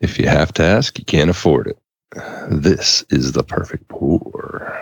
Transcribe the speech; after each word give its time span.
If 0.00 0.16
you 0.16 0.28
have 0.28 0.52
to 0.54 0.62
ask, 0.62 0.96
you 0.96 1.04
can't 1.04 1.28
afford 1.28 1.66
it. 1.66 1.78
This 2.48 3.04
is 3.10 3.32
the 3.32 3.42
perfect 3.42 3.88
pour. 3.88 4.80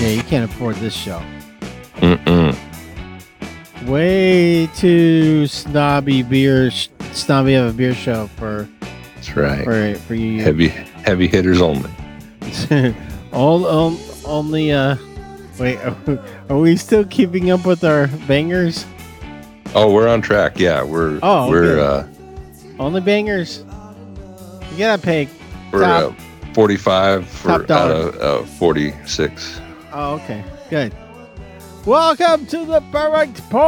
Yeah, 0.00 0.08
you 0.08 0.22
can't 0.24 0.50
afford 0.50 0.74
this 0.76 0.92
show. 0.92 1.22
Mm-mm. 1.98 2.56
Way 3.86 4.66
too 4.74 5.46
snobby 5.46 6.24
beer, 6.24 6.72
snobby 7.12 7.54
of 7.54 7.72
a 7.72 7.72
beer 7.72 7.94
show 7.94 8.26
for 8.36 8.68
That's 9.22 9.36
right. 9.36 9.64
for 9.64 9.94
for 10.00 10.14
you. 10.16 10.42
Heavy, 10.42 10.68
heavy 10.68 11.28
hitters 11.28 11.60
only. 11.60 11.90
All 13.32 13.66
um, 13.66 13.98
only 14.24 14.72
uh, 14.72 14.96
wait, 15.60 15.78
are 16.48 16.58
we, 16.58 16.76
still 16.76 17.04
keeping 17.04 17.52
up 17.52 17.64
with 17.64 17.84
our 17.84 18.08
bangers? 18.26 18.84
Oh, 19.76 19.92
we're 19.92 20.08
on 20.08 20.22
track. 20.22 20.58
Yeah, 20.58 20.82
we're 20.82 21.20
Oh, 21.22 21.48
we're 21.48 21.78
uh, 21.78 22.08
Only 22.80 23.00
bangers. 23.00 23.64
You 24.72 24.78
gotta 24.78 25.00
pay. 25.00 25.28
we're 25.70 25.84
uh, 25.84 26.12
45 26.54 27.28
for 27.28 27.52
out 27.52 27.70
of 27.70 28.16
uh, 28.16 28.42
46. 28.42 29.60
Oh, 29.92 30.14
okay, 30.14 30.44
good. 30.68 30.92
Welcome 31.84 32.46
to 32.46 32.64
the 32.64 32.80
perfect 32.92 33.40
pour. 33.50 33.62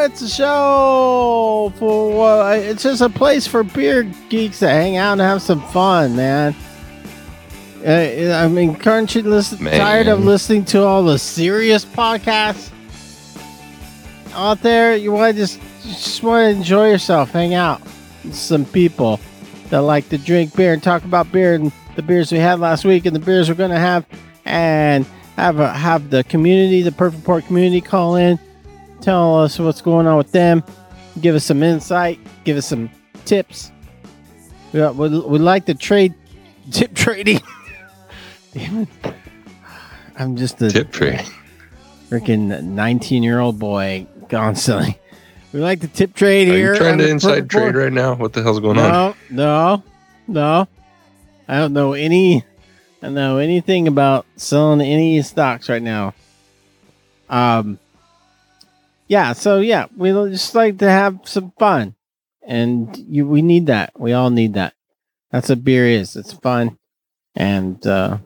It's 0.00 0.20
a 0.20 0.28
show 0.28 1.72
for 1.76 2.10
what? 2.10 2.58
It's 2.58 2.82
just 2.82 3.00
a 3.00 3.08
place 3.08 3.46
for 3.46 3.62
beer 3.62 4.02
geeks 4.28 4.58
to 4.58 4.68
hang 4.68 4.96
out 4.96 5.12
and 5.12 5.20
have 5.20 5.42
some 5.42 5.62
fun, 5.68 6.16
man. 6.16 6.56
Uh, 7.86 8.32
I 8.34 8.48
mean, 8.48 8.76
aren't 8.84 9.14
you 9.14 9.22
listen, 9.22 9.62
Man. 9.62 9.78
tired 9.78 10.08
of 10.08 10.24
listening 10.24 10.64
to 10.66 10.82
all 10.82 11.04
the 11.04 11.20
serious 11.20 11.84
podcasts 11.84 12.72
out 14.34 14.60
there? 14.62 14.96
You 14.96 15.12
want 15.12 15.36
to 15.36 15.40
just 15.40 15.60
just 15.82 16.20
want 16.24 16.52
to 16.52 16.58
enjoy 16.58 16.90
yourself, 16.90 17.30
hang 17.30 17.54
out 17.54 17.80
with 18.24 18.34
some 18.34 18.64
people 18.64 19.20
that 19.68 19.82
like 19.82 20.08
to 20.08 20.18
drink 20.18 20.56
beer 20.56 20.72
and 20.72 20.82
talk 20.82 21.04
about 21.04 21.30
beer 21.30 21.54
and 21.54 21.70
the 21.94 22.02
beers 22.02 22.32
we 22.32 22.38
had 22.38 22.58
last 22.58 22.84
week 22.84 23.06
and 23.06 23.14
the 23.14 23.20
beers 23.20 23.48
we're 23.48 23.54
gonna 23.54 23.78
have, 23.78 24.04
and 24.50 25.06
have 25.36 25.58
a, 25.60 25.72
have 25.72 26.10
the 26.10 26.24
community, 26.24 26.82
the 26.82 26.92
Perfect 26.92 27.24
Pour 27.24 27.40
community, 27.40 27.80
call 27.80 28.16
in, 28.16 28.38
tell 29.00 29.40
us 29.40 29.58
what's 29.58 29.80
going 29.80 30.06
on 30.06 30.16
with 30.18 30.32
them, 30.32 30.62
give 31.20 31.34
us 31.34 31.44
some 31.44 31.62
insight, 31.62 32.18
give 32.44 32.56
us 32.56 32.66
some 32.66 32.90
tips. 33.24 33.70
We 34.72 34.80
uh, 34.82 34.92
we 34.92 35.08
we 35.20 35.38
like 35.38 35.66
to 35.66 35.74
trade 35.74 36.14
tip 36.70 36.94
trading. 36.94 37.40
I'm 40.16 40.36
just 40.36 40.60
a 40.60 40.70
Tip 40.70 40.92
trading. 40.92 41.24
freaking 42.10 42.62
19 42.64 43.22
year 43.22 43.38
old 43.40 43.58
boy 43.58 44.06
gone 44.28 44.54
constantly. 44.54 44.98
We 45.52 45.60
like 45.60 45.80
to 45.80 45.88
tip 45.88 46.14
trade 46.14 46.48
Are 46.48 46.52
here. 46.56 46.72
you 46.74 46.78
trying 46.78 46.98
to 46.98 47.08
inside 47.08 47.48
trade 47.50 47.74
right 47.74 47.92
now? 47.92 48.14
What 48.14 48.32
the 48.32 48.42
hell's 48.42 48.60
going 48.60 48.78
on? 48.78 48.92
No, 48.92 49.14
no, 49.30 49.82
no. 50.28 50.68
I 51.48 51.56
don't 51.58 51.72
know 51.72 51.92
any. 51.94 52.44
I 53.02 53.08
know 53.08 53.38
anything 53.38 53.88
about 53.88 54.26
selling 54.36 54.80
any 54.80 55.20
stocks 55.22 55.68
right 55.68 55.82
now. 55.82 56.14
Um. 57.28 57.78
Yeah. 59.08 59.32
So 59.32 59.58
yeah, 59.60 59.86
we 59.96 60.10
just 60.10 60.54
like 60.54 60.78
to 60.78 60.90
have 60.90 61.20
some 61.24 61.52
fun, 61.58 61.94
and 62.42 62.96
you 62.96 63.26
we 63.26 63.42
need 63.42 63.66
that. 63.66 63.92
We 63.98 64.12
all 64.12 64.30
need 64.30 64.54
that. 64.54 64.74
That's 65.30 65.48
what 65.48 65.64
beer 65.64 65.86
is. 65.86 66.16
It's 66.16 66.32
fun, 66.32 66.78
and 67.34 67.84
uh 67.86 68.18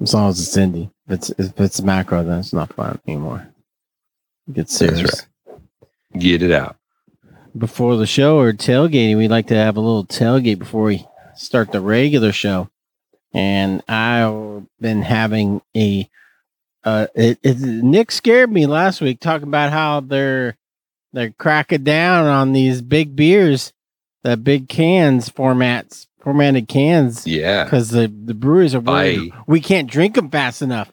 as 0.00 0.14
long 0.14 0.30
as 0.30 0.40
it's 0.40 0.56
indie. 0.56 0.90
If 1.06 1.12
it's 1.12 1.30
if 1.30 1.60
it's 1.60 1.82
macro, 1.82 2.22
then 2.24 2.38
it's 2.38 2.52
not 2.52 2.72
fun 2.72 2.98
anymore. 3.06 3.48
That's 4.46 4.74
serious 4.76 5.26
Get 6.18 6.42
it 6.42 6.50
out. 6.50 6.76
before 7.56 7.96
the 7.96 8.06
show 8.06 8.38
or 8.38 8.52
tailgating, 8.52 9.16
we 9.16 9.28
like 9.28 9.46
to 9.48 9.54
have 9.54 9.76
a 9.76 9.80
little 9.80 10.04
tailgate 10.04 10.58
before 10.58 10.82
we 10.84 11.06
start 11.36 11.70
the 11.70 11.80
regular 11.80 12.32
show. 12.32 12.68
And 13.32 13.82
I've 13.88 14.64
been 14.80 15.02
having 15.02 15.62
a 15.76 16.08
uh 16.84 17.06
it, 17.14 17.38
it 17.42 17.58
Nick 17.60 18.10
scared 18.10 18.50
me 18.50 18.66
last 18.66 19.00
week 19.00 19.20
talking 19.20 19.48
about 19.48 19.70
how 19.70 20.00
they're 20.00 20.56
they're 21.12 21.30
cracking 21.32 21.84
down 21.84 22.26
on 22.26 22.52
these 22.52 22.80
big 22.82 23.14
beers, 23.16 23.72
the 24.22 24.36
big 24.36 24.68
cans 24.68 25.28
formats, 25.28 26.06
formatted 26.20 26.68
cans 26.68 27.26
Yeah. 27.26 27.64
because 27.64 27.90
the 27.90 28.08
the 28.08 28.34
breweries 28.34 28.74
are 28.74 28.80
worried 28.80 29.32
we 29.46 29.60
can't 29.60 29.90
drink 29.90 30.14
them 30.16 30.30
fast 30.30 30.62
enough. 30.62 30.90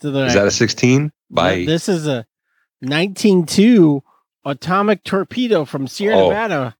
So 0.00 0.08
Is 0.08 0.14
like, 0.14 0.32
that 0.34 0.46
a 0.46 0.50
16? 0.50 1.12
Bye. 1.30 1.64
this 1.64 1.88
is 1.88 2.06
a 2.06 2.26
192 2.80 4.02
atomic 4.44 5.02
torpedo 5.04 5.64
from 5.64 5.86
Sierra 5.88 6.16
Oh. 6.18 6.28
Nevada. 6.28 6.76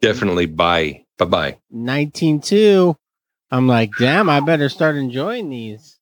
Definitely 0.00 0.46
bye. 0.46 1.04
Bye 1.18 1.24
bye. 1.26 1.58
192. 1.68 2.96
I'm 3.52 3.68
like, 3.68 3.90
damn, 3.98 4.28
I 4.30 4.40
better 4.40 4.68
start 4.68 4.96
enjoying 4.96 5.50
these 5.50 5.98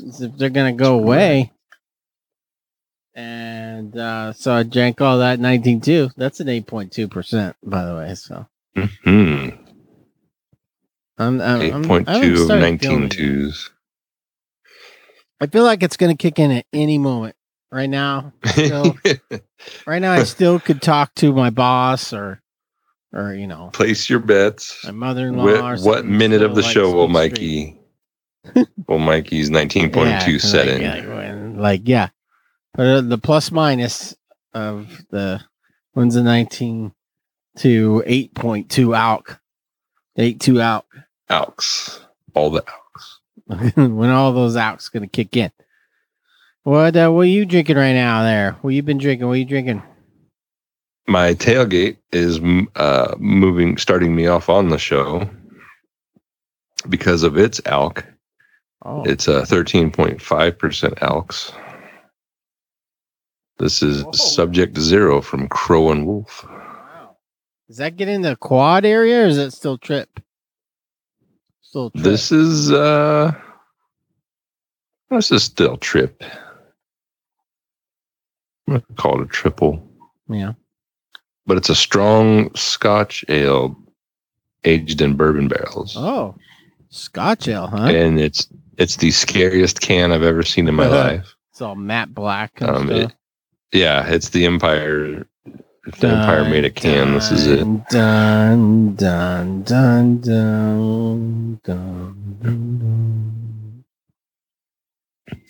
if 0.00 0.36
they're 0.36 0.50
gonna 0.50 0.72
go 0.72 0.98
away. 0.98 1.52
And 3.14 3.96
uh, 3.96 4.32
so 4.32 4.52
I 4.52 4.62
drank 4.62 5.00
all 5.00 5.18
that 5.18 5.38
192. 5.40 6.10
That's 6.16 6.40
an 6.40 6.46
8.2 6.48 7.10
percent, 7.10 7.56
by 7.64 7.84
the 7.84 7.94
way. 7.96 8.14
So 8.14 8.46
Hmm. 8.76 9.48
I'm, 11.18 11.40
I'm, 11.40 11.40
I'm- 11.40 11.60
I 12.06 12.12
haven't 12.14 12.30
8.2 12.36 12.42
of 12.42 12.48
19 12.60 13.08
twos. 13.08 13.70
I 15.40 15.46
feel 15.46 15.64
like 15.64 15.82
it's 15.82 15.96
gonna 15.96 16.16
kick 16.16 16.38
in 16.38 16.50
at 16.50 16.66
any 16.72 16.98
moment. 16.98 17.34
Right 17.70 17.90
now, 17.90 18.32
Still. 18.46 18.96
right 19.86 19.98
now, 20.00 20.12
I 20.12 20.22
still 20.24 20.58
could 20.58 20.80
talk 20.80 21.14
to 21.16 21.32
my 21.34 21.50
boss 21.50 22.14
or, 22.14 22.40
or 23.12 23.34
you 23.34 23.46
know, 23.46 23.70
Place 23.72 24.08
your 24.08 24.18
bets. 24.18 24.84
my 24.84 24.90
mother-in-law. 24.90 25.44
What, 25.44 25.80
what 25.80 26.04
minute 26.04 26.42
of 26.42 26.54
the 26.54 26.62
like 26.62 26.70
show 26.72 26.92
will. 26.92 27.08
Mikey 27.08 27.78
will 28.88 28.98
Mikey's 28.98 29.50
19.2 29.50 30.40
set 30.40 30.66
like, 30.66 30.76
in? 30.76 30.82
Like, 30.82 31.16
when- 31.16 31.58
like, 31.58 31.82
yeah. 31.84 32.08
But 32.74 32.86
uh, 32.86 33.00
the 33.00 33.18
plus 33.18 33.50
minus 33.50 34.14
of 34.54 35.04
the 35.10 35.40
when's 35.92 36.14
the 36.14 36.22
19 36.22 36.92
to 37.58 38.02
8.2 38.06 38.68
alk, 38.68 39.38
8.2 40.16 40.38
alk, 40.60 40.84
Alks. 41.28 42.00
All 42.34 42.50
the 42.50 42.62
Alks. 42.62 43.76
when 43.76 44.10
all 44.10 44.32
those 44.32 44.56
alks 44.56 44.90
gonna 44.92 45.06
kick 45.08 45.36
in. 45.36 45.50
What 46.62 46.96
uh, 46.96 47.10
what 47.10 47.22
are 47.22 47.24
you 47.24 47.46
drinking 47.46 47.76
right 47.76 47.94
now? 47.94 48.22
There, 48.22 48.52
what 48.60 48.74
you 48.74 48.82
been 48.82 48.98
drinking? 48.98 49.26
What 49.26 49.38
you 49.38 49.44
drinking? 49.44 49.82
My 51.08 51.32
tailgate 51.32 51.96
is 52.12 52.38
uh, 52.76 53.14
moving, 53.18 53.78
starting 53.78 54.14
me 54.14 54.26
off 54.26 54.50
on 54.50 54.68
the 54.68 54.78
show 54.78 55.28
because 56.90 57.22
of 57.22 57.38
its 57.38 57.60
alk. 57.62 58.04
Oh, 58.84 59.02
It's 59.04 59.26
a 59.26 59.40
13.5% 59.40 60.18
alks. 60.98 61.52
This 63.58 63.82
is 63.82 64.04
Whoa. 64.04 64.12
Subject 64.12 64.78
Zero 64.78 65.22
from 65.22 65.48
Crow 65.48 65.90
and 65.90 66.06
Wolf. 66.06 66.44
wow. 66.44 67.16
Does 67.68 67.78
that 67.78 67.96
get 67.96 68.08
in 68.08 68.20
the 68.20 68.36
quad 68.36 68.84
area, 68.84 69.24
or 69.24 69.26
is 69.26 69.38
it 69.38 69.52
still 69.52 69.78
trip? 69.78 70.20
Still 71.62 71.90
trip. 71.90 72.04
This 72.04 72.30
is 72.30 72.70
uh 72.70 73.32
this 75.10 75.32
is 75.32 75.42
still 75.42 75.76
trip. 75.78 76.22
I'm 78.68 78.74
gonna 78.74 78.82
call 78.96 79.20
it 79.20 79.24
a 79.24 79.28
triple, 79.28 79.82
yeah. 80.28 80.52
But 81.48 81.56
it's 81.56 81.68
a 81.70 81.74
strong 81.74 82.54
Scotch 82.54 83.24
ale 83.28 83.74
aged 84.64 85.00
in 85.00 85.14
bourbon 85.16 85.48
barrels, 85.48 85.96
Oh, 85.96 86.36
Scotch 86.90 87.48
ale, 87.48 87.66
huh? 87.66 87.86
and 87.86 88.20
it's 88.20 88.46
it's 88.76 88.96
the 88.96 89.10
scariest 89.10 89.80
can 89.80 90.12
I've 90.12 90.22
ever 90.22 90.44
seen 90.44 90.68
in 90.68 90.74
my 90.76 90.86
life. 91.04 91.34
It's 91.50 91.60
all 91.60 91.74
matte 91.74 92.14
black. 92.14 92.60
And 92.60 92.70
Um, 92.70 92.90
it, 92.92 93.12
yeah, 93.72 94.06
it's 94.06 94.28
the 94.28 94.44
Empire. 94.44 95.26
If 95.86 95.96
the 96.00 96.08
Empire 96.08 96.44
made 96.44 96.64
a 96.66 96.70
can, 96.70 97.14
this 97.14 97.30
is 97.32 97.46
it. 97.46 97.60
Dun 97.90 98.94
dun 98.94 99.62
dun 99.62 100.20
dun 100.20 101.60
dun 101.64 102.14
dun. 102.42 102.78
dun. 102.78 103.84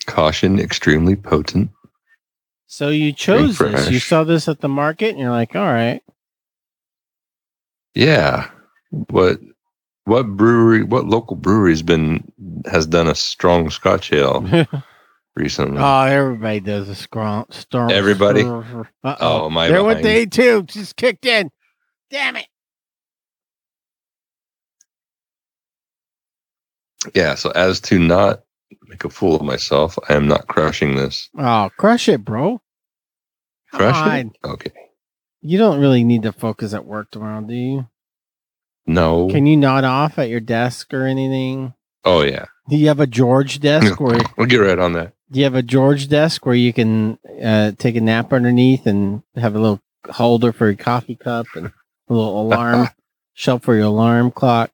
Caution, 0.05 0.59
extremely 0.59 1.15
potent. 1.15 1.69
So 2.71 2.89
you 2.89 3.13
chose 3.13 3.57
this. 3.57 3.89
You 3.89 3.97
saw 3.99 4.23
this 4.23 4.47
at 4.47 4.61
the 4.61 4.69
market, 4.69 5.09
and 5.09 5.19
you're 5.19 5.31
like, 5.31 5.55
"All 5.55 5.65
right, 5.65 6.03
Yeah. 7.95 8.47
What 8.91 9.39
what 10.05 10.27
brewery 10.37 10.83
what 10.83 11.05
local 11.07 11.35
brewery's 11.35 11.81
been 11.81 12.31
has 12.71 12.85
done 12.85 13.07
a 13.07 13.15
strong 13.15 13.71
scotch 13.71 14.13
ale 14.13 14.41
recently. 15.35 15.79
Oh, 15.81 16.01
everybody 16.03 16.59
does 16.59 16.89
a 16.89 16.95
scrum. 16.95 17.45
Storm. 17.49 17.89
Everybody? 17.89 18.43
Uh 18.43 18.83
Oh, 19.03 19.49
I 19.49 19.67
There 19.67 19.83
went 19.83 20.03
behind? 20.03 20.03
day 20.03 20.25
two. 20.27 20.63
Just 20.63 20.95
kicked 20.95 21.25
in. 21.25 21.49
Damn 22.11 22.35
it. 22.35 22.47
Yeah, 27.15 27.33
so 27.33 27.49
as 27.51 27.79
to 27.81 27.97
not 27.97 28.43
make 28.89 29.05
a 29.05 29.09
fool 29.09 29.35
of 29.35 29.43
myself, 29.43 29.97
I 30.09 30.15
am 30.15 30.27
not 30.27 30.47
crushing 30.47 30.95
this. 30.95 31.29
Oh, 31.37 31.69
crush 31.77 32.09
it, 32.09 32.25
bro. 32.25 32.61
Come 33.71 33.79
Crush 33.79 33.95
on. 33.95 34.17
it? 34.17 34.27
Okay. 34.43 34.71
You 35.41 35.57
don't 35.59 35.79
really 35.79 36.03
need 36.03 36.23
to 36.23 36.33
focus 36.33 36.73
at 36.73 36.85
work 36.85 37.11
tomorrow, 37.11 37.41
do 37.41 37.53
you? 37.53 37.87
No. 38.87 39.29
Can 39.29 39.45
you 39.45 39.55
nod 39.55 39.83
off 39.83 40.17
at 40.17 40.29
your 40.29 40.39
desk 40.39 40.93
or 40.93 41.05
anything? 41.05 41.73
oh 42.05 42.23
yeah. 42.23 42.45
Do 42.69 42.77
you 42.77 42.87
have 42.87 42.99
a 42.99 43.07
George 43.07 43.59
desk 43.59 43.99
where 44.01 44.19
We'll 44.37 44.47
get 44.47 44.57
right 44.57 44.79
on 44.79 44.93
that. 44.93 45.13
do 45.31 45.39
you 45.39 45.43
have 45.45 45.55
a 45.55 45.61
George 45.61 46.07
desk 46.07 46.45
where 46.45 46.55
you 46.55 46.71
can 46.73 47.19
uh, 47.43 47.71
take 47.77 47.95
a 47.95 48.01
nap 48.01 48.31
underneath 48.33 48.85
and 48.87 49.21
have 49.35 49.55
a 49.55 49.59
little 49.59 49.81
holder 50.09 50.51
for 50.51 50.67
your 50.67 50.75
coffee 50.77 51.15
cup 51.15 51.45
and 51.55 51.67
a 51.67 51.73
little 52.13 52.41
alarm 52.47 52.87
shelf 53.33 53.63
for 53.63 53.75
your 53.75 53.85
alarm 53.85 54.31
clock? 54.31 54.71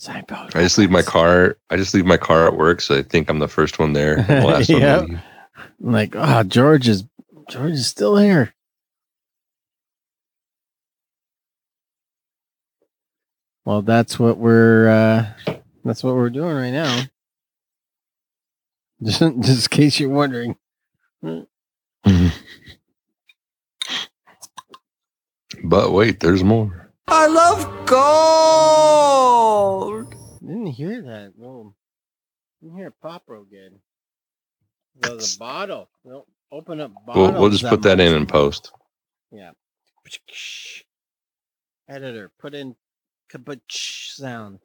Seinfeld. 0.00 0.56
I 0.56 0.62
just 0.62 0.78
leave 0.78 0.90
my 0.90 1.02
car. 1.02 1.58
I 1.68 1.76
just 1.76 1.92
leave 1.92 2.06
my 2.06 2.16
car 2.16 2.46
at 2.46 2.56
work, 2.56 2.80
so 2.80 2.96
I 2.96 3.02
think 3.02 3.28
I'm 3.28 3.38
the 3.38 3.48
first 3.48 3.78
one 3.78 3.92
there, 3.92 4.16
the 4.22 4.40
last 4.40 4.70
Yep. 4.70 5.08
I'm 5.10 5.22
like, 5.80 6.14
oh, 6.16 6.42
George 6.42 6.88
is 6.88 7.04
George 7.50 7.72
is 7.72 7.86
still 7.86 8.16
here. 8.16 8.54
Well, 13.66 13.82
that's 13.82 14.18
what 14.18 14.38
we're 14.38 14.88
uh 14.88 15.26
that's 15.84 16.02
what 16.02 16.14
we're 16.14 16.30
doing 16.30 16.56
right 16.56 16.70
now. 16.70 17.02
Just, 19.02 19.20
just 19.40 19.72
in 19.72 19.76
case 19.76 20.00
you're 20.00 20.08
wondering. 20.08 20.56
But 25.62 25.92
wait, 25.92 26.20
there's 26.20 26.42
more. 26.42 26.89
I 27.12 27.26
love 27.26 27.66
gold. 29.10 30.14
I 30.14 30.46
Didn't 30.46 30.66
hear 30.68 31.02
that. 31.02 31.32
No. 31.36 31.74
Didn't 32.62 32.76
hear 32.76 32.86
it 32.88 32.94
pop 33.02 33.24
real 33.26 33.44
good. 33.44 33.78
That 35.00 35.14
was 35.16 35.34
a 35.34 35.38
bottle. 35.38 35.88
We'll 36.04 36.26
open 36.52 36.80
up 36.80 36.92
bottles. 37.06 37.32
We'll, 37.32 37.40
we'll 37.40 37.50
just 37.50 37.64
put 37.66 37.82
that 37.82 37.98
in 38.00 38.12
much. 38.12 38.16
and 38.20 38.28
post. 38.28 38.72
Yeah. 39.32 39.50
Editor, 41.88 42.30
put 42.38 42.54
in 42.54 42.76
kabach 43.32 43.60
sound. 44.14 44.60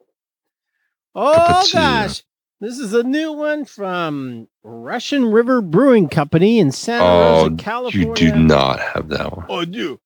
Oh 1.14 1.34
Kabach. 1.64 1.72
gosh. 1.72 2.22
This 2.60 2.78
is 2.78 2.94
a 2.94 3.02
new 3.02 3.32
one 3.32 3.64
from 3.66 4.48
Russian 4.62 5.26
River 5.30 5.60
Brewing 5.60 6.08
Company 6.08 6.58
in 6.58 6.72
Santa 6.72 7.04
Oh, 7.04 7.42
Rosa, 7.48 7.56
California. 7.56 8.08
You 8.08 8.14
do 8.14 8.34
not 8.38 8.80
have 8.80 9.08
that 9.08 9.36
one. 9.36 9.46
Oh, 9.48 9.60
I 9.60 9.64
do. 9.66 10.00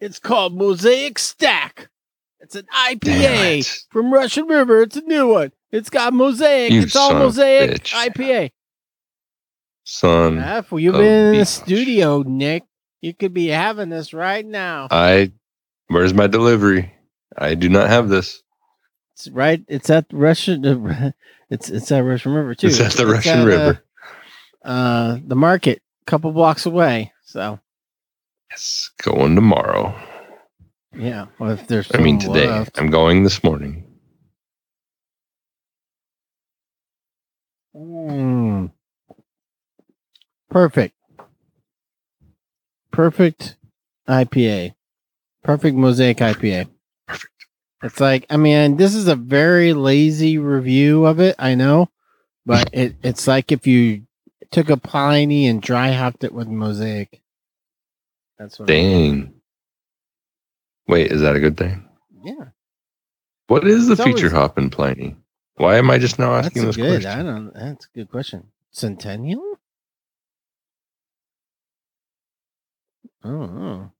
It's 0.00 0.18
called 0.18 0.54
Mosaic 0.54 1.18
Stack. 1.18 1.88
It's 2.40 2.54
an 2.54 2.66
IPA 2.72 3.60
it. 3.60 3.84
from 3.90 4.12
Russian 4.12 4.46
River. 4.46 4.82
It's 4.82 4.96
a 4.96 5.02
new 5.02 5.28
one. 5.28 5.52
It's 5.72 5.90
got 5.90 6.14
mosaic. 6.14 6.72
You 6.72 6.82
it's 6.82 6.96
all 6.96 7.12
mosaic. 7.14 7.82
IPA. 7.84 8.52
Son, 9.84 10.38
F, 10.38 10.70
well, 10.70 10.78
you've 10.78 10.94
been 10.94 11.34
in 11.34 11.38
the 11.38 11.46
studio, 11.46 12.22
Nick. 12.22 12.64
You 13.00 13.14
could 13.14 13.32
be 13.32 13.46
having 13.48 13.88
this 13.88 14.12
right 14.12 14.44
now. 14.44 14.88
I. 14.90 15.32
Where's 15.88 16.12
my 16.12 16.26
delivery? 16.26 16.92
I 17.36 17.54
do 17.54 17.68
not 17.68 17.88
have 17.88 18.08
this. 18.08 18.42
It's 19.14 19.28
right. 19.28 19.64
It's 19.68 19.90
at 19.90 20.06
Russian. 20.12 21.14
It's 21.50 21.70
it's 21.70 21.90
at 21.90 22.00
Russian 22.00 22.32
River 22.34 22.54
too. 22.54 22.66
It's 22.66 22.78
at 22.78 22.92
the 22.92 23.06
Russian 23.06 23.40
at, 23.40 23.46
River. 23.46 23.82
Uh, 24.62 24.68
uh, 24.68 25.18
the 25.24 25.34
market, 25.34 25.80
a 26.02 26.04
couple 26.04 26.30
blocks 26.32 26.66
away. 26.66 27.10
So 27.24 27.58
Yes, 28.50 28.90
going 29.02 29.34
tomorrow. 29.34 29.94
yeah. 30.94 31.26
Well, 31.38 31.50
if 31.50 31.66
there's, 31.66 31.90
I 31.94 31.98
mean 31.98 32.18
today. 32.18 32.46
left. 32.46 32.78
I'm 32.78 32.90
going 32.90 33.24
this 33.24 33.44
morning. 33.44 33.84
Mm. 37.76 38.72
Perfect. 40.50 40.94
Perfect 42.90 43.56
IPA. 44.08 44.74
Perfect 45.44 45.76
mosaic 45.76 46.18
IPA. 46.18 46.68
Perfect. 47.06 47.32
It's 47.82 48.00
like 48.00 48.26
I 48.28 48.36
mean, 48.36 48.76
this 48.76 48.94
is 48.94 49.06
a 49.06 49.14
very 49.14 49.72
lazy 49.72 50.38
review 50.38 51.06
of 51.06 51.20
it, 51.20 51.36
I 51.38 51.54
know, 51.54 51.90
but 52.44 52.70
it 52.72 52.96
it's 53.02 53.28
like 53.28 53.52
if 53.52 53.66
you 53.66 54.02
took 54.50 54.70
a 54.70 54.76
Pliny 54.76 55.46
and 55.46 55.62
dry 55.62 55.92
hopped 55.92 56.24
it 56.24 56.32
with 56.32 56.48
mosaic. 56.48 57.20
That's 58.38 58.58
what. 58.58 58.68
Dang. 58.68 59.34
Wait, 60.86 61.10
is 61.12 61.20
that 61.20 61.36
a 61.36 61.40
good 61.40 61.56
thing? 61.56 61.86
Yeah, 62.24 62.46
What 63.48 63.66
is 63.66 63.86
the 63.86 63.92
It's 63.92 64.02
feature 64.02 64.26
always- 64.26 64.32
hop 64.32 64.58
in 64.58 64.70
Pliny? 64.70 65.16
Why 65.56 65.76
am 65.76 65.90
I 65.90 65.98
just 65.98 66.18
now 66.18 66.34
asking 66.34 66.64
this 66.66 66.76
good. 66.76 67.02
question? 67.02 67.20
I 67.20 67.22
don't. 67.22 67.52
That's 67.54 67.86
a 67.86 67.88
good 67.98 68.08
question. 68.10 68.44
Centennial. 68.70 69.42
Oh. 73.24 73.90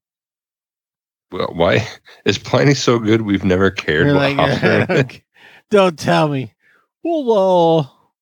Well, 1.30 1.52
why 1.52 1.86
is 2.24 2.38
Pliny 2.38 2.74
so 2.74 2.98
good? 2.98 3.22
We've 3.22 3.44
never 3.44 3.70
cared 3.70 4.06
You're 4.06 4.14
what 4.14 4.36
like, 4.36 4.88
hops 4.88 5.20
don't 5.70 5.98
tell 5.98 6.28
me. 6.28 6.54
Well, 7.02 8.14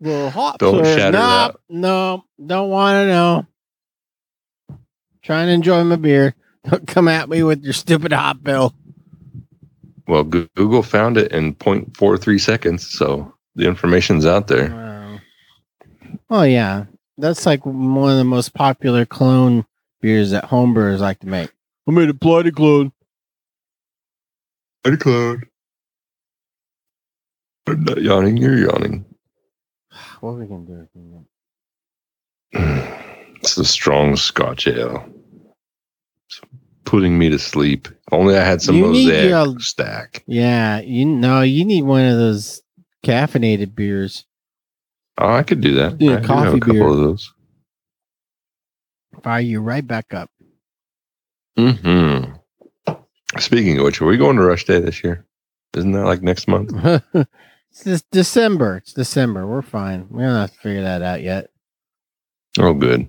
the 0.00 0.30
hops 0.30 0.58
Don't 0.58 0.84
shatter 0.84 1.08
it 1.08 1.12
no, 1.12 1.18
up. 1.20 1.60
no, 1.68 2.24
don't 2.44 2.70
want 2.70 2.94
to 2.96 3.06
know. 3.06 3.46
Trying 5.22 5.48
to 5.48 5.52
enjoy 5.52 5.84
my 5.84 5.96
beer. 5.96 6.34
Don't 6.68 6.86
come 6.86 7.08
at 7.08 7.28
me 7.28 7.42
with 7.42 7.62
your 7.64 7.72
stupid 7.72 8.12
hop 8.12 8.42
bill. 8.42 8.74
Well, 10.06 10.24
Google 10.24 10.82
found 10.82 11.18
it 11.18 11.32
in 11.32 11.54
0.43 11.54 12.40
seconds, 12.40 12.88
so 12.88 13.32
the 13.54 13.66
information's 13.66 14.24
out 14.24 14.48
there. 14.48 14.70
Wow. 14.70 15.20
Oh 16.30 16.42
yeah, 16.42 16.86
that's 17.18 17.44
like 17.44 17.64
one 17.64 18.10
of 18.10 18.16
the 18.16 18.24
most 18.24 18.54
popular 18.54 19.04
clone 19.04 19.66
beers 20.00 20.30
that 20.30 20.44
homebrewers 20.44 21.00
like 21.00 21.20
to 21.20 21.26
make. 21.26 21.50
I 21.86 21.90
made 21.90 22.08
a 22.08 22.14
bloody 22.14 22.50
clone. 22.50 22.92
Bloody 24.82 24.96
clone. 24.96 25.42
I'm 27.66 27.84
not 27.84 28.00
yawning. 28.00 28.36
You're 28.36 28.58
yawning. 28.58 29.04
What 30.20 30.30
are 30.30 30.34
we 30.34 30.46
gonna 30.46 30.88
do? 32.54 32.94
with 33.58 33.66
it? 33.66 33.68
It's 33.68 33.68
a 33.68 33.72
strong 33.72 34.16
Scotch 34.16 34.66
ale. 34.66 35.04
It's 36.26 36.40
putting 36.84 37.18
me 37.18 37.28
to 37.30 37.38
sleep. 37.38 37.88
If 37.88 38.12
only 38.12 38.36
I 38.36 38.44
had 38.44 38.62
some 38.62 38.76
You 38.76 38.86
mosaic 38.86 39.28
your- 39.30 39.60
stack. 39.60 40.24
Yeah, 40.26 40.80
you 40.80 41.04
know 41.04 41.42
you 41.42 41.64
need 41.64 41.82
one 41.82 42.04
of 42.06 42.16
those 42.18 42.62
caffeinated 43.04 43.74
beers. 43.74 44.24
Oh, 45.18 45.30
I 45.32 45.42
could 45.42 45.60
do 45.60 45.74
that. 45.74 46.00
Yeah, 46.00 46.18
I 46.18 46.20
do 46.20 46.26
coffee 46.26 46.60
couple 46.60 46.74
beer. 46.74 46.86
of 46.88 46.96
those. 46.98 47.32
Fire 49.22 49.40
you 49.40 49.60
right 49.60 49.86
back 49.86 50.14
up. 50.14 50.30
hmm 51.56 52.20
Speaking 53.38 53.78
of 53.78 53.84
which, 53.84 54.00
are 54.00 54.06
we 54.06 54.16
going 54.16 54.36
to 54.36 54.42
Rush 54.42 54.64
Day 54.64 54.80
this 54.80 55.02
year? 55.04 55.26
Isn't 55.76 55.92
that 55.92 56.04
like 56.06 56.22
next 56.22 56.48
month? 56.48 56.72
it's 57.14 57.82
this 57.84 58.02
December. 58.10 58.76
It's 58.78 58.94
December. 58.94 59.46
We're 59.46 59.60
fine. 59.60 60.06
We 60.08 60.22
don't 60.22 60.34
have 60.34 60.52
to 60.52 60.58
figure 60.58 60.82
that 60.82 61.02
out 61.02 61.22
yet. 61.22 61.50
Oh, 62.58 62.72
good. 62.72 63.06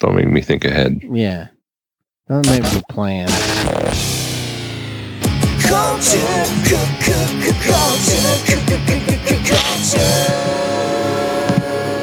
Don't 0.00 0.16
make 0.16 0.28
me 0.28 0.40
think 0.40 0.64
ahead. 0.64 1.02
Yeah. 1.02 1.48
Don't 2.26 2.46
make 2.48 2.62
me 2.62 2.80
plan. 2.88 3.28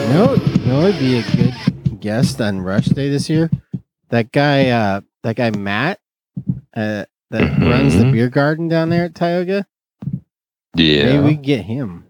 You 0.07 0.13
know, 0.13 0.35
you 0.35 0.65
know, 0.65 0.85
it'd 0.85 0.99
be 0.99 1.17
a 1.17 1.23
good 1.35 1.99
guest 1.99 2.39
on 2.39 2.61
Rush 2.61 2.85
Day 2.85 3.09
this 3.09 3.29
year. 3.31 3.49
That 4.09 4.31
guy, 4.31 4.69
uh, 4.69 5.01
that 5.23 5.35
guy 5.35 5.49
Matt, 5.49 5.99
uh, 6.75 7.05
that 7.31 7.59
runs 7.59 7.97
the 7.97 8.11
beer 8.11 8.29
garden 8.29 8.67
down 8.67 8.89
there 8.89 9.05
at 9.05 9.15
Tioga. 9.15 9.65
Yeah. 10.75 11.05
Maybe 11.05 11.23
we 11.23 11.33
can 11.33 11.41
get 11.41 11.65
him. 11.65 12.05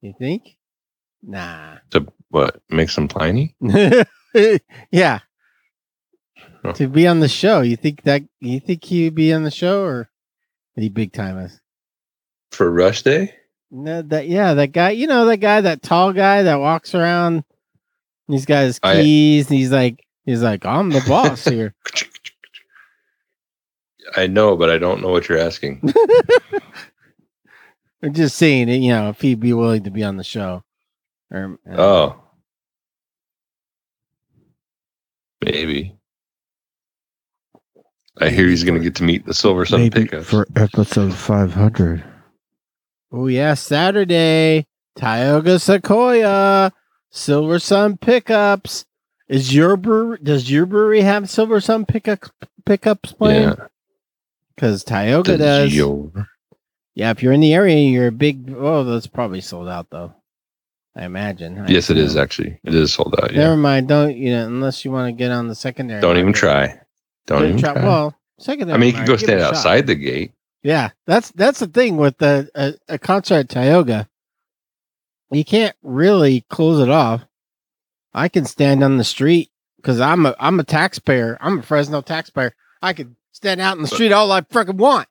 You 0.00 0.14
think? 0.16 0.56
Nah. 1.20 1.78
to 1.90 2.06
what? 2.28 2.62
Make 2.70 2.90
some 2.90 3.08
Pliny? 3.08 3.56
yeah. 4.90 5.20
Oh. 6.64 6.72
To 6.72 6.88
be 6.88 7.06
on 7.06 7.20
the 7.20 7.28
show, 7.28 7.60
you 7.60 7.76
think 7.76 8.02
that 8.02 8.22
you 8.40 8.60
think 8.60 8.84
he'd 8.84 9.14
be 9.14 9.32
on 9.32 9.44
the 9.44 9.50
show 9.50 9.82
or 9.84 10.10
he 10.76 10.88
big 10.88 11.12
time 11.12 11.38
us? 11.38 11.58
For 12.50 12.70
Rush 12.70 13.02
Day? 13.02 13.34
No, 13.70 14.02
that 14.02 14.28
yeah, 14.28 14.54
that 14.54 14.68
guy. 14.68 14.90
You 14.90 15.06
know 15.06 15.26
that 15.26 15.36
guy, 15.38 15.60
that 15.60 15.82
tall 15.82 16.12
guy 16.12 16.42
that 16.44 16.60
walks 16.60 16.94
around. 16.94 17.34
and 17.34 17.44
He's 18.34 18.46
got 18.46 18.64
his 18.64 18.80
I- 18.82 19.02
keys. 19.02 19.48
and 19.50 19.58
he's 19.58 19.72
like, 19.72 20.04
he's 20.24 20.42
like, 20.42 20.64
I'm 20.66 20.90
the 20.90 21.02
boss 21.06 21.44
here. 21.44 21.74
I 24.16 24.26
know, 24.26 24.56
but 24.56 24.70
I 24.70 24.78
don't 24.78 25.02
know 25.02 25.08
what 25.10 25.28
you're 25.28 25.38
asking. 25.38 25.82
I'm 28.02 28.14
just 28.14 28.36
saying, 28.36 28.68
you 28.68 28.90
know, 28.92 29.10
if 29.10 29.20
he'd 29.20 29.40
be 29.40 29.52
willing 29.52 29.82
to 29.84 29.90
be 29.90 30.04
on 30.04 30.16
the 30.16 30.24
show. 30.24 30.62
Or, 31.30 31.58
uh, 31.70 31.76
Oh. 31.76 32.22
Maybe. 35.44 35.94
I 38.20 38.30
hear 38.30 38.48
he's 38.48 38.64
going 38.64 38.76
to 38.78 38.82
get 38.82 38.96
to 38.96 39.04
meet 39.04 39.24
the 39.26 39.34
Silver 39.34 39.64
Sun 39.64 39.80
Maybe 39.80 40.02
pickups. 40.02 40.26
for 40.28 40.46
episode 40.56 41.14
500. 41.14 42.02
oh 43.12 43.28
yeah, 43.28 43.54
Saturday, 43.54 44.66
Tioga 44.96 45.58
Sequoia, 45.60 46.72
Silver 47.10 47.58
Sun 47.60 47.96
pickups. 47.98 48.84
Is 49.28 49.54
your 49.54 49.76
brewery? 49.76 50.18
Does 50.22 50.50
your 50.50 50.66
brewery 50.66 51.02
have 51.02 51.30
Silver 51.30 51.60
Sun 51.60 51.86
pickups 51.86 52.30
pickups 52.66 53.12
playing? 53.12 53.50
yeah. 53.50 53.66
Because 54.56 54.82
Tioga 54.82 55.32
The 55.32 55.38
does. 55.38 55.70
Geo- 55.70 56.12
Yeah, 56.94 57.10
if 57.10 57.22
you're 57.22 57.32
in 57.34 57.40
the 57.40 57.54
area, 57.54 57.76
you're 57.76 58.08
a 58.08 58.12
big. 58.12 58.52
Oh, 58.56 58.82
that's 58.82 59.06
probably 59.06 59.40
sold 59.42 59.68
out 59.68 59.88
though. 59.90 60.12
I 60.98 61.04
imagine. 61.04 61.60
I 61.60 61.68
Yes, 61.68 61.90
it 61.90 61.96
is 61.96 62.16
actually. 62.16 62.58
It 62.64 62.74
is 62.74 62.92
sold 62.92 63.14
out. 63.22 63.32
Yeah. 63.32 63.44
Never 63.44 63.56
mind. 63.56 63.86
Don't 63.86 64.16
you 64.16 64.32
know? 64.32 64.46
Unless 64.46 64.84
you 64.84 64.90
want 64.90 65.06
to 65.06 65.12
get 65.12 65.30
on 65.30 65.46
the 65.46 65.54
secondary. 65.54 66.00
Don't 66.00 66.16
even 66.16 66.32
try. 66.32 66.80
Don't 67.26 67.44
even 67.44 67.58
try. 67.58 67.72
Well, 67.74 68.16
secondary. 68.40 68.74
I 68.76 68.80
mean, 68.80 68.88
you 68.88 68.94
can 68.94 69.06
go 69.06 69.16
stand 69.16 69.40
shot. 69.40 69.54
outside 69.54 69.86
the 69.86 69.94
gate. 69.94 70.32
Yeah, 70.64 70.90
that's 71.06 71.30
that's 71.32 71.60
the 71.60 71.68
thing 71.68 71.98
with 71.98 72.18
the 72.18 72.50
a, 72.56 72.74
a 72.94 72.98
concert 72.98 73.34
at 73.36 73.48
Tioga. 73.48 74.08
You 75.30 75.44
can't 75.44 75.76
really 75.82 76.44
close 76.50 76.80
it 76.80 76.90
off. 76.90 77.24
I 78.12 78.28
can 78.28 78.44
stand 78.44 78.82
on 78.82 78.96
the 78.96 79.04
street 79.04 79.50
because 79.76 80.00
I'm 80.00 80.26
a 80.26 80.34
I'm 80.40 80.58
a 80.58 80.64
taxpayer. 80.64 81.38
I'm 81.40 81.60
a 81.60 81.62
Fresno 81.62 82.00
taxpayer. 82.00 82.56
I 82.82 82.92
could 82.92 83.14
stand 83.30 83.60
out 83.60 83.76
in 83.76 83.82
the 83.82 83.88
street 83.88 84.10
all 84.10 84.32
I 84.32 84.40
freaking 84.40 84.78
want. 84.78 85.06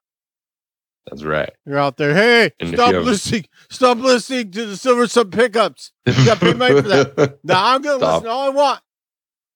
That's 1.06 1.24
right. 1.24 1.52
You're 1.66 1.78
out 1.78 1.96
there. 1.96 2.14
Hey, 2.14 2.52
And 2.60 2.74
stop 2.74 2.92
listening. 2.94 3.46
Stop 3.70 3.98
listening 3.98 4.52
to 4.52 4.66
the 4.66 4.78
Silver 4.78 5.08
Sun 5.08 5.32
pickups. 5.32 5.92
You 6.06 6.26
got 6.26 6.40
paid 6.40 6.56
money 6.58 6.82
for 6.82 6.88
that. 6.88 7.40
Now 7.44 7.74
I'm 7.76 7.82
gonna 7.82 7.98
Stop. 7.98 8.14
listen 8.14 8.24
to 8.26 8.30
all 8.32 8.46
I 8.46 8.50
want. 8.50 8.82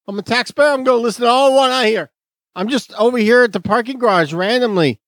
I'm 0.08 0.20
a 0.20 0.22
taxpayer. 0.22 0.68
I'm 0.74 0.84
gonna 0.84 1.02
listen 1.02 1.24
to 1.24 1.30
all 1.30 1.52
I 1.52 1.56
want 1.56 1.72
out 1.74 1.86
here. 1.86 2.12
I'm 2.56 2.68
just 2.68 2.94
over 2.96 3.18
here 3.18 3.44
at 3.44 3.54
the 3.54 3.62
parking 3.62 3.98
garage 4.00 4.34
randomly. 4.34 5.00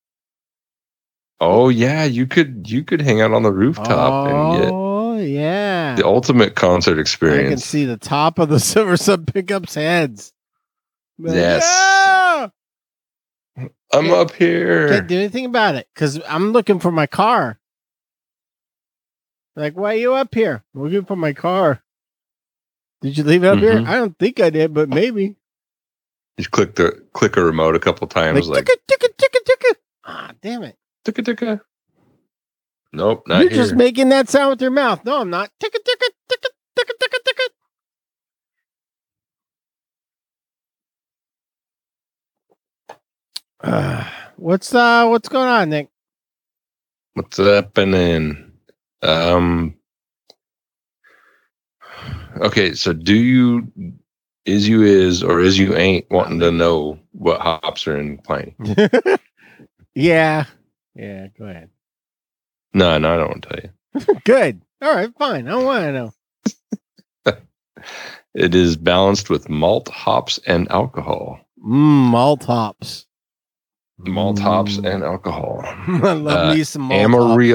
oh 1.41 1.67
yeah, 1.69 2.05
you 2.05 2.25
could 2.27 2.69
you 2.71 2.83
could 2.83 3.01
hang 3.01 3.19
out 3.21 3.33
on 3.33 3.43
the 3.43 3.51
rooftop 3.51 4.27
and 4.29 4.61
get 4.61 4.71
Oh 4.71 5.17
yeah. 5.17 5.95
the 5.95 6.05
ultimate 6.05 6.55
concert 6.55 6.97
experience. 6.99 7.47
I 7.47 7.49
can 7.49 7.57
see 7.59 7.85
the 7.85 7.97
top 7.97 8.39
of 8.39 8.47
the 8.49 8.59
Silver 8.61 8.95
Sun 8.97 9.25
pickups 9.25 9.75
heads. 9.75 10.31
Like, 11.19 11.35
Yes. 11.35 11.63
"Yeah!" 13.57 13.67
I'm 13.93 14.11
up 14.11 14.31
here. 14.31 14.87
Can't 14.89 15.07
do 15.07 15.17
anything 15.17 15.45
about 15.45 15.75
it 15.75 15.87
because 15.93 16.19
I'm 16.27 16.51
looking 16.53 16.79
for 16.79 16.91
my 16.91 17.05
car. 17.05 17.59
Like, 19.55 19.75
why 19.77 19.93
are 19.93 19.97
you 19.97 20.13
up 20.15 20.33
here? 20.33 20.63
I'm 20.75 20.83
looking 20.83 21.05
for 21.05 21.15
my 21.15 21.33
car. 21.33 21.83
Did 23.01 23.17
you 23.17 23.23
leave 23.23 23.43
it 23.43 23.47
up 23.47 23.59
here? 23.59 23.75
Mhm. 23.79 23.87
I 23.87 23.95
don't 23.97 24.17
think 24.17 24.39
I 24.39 24.49
did, 24.49 24.73
but 24.73 24.89
maybe. 24.89 25.35
Just 26.37 26.51
click 26.51 26.75
the 26.75 27.03
click 27.13 27.37
a 27.37 27.43
remote 27.43 27.75
a 27.75 27.79
couple 27.79 28.07
times, 28.07 28.47
Like, 28.47 28.57
like, 28.57 28.65
ticka, 28.65 28.77
ticka, 28.87 29.09
ticka, 29.17 29.39
ticka. 29.45 29.75
Ah, 30.05 30.31
damn 30.41 30.63
it. 30.63 30.77
ticka 31.05 31.21
ticka. 31.21 31.61
Nope, 32.93 33.27
not 33.27 33.41
You're 33.41 33.49
here. 33.49 33.57
just 33.63 33.75
making 33.75 34.09
that 34.09 34.29
sound 34.29 34.51
with 34.51 34.61
your 34.61 34.71
mouth. 34.71 35.03
No, 35.05 35.21
I'm 35.21 35.29
not. 35.29 35.51
Ticka, 35.59 35.77
ticka, 35.79 36.05
ticka, 36.29 36.49
ticka, 36.75 36.93
ticka, 36.99 37.19
ticka. 37.25 37.43
Uh, 43.61 44.05
what's 44.37 44.73
uh 44.73 45.07
what's 45.07 45.29
going 45.29 45.47
on, 45.49 45.69
Nick? 45.69 45.89
What's 47.13 47.37
happening? 47.37 48.52
Um. 49.03 49.75
Okay, 52.37 52.73
so 52.73 52.93
do 52.93 53.13
you 53.15 53.67
is 54.45 54.67
you 54.67 54.81
is 54.83 55.23
or 55.23 55.39
is 55.39 55.57
you 55.57 55.75
ain't 55.75 56.09
wanting 56.11 56.39
to 56.39 56.51
know 56.51 56.99
what 57.11 57.39
hops 57.41 57.87
are 57.87 57.97
in 57.99 58.17
Pliny? 58.19 58.55
yeah. 59.95 60.45
Yeah, 60.95 61.27
go 61.37 61.45
ahead. 61.45 61.69
No, 62.73 62.97
no, 62.97 63.13
I 63.13 63.17
don't 63.17 63.27
want 63.29 63.43
to 63.43 63.49
tell 63.49 63.59
you. 63.63 64.15
Good. 64.25 64.61
All 64.81 64.93
right, 64.95 65.11
fine. 65.17 65.47
I 65.47 65.51
don't 65.51 65.65
want 65.65 65.83
to 65.83 65.91
know. 65.93 66.13
It 68.35 68.55
is 68.55 68.77
balanced 68.77 69.29
with 69.29 69.47
malt, 69.47 69.89
hops, 69.89 70.39
and 70.47 70.67
alcohol. 70.71 71.39
Mmm, 71.63 72.09
malt 72.09 72.43
hops. 72.45 73.05
Malt, 73.99 74.39
hops, 74.39 74.77
Mm. 74.77 74.91
and 74.95 75.03
alcohol. 75.03 75.61
I 75.63 76.13
love 76.13 76.47
Uh, 76.49 76.55
me 76.55 76.63
some 76.63 76.81
malt 76.83 77.15
hops. 77.19 77.45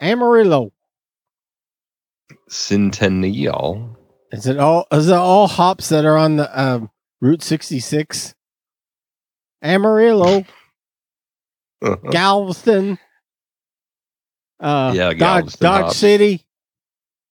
Amarillo. 0.00 0.72
Centennial, 2.48 3.96
Is 4.32 4.46
it 4.46 4.58
all 4.58 4.86
is 4.92 5.08
it 5.08 5.14
all 5.14 5.46
hops 5.46 5.88
that 5.90 6.04
are 6.04 6.16
on 6.16 6.36
the 6.36 6.60
um, 6.60 6.90
Route 7.20 7.42
66? 7.42 8.34
Amarillo, 9.62 10.44
Galveston. 12.10 12.98
Uh 14.58 14.92
Yeah, 14.94 15.08
Dodge, 15.10 15.18
Galveston 15.18 15.64
Dodge 15.64 15.82
hops. 15.84 15.96
City. 15.96 16.46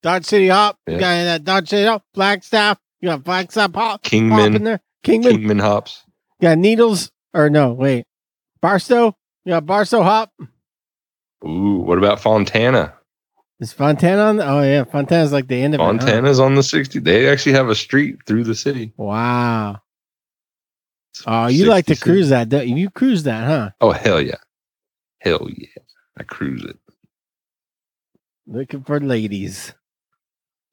Dodge 0.02 0.24
City 0.24 0.48
hop. 0.48 0.78
You 0.86 0.94
got 0.98 1.00
that 1.24 1.44
Dodge 1.44 1.68
City 1.68 1.86
hop, 1.86 2.02
Flagstaff. 2.14 2.78
You 3.00 3.08
got 3.10 3.24
Flagstaff 3.24 3.74
hop, 3.74 4.06
hop 4.06 4.10
in 4.12 4.64
there. 4.64 4.80
Kingman. 5.02 5.32
Kingman 5.32 5.58
hops. 5.58 6.02
You 6.40 6.48
got 6.48 6.58
Needles. 6.58 7.10
Or 7.34 7.48
no, 7.50 7.72
wait. 7.72 8.06
Barstow. 8.60 9.16
You 9.44 9.50
got 9.52 9.66
Barstow 9.66 10.02
hop. 10.02 10.32
Ooh, 11.44 11.78
what 11.78 11.98
about 11.98 12.20
Fontana? 12.20 12.94
Is 13.60 13.72
Fontana 13.72 14.22
on? 14.22 14.36
The, 14.36 14.48
Oh 14.48 14.62
yeah, 14.62 14.84
Fontana's 14.84 15.32
like 15.32 15.46
the 15.48 15.60
end 15.62 15.74
of 15.74 15.80
it. 15.80 15.84
huh? 15.84 15.88
Fontana's 15.90 16.40
on 16.40 16.54
the 16.54 16.62
60. 16.62 16.98
They 17.00 17.28
actually 17.28 17.52
have 17.52 17.68
a 17.68 17.74
street 17.74 18.18
through 18.26 18.44
the 18.44 18.54
city. 18.54 18.92
Wow. 18.96 19.80
Oh, 21.26 21.48
you 21.48 21.66
like 21.66 21.86
to 21.86 21.96
cruise 21.96 22.30
that? 22.30 22.48
Don't 22.48 22.68
you? 22.68 22.76
you 22.76 22.90
cruise 22.90 23.24
that, 23.24 23.44
huh? 23.46 23.70
Oh, 23.80 23.90
hell 23.90 24.20
yeah. 24.20 24.36
Hell 25.18 25.46
yeah. 25.54 25.82
I 26.18 26.22
cruise 26.22 26.64
it. 26.64 26.78
Looking 28.46 28.82
for 28.82 29.00
ladies. 29.00 29.74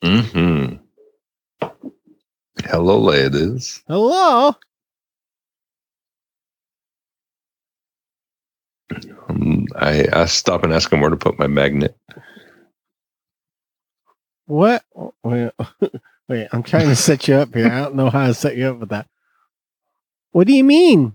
Mm-hmm. 0.03 0.75
Hello, 2.65 3.00
ladies. 3.00 3.83
Hello. 3.88 4.55
I, 9.77 10.07
I 10.12 10.25
stop 10.25 10.63
and 10.63 10.74
ask 10.74 10.91
him 10.91 11.01
where 11.01 11.10
to 11.12 11.17
put 11.17 11.38
my 11.39 11.48
magnet. 11.48 11.96
What? 14.48 14.84
Wait, 15.24 15.51
wait, 16.29 16.48
I'm 16.51 16.63
trying 16.63 16.88
to 16.88 16.96
set 16.96 17.27
you 17.27 17.36
up 17.36 17.53
here. 17.53 17.67
I 17.67 17.81
don't 17.81 17.96
know 17.96 18.10
how 18.10 18.27
to 18.27 18.34
set 18.34 18.57
you 18.57 18.67
up 18.67 18.79
with 18.79 18.89
that. 18.89 19.07
What 20.31 20.48
do 20.48 20.53
you 20.53 20.63
mean? 20.63 21.13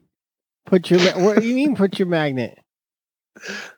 Put 0.66 0.90
your 0.90 1.00
what 1.18 1.40
do 1.40 1.46
you 1.46 1.54
mean 1.54 1.74
put 1.74 1.98
your 1.98 2.08
magnet? 2.08 2.58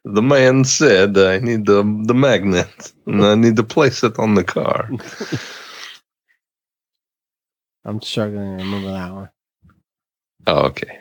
The 0.04 0.22
man 0.22 0.64
said 0.64 1.16
I 1.16 1.38
need 1.38 1.66
the 1.66 1.82
the 2.06 2.14
magnet 2.14 2.92
and 3.06 3.24
I 3.24 3.34
need 3.36 3.56
to 3.56 3.62
place 3.62 4.02
it 4.04 4.18
on 4.18 4.34
the 4.34 4.44
car. 4.44 4.90
I'm 7.86 8.00
struggling 8.00 8.58
to 8.58 8.64
remember 8.64 8.92
that 8.92 9.12
one. 9.12 9.30
Oh, 10.46 10.66
okay. 10.66 10.98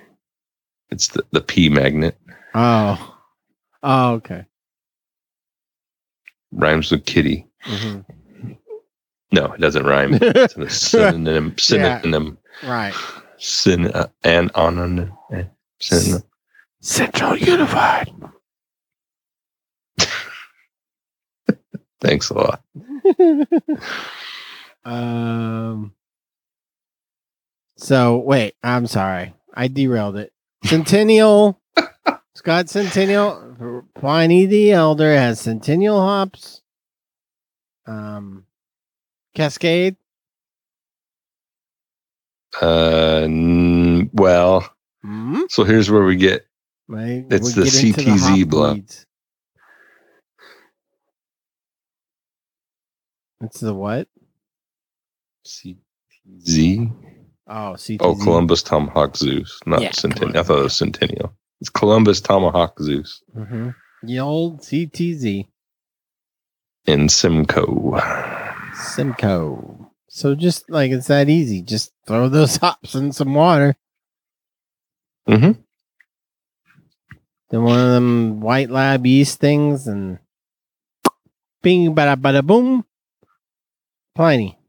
It's 0.90 1.08
the, 1.10 1.25
the 1.32 1.42
P 1.42 1.70
magnet. 1.70 2.18
Oh. 2.54 3.12
Oh, 3.84 4.13
okay. 4.13 4.46
Rhymes 6.52 6.92
with 6.92 7.06
kitty. 7.06 7.48
Mhm. 7.66 8.06
No, 9.32 9.52
it 9.54 9.60
doesn't 9.62 9.86
rhyme. 9.86 10.13
It's 10.22 10.56
a 10.56 10.70
synonym. 10.72 11.56
Synonym. 11.58 12.38
right. 12.63 12.94
Syn 13.38 13.88
uh, 13.88 14.08
and 14.24 14.52
on 14.56 14.78
an 14.78 15.12
uh, 15.34 15.44
synonym. 15.80 16.24
Central 16.82 17.36
Unified. 17.38 18.12
Thanks 22.02 22.30
a 22.30 22.34
lot. 22.36 22.62
um. 24.86 25.94
So 27.78 28.18
wait, 28.18 28.56
I'm 28.63 28.88
sorry, 28.88 29.34
I 29.54 29.68
derailed 29.68 30.18
it. 30.18 30.32
Centennial, 30.66 31.60
Scott 32.44 32.68
Centennial, 32.70 33.86
Pliny 33.96 34.46
the 34.46 34.74
Elder 34.74 35.16
has 35.16 35.40
Centennial 35.40 36.02
hops. 36.02 36.62
Um, 37.88 38.46
Cascade. 39.34 39.96
Uh, 42.62 43.22
n- 43.24 44.10
well, 44.14 44.70
Hmm? 45.04 45.44
so 45.48 45.64
here's 45.64 45.90
where 45.90 46.04
we 46.04 46.18
get 46.18 46.46
Right, 46.90 47.26
It's 47.30 47.56
we 47.56 47.64
the 47.64 47.64
get 47.64 47.74
CTZ 47.74 48.42
hop 48.42 48.50
block. 48.50 48.74
weeds. 48.76 49.06
It's 53.42 53.60
the 53.62 53.74
what? 53.74 54.10
Z. 55.48 55.78
Oh, 57.48 57.52
CTZ. 57.78 57.98
Oh, 58.02 58.16
Columbus 58.16 58.64
Tomahawk 58.64 59.16
Zeus, 59.16 59.60
not 59.66 59.82
Yeah, 59.82 59.92
Centennial. 59.92 60.38
I 60.38 60.44
thought 60.44 60.60
it 60.60 60.64
was 60.64 60.76
Centennial. 60.76 61.34
It's 61.63 61.70
Columbus 61.70 62.20
Tomahawk 62.20 62.77
Zeus. 62.82 63.24
Mm-hmm. 63.34 63.70
The 64.03 64.20
old 64.20 64.60
CTZ. 64.63 65.48
in 66.86 67.08
Simcoe. 67.08 68.01
Simcoe. 68.75 69.89
So 70.10 70.36
just 70.36 70.70
like 70.70 70.91
it's 70.91 71.08
that 71.08 71.29
easy. 71.29 71.62
Just 71.62 71.93
throw 72.05 72.27
those 72.27 72.58
hops 72.63 72.96
in 72.96 73.13
some 73.13 73.34
water. 73.34 73.77
Mhm. 75.25 75.63
Then 77.50 77.63
one 77.63 77.79
of 77.79 77.91
them 77.93 78.41
white 78.41 78.70
lab 78.70 79.05
yeast 79.08 79.39
things 79.39 79.88
and 79.88 80.20
bing 81.62 81.96
bada 81.96 82.17
bada 82.20 82.46
boom. 82.46 82.84
Pliny. 84.15 84.60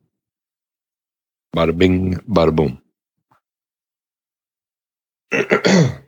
Bada 1.56 1.76
bing, 1.76 2.14
bada 2.30 2.54
boom. 2.54 2.78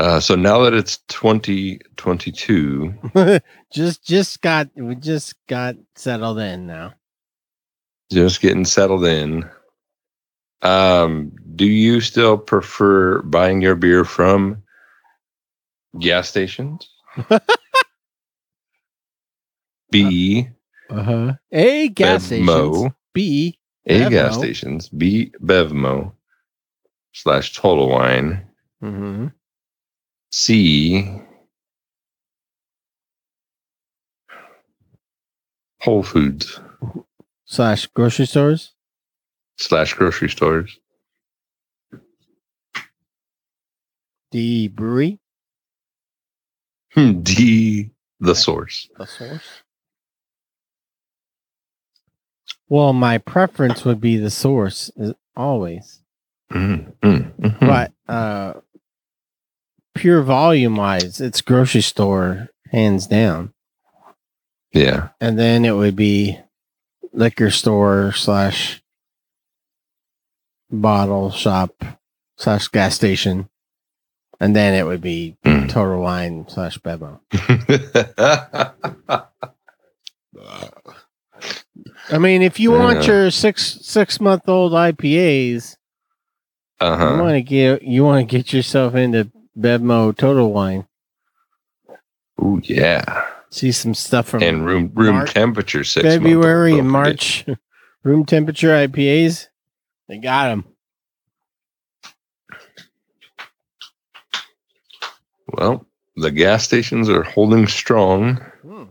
uh, 0.00 0.20
so 0.20 0.34
now 0.34 0.58
that 0.64 0.74
it's 0.74 0.98
2022, 1.08 2.94
just 3.72 4.04
just 4.04 4.40
got 4.40 4.68
we 4.74 4.94
just 4.94 5.34
got 5.46 5.76
settled 5.94 6.38
in 6.38 6.66
now. 6.66 6.94
just 8.10 8.40
getting 8.40 8.64
settled 8.64 9.04
in. 9.04 9.48
Um, 10.62 11.32
do 11.56 11.64
you 11.66 12.00
still 12.00 12.36
prefer 12.36 13.22
buying 13.22 13.62
your 13.62 13.74
beer 13.76 14.04
from 14.04 14.62
gas 15.98 16.28
stations? 16.28 16.88
B, 19.90 20.48
Uh-huh. 20.90 21.34
A 21.52 21.88
gas. 21.88 22.28
Bevmo, 22.30 22.94
B. 23.12 23.58
A 23.86 24.08
gas 24.10 24.36
stations, 24.36 24.88
B, 24.88 25.32
Bevmo 25.42 26.12
slash 27.12 27.54
Total 27.54 27.88
Wine, 27.88 28.46
Mm-hmm. 28.82 29.26
C, 30.30 31.20
Whole 35.80 36.02
Foods 36.02 36.60
Slash 37.46 37.86
grocery 37.88 38.26
stores. 38.26 38.72
slash 39.58 39.94
grocery 39.94 40.28
stores, 40.28 40.78
D 44.30 44.68
brewery. 44.68 45.18
D, 46.94 47.90
the 48.20 48.34
source. 48.34 48.88
The 48.98 49.06
source. 49.06 49.62
Well, 52.68 52.92
my 52.92 53.18
preference 53.18 53.84
would 53.84 54.00
be 54.00 54.16
the 54.16 54.30
source 54.30 54.90
is 54.96 55.12
always. 55.36 56.02
Mm, 56.52 56.92
mm, 57.02 57.32
mhm. 57.40 57.60
But 57.60 57.92
uh 58.12 58.60
pure 59.94 60.22
volume 60.22 60.76
wise, 60.76 61.20
it's 61.20 61.40
grocery 61.40 61.80
store 61.82 62.48
hands 62.70 63.06
down. 63.06 63.52
Yeah. 64.72 65.08
And 65.20 65.38
then 65.38 65.64
it 65.64 65.72
would 65.72 65.96
be 65.96 66.38
liquor 67.12 67.50
store 67.50 68.12
slash 68.12 68.82
bottle 70.70 71.30
shop 71.30 71.84
slash 72.36 72.68
gas 72.68 72.94
station. 72.94 73.48
And 74.38 74.54
then 74.56 74.74
it 74.74 74.84
would 74.86 75.00
be 75.02 75.36
Mm. 75.44 75.68
total 75.68 76.00
wine 76.00 76.46
slash 76.48 76.78
Bevmo. 76.78 77.20
I 82.12 82.18
mean, 82.18 82.42
if 82.42 82.58
you 82.58 82.70
want 82.70 83.02
Yeah. 83.02 83.06
your 83.06 83.30
six 83.30 83.78
six 83.82 84.20
month 84.20 84.48
old 84.48 84.72
IPAs, 84.72 85.76
you 86.80 86.86
uh-huh. 86.86 87.18
want 87.20 87.34
to 87.34 87.42
get 87.42 87.82
you 87.82 88.04
want 88.04 88.28
to 88.28 88.36
get 88.36 88.52
yourself 88.52 88.94
into 88.94 89.30
Bevmo 89.58 90.16
Total 90.16 90.50
Wine. 90.52 90.86
Ooh, 92.40 92.60
yeah. 92.64 93.26
See 93.50 93.72
some 93.72 93.94
stuff 93.94 94.28
from 94.28 94.42
And 94.42 94.64
room 94.64 94.90
room 94.94 95.16
March- 95.16 95.34
temperature 95.34 95.84
six 95.84 96.04
February 96.04 96.78
and 96.78 96.90
March. 96.90 97.44
Room 98.02 98.24
temperature 98.24 98.68
IPAs, 98.70 99.48
they 100.08 100.16
got 100.16 100.48
them. 100.48 100.64
Well, 105.48 105.86
the 106.16 106.30
gas 106.30 106.64
stations 106.64 107.08
are 107.08 107.22
holding 107.22 107.66
strong 107.66 108.36
Hmm. 108.62 108.84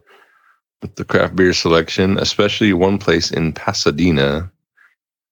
with 0.82 0.96
the 0.96 1.06
craft 1.06 1.36
beer 1.36 1.54
selection, 1.54 2.18
especially 2.20 2.74
one 2.74 2.98
place 2.98 3.32
in 3.32 3.54
Pasadena, 3.54 4.52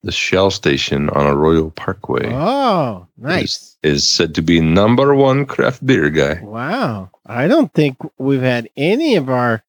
the 0.03 0.12
Shell 0.12 0.51
Station 0.51 1.10
on 1.10 1.25
Arroyo 1.25 1.69
Parkway, 1.71 2.31
Oh, 2.33 3.07
nice! 3.17 3.75
is 3.83 4.07
said 4.07 4.36
to 4.36 4.41
be 4.41 4.62
number 4.62 5.13
one 5.15 5.45
craft 5.45 5.86
beer 5.86 6.10
guy. 6.10 6.39
Wow, 6.41 7.10
I 7.25 7.47
don't 7.47 7.73
think 7.73 7.97
we've 8.17 8.41
had 8.41 8.69
any 8.77 9.15
of 9.15 9.29
our 9.29 9.63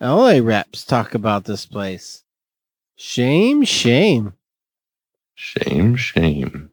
LA 0.00 0.38
reps 0.42 0.84
talk 0.84 1.14
about 1.14 1.44
this 1.44 1.66
place. 1.66 2.22
Shame, 2.96 3.64
shame. 3.64 4.34
Shame, 5.34 5.96
shame. 5.96 6.70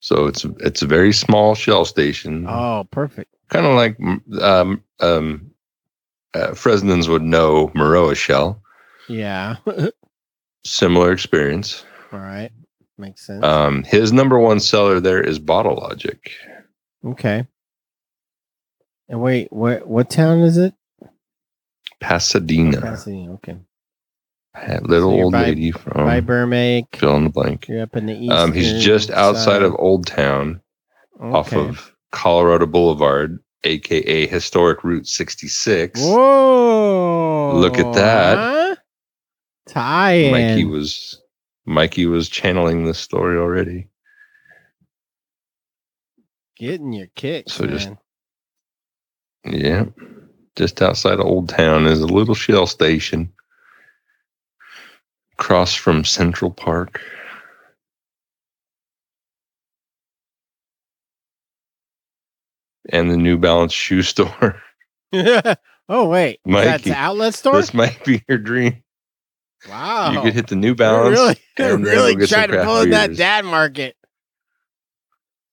So 0.00 0.26
it's 0.26 0.44
it's 0.60 0.82
a 0.82 0.86
very 0.86 1.12
small 1.12 1.54
Shell 1.54 1.84
station. 1.84 2.46
Oh, 2.48 2.86
perfect. 2.90 3.34
kind 3.50 3.66
of 3.66 3.74
like 3.74 3.96
um, 4.40 4.82
um, 5.00 5.50
uh, 6.34 6.54
Fresnans 6.54 7.08
would 7.08 7.22
know 7.22 7.68
Maroa 7.74 8.16
Shell. 8.16 8.62
Yeah. 9.08 9.56
Similar 10.64 11.12
experience. 11.12 11.84
Right, 12.12 12.50
makes 12.96 13.26
sense. 13.26 13.44
Um, 13.44 13.84
his 13.84 14.12
number 14.12 14.38
one 14.38 14.60
seller 14.60 15.00
there 15.00 15.20
is 15.20 15.38
Bottle 15.38 15.76
Logic. 15.76 16.30
okay. 17.04 17.46
And 19.10 19.20
wait, 19.22 19.50
what 19.52 19.86
what 19.86 20.10
town 20.10 20.40
is 20.40 20.58
it? 20.58 20.74
Pasadena. 22.00 22.80
Pasadena. 22.80 23.32
Okay. 23.34 23.56
That 24.54 24.84
little 24.84 25.12
So 25.12 25.22
old 25.24 25.32
by- 25.32 25.44
lady 25.44 25.70
By 25.72 25.78
from 26.20 26.24
Burbank. 26.26 26.96
fill 26.96 27.16
in 27.16 27.24
the 27.24 27.30
blank. 27.30 27.68
You're 27.68 27.82
up 27.82 27.96
in 27.96 28.06
the 28.06 28.14
east. 28.18 28.32
Um, 28.32 28.52
he's 28.52 28.82
just 28.84 29.10
outside 29.10 29.62
of 29.62 29.74
Old 29.78 30.06
Town, 30.06 30.60
off 31.20 31.52
of 31.52 31.92
Colorado 32.12 32.66
Boulevard, 32.66 33.38
aka 33.64 34.26
historic 34.26 34.82
Route 34.84 35.06
66. 35.06 36.00
Whoa! 36.00 37.52
Look 37.54 37.78
at 37.78 37.92
that. 37.94 38.36
Huh? 38.36 38.76
Tie. 39.68 40.28
Mikey 40.30 40.64
was 40.64 41.20
Mikey 41.68 42.06
was 42.06 42.30
channeling 42.30 42.84
this 42.86 42.98
story 42.98 43.36
already. 43.38 43.88
getting 46.56 46.92
your 46.92 47.06
kicks, 47.14 47.52
So 47.52 47.66
just- 47.66 47.88
man. 47.88 47.98
Yeah. 49.44 49.84
Just 50.56 50.82
outside 50.82 51.20
of 51.20 51.26
Old 51.26 51.48
Town 51.50 51.86
is 51.86 52.00
a 52.00 52.06
little 52.06 52.34
shell 52.34 52.66
station. 52.66 53.32
Across 55.34 55.76
from 55.76 56.04
Central 56.04 56.50
Park. 56.50 57.00
And 62.90 63.10
the 63.10 63.16
New 63.16 63.38
Balance 63.38 63.72
shoe 63.72 64.02
store. 64.02 64.60
oh 65.88 66.08
wait, 66.08 66.40
that's 66.44 66.82
Mikey, 66.84 66.90
the 66.90 66.96
outlet 66.96 67.34
store. 67.34 67.56
this 67.56 67.72
might 67.72 68.04
be 68.04 68.22
your 68.28 68.38
dream. 68.38 68.82
Wow, 69.68 70.12
You 70.12 70.20
could 70.20 70.34
hit 70.34 70.48
the 70.48 70.56
New 70.56 70.74
Balance. 70.74 71.16
really, 71.18 71.36
then 71.56 71.82
really 71.82 72.14
go 72.16 72.26
trying 72.26 72.50
to 72.50 72.64
pull 72.64 72.82
in 72.82 72.90
that 72.90 73.16
dad 73.16 73.44
market. 73.44 73.96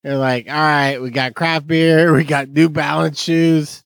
They're 0.04 0.18
like, 0.18 0.48
all 0.48 0.54
right, 0.54 1.00
we 1.02 1.10
got 1.10 1.34
craft 1.34 1.66
beer, 1.68 2.14
we 2.16 2.24
got 2.26 2.50
New 2.50 2.70
Balance 2.70 3.22
shoes. 3.22 3.84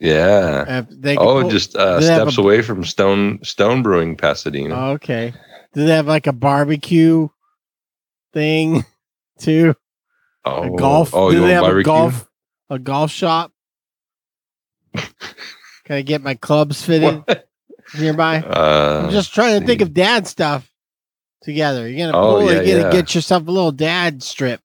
Yeah. 0.00 0.84
Oh, 1.18 1.42
pull- 1.42 1.50
just 1.50 1.74
uh, 1.76 2.00
steps 2.00 2.38
a- 2.38 2.40
away 2.40 2.62
from 2.62 2.84
Stone 2.84 3.40
Stone 3.42 3.82
Brewing, 3.82 4.16
Pasadena. 4.16 4.90
Okay. 4.92 5.34
Do 5.74 5.84
they 5.84 5.92
have 5.96 6.06
like 6.06 6.26
a 6.28 6.32
barbecue 6.32 7.28
thing 8.32 8.84
too? 9.40 9.74
oh, 10.44 10.74
a 10.74 10.76
golf? 10.78 11.10
Oh, 11.12 11.30
Do 11.30 11.36
you 11.38 11.42
they 11.42 11.52
have 11.52 11.62
barbecue? 11.62 11.80
a 11.80 11.84
golf 11.84 12.28
a 12.70 12.78
golf 12.78 13.10
shop? 13.10 13.52
Can 14.94 15.96
I 15.96 16.02
get 16.02 16.22
my 16.22 16.34
clubs 16.34 16.82
fitted 16.84 17.22
What? 17.26 17.47
Nearby? 17.98 18.38
Uh, 18.38 19.02
I'm 19.04 19.10
just 19.10 19.32
trying 19.34 19.60
to 19.60 19.66
think 19.66 19.80
of 19.80 19.94
dad 19.94 20.26
stuff 20.26 20.70
together. 21.42 21.88
You're 21.88 22.06
gonna 22.10 22.18
Oh, 22.18 22.40
pull 22.40 22.52
yeah, 22.52 22.90
get 22.90 23.14
yourself 23.14 23.46
a 23.46 23.50
little 23.50 23.72
dad 23.72 24.22
strip 24.22 24.60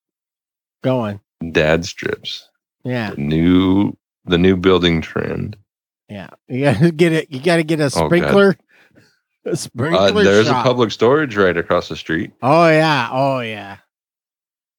going. 0.84 1.20
dad 1.52 1.86
strips. 1.86 2.50
Yeah, 2.84 3.12
The 3.12 3.18
new 3.22 3.98
the 4.26 4.38
new 4.38 4.58
building 4.58 5.02
trend. 5.02 5.56
yeah. 6.10 6.30
You 6.48 6.62
gotta 6.66 6.92
get 6.92 7.12
it. 7.14 7.32
You 7.32 7.40
gotta 7.42 7.64
get 7.64 7.80
a 7.80 7.86
Oh, 7.86 7.90
sprinkler. 7.90 8.58
Uh, 9.46 9.56
sprinkler. 9.56 10.24
there's 10.24 10.48
shop. 10.48 10.66
a 10.66 10.70
public 10.70 10.90
storage 10.90 11.36
right 11.36 11.58
across 11.58 11.90
the 11.90 11.98
street. 11.98 12.32
Oh 12.42 12.70
yeah. 12.70 13.10
Oh 13.12 13.42
yeah. 13.42 13.78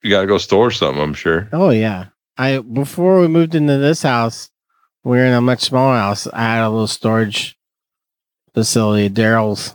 You 0.02 0.08
got 0.08 0.22
to 0.22 0.26
go 0.26 0.38
store 0.38 0.70
something, 0.70 1.02
I'm 1.02 1.12
sure. 1.12 1.50
Oh 1.52 1.68
yeah. 1.68 2.06
I 2.38 2.60
before 2.60 3.20
we 3.20 3.28
moved 3.28 3.54
into 3.54 3.76
this 3.76 4.02
house, 4.02 4.48
we 5.02 5.18
were 5.18 5.24
in 5.26 5.34
a 5.34 5.42
much 5.42 5.60
smaller 5.64 5.96
house. 5.98 6.26
I 6.32 6.40
had 6.42 6.64
a 6.64 6.70
little 6.70 6.86
storage 6.86 7.58
facility, 8.54 9.10
Daryl's 9.10 9.74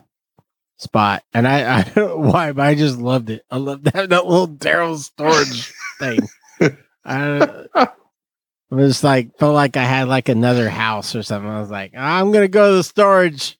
spot, 0.77 1.23
and 1.33 1.47
I 1.47 1.79
I 1.79 1.83
don't 1.83 1.95
know 1.97 2.17
why, 2.31 2.51
but 2.53 2.65
I 2.65 2.75
just 2.75 2.97
loved 2.97 3.29
it. 3.29 3.43
I 3.51 3.57
loved 3.57 3.83
that 3.85 4.09
that 4.09 4.25
little 4.25 4.47
Daryl's 4.47 5.05
storage 5.05 5.73
thing. 5.99 6.19
I 7.05 7.65
It 8.71 8.75
was 8.75 9.03
like 9.03 9.35
felt 9.39 9.55
like 9.55 9.77
I 9.77 9.83
had 9.83 10.07
like 10.07 10.29
another 10.29 10.69
house 10.69 11.15
or 11.15 11.23
something. 11.23 11.49
I 11.49 11.59
was 11.59 11.71
like, 11.71 11.93
I'm 11.97 12.31
gonna 12.31 12.47
go 12.47 12.69
to 12.71 12.77
the 12.77 12.83
storage. 12.83 13.57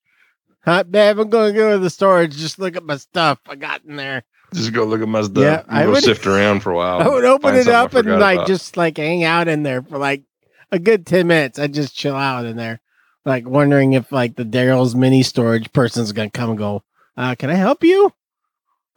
Huh, 0.63 0.83
babe, 0.83 1.17
I'm 1.19 1.29
gonna 1.29 1.51
go 1.53 1.73
to 1.73 1.79
the 1.79 1.89
storage. 1.89 2.35
Just 2.37 2.59
look 2.59 2.75
at 2.75 2.83
my 2.83 2.97
stuff 2.97 3.39
I 3.47 3.55
got 3.55 3.83
in 3.85 3.95
there. 3.95 4.23
Just 4.53 4.71
go 4.73 4.83
look 4.83 5.01
at 5.01 5.07
my 5.07 5.21
stuff. 5.23 5.37
Yeah, 5.43 5.63
I 5.67 5.85
go 5.85 5.91
would- 5.91 6.03
sift 6.03 6.27
around 6.27 6.59
for 6.61 6.71
a 6.71 6.75
while. 6.75 6.99
I 7.01 7.07
would 7.07 7.25
open 7.25 7.55
it 7.55 7.67
up 7.67 7.93
and 7.95 8.19
like 8.19 8.37
about. 8.39 8.47
just 8.47 8.77
like 8.77 8.97
hang 8.97 9.23
out 9.23 9.47
in 9.47 9.63
there 9.63 9.81
for 9.81 9.97
like 9.97 10.23
a 10.71 10.77
good 10.77 11.07
ten 11.07 11.25
minutes. 11.27 11.57
I 11.57 11.67
just 11.67 11.95
chill 11.95 12.15
out 12.15 12.45
in 12.45 12.55
there, 12.55 12.79
like 13.25 13.47
wondering 13.47 13.93
if 13.93 14.11
like 14.11 14.35
the 14.35 14.43
Daryl's 14.45 14.95
mini 14.95 15.23
storage 15.23 15.71
person's 15.73 16.11
gonna 16.11 16.29
come 16.29 16.49
and 16.51 16.57
go. 16.59 16.83
Uh, 17.17 17.35
can 17.35 17.49
I 17.49 17.55
help 17.55 17.83
you? 17.83 18.13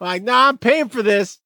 Like, 0.01 0.23
nah, 0.23 0.49
I'm 0.49 0.59
paying 0.59 0.89
for 0.89 1.03
this. 1.03 1.39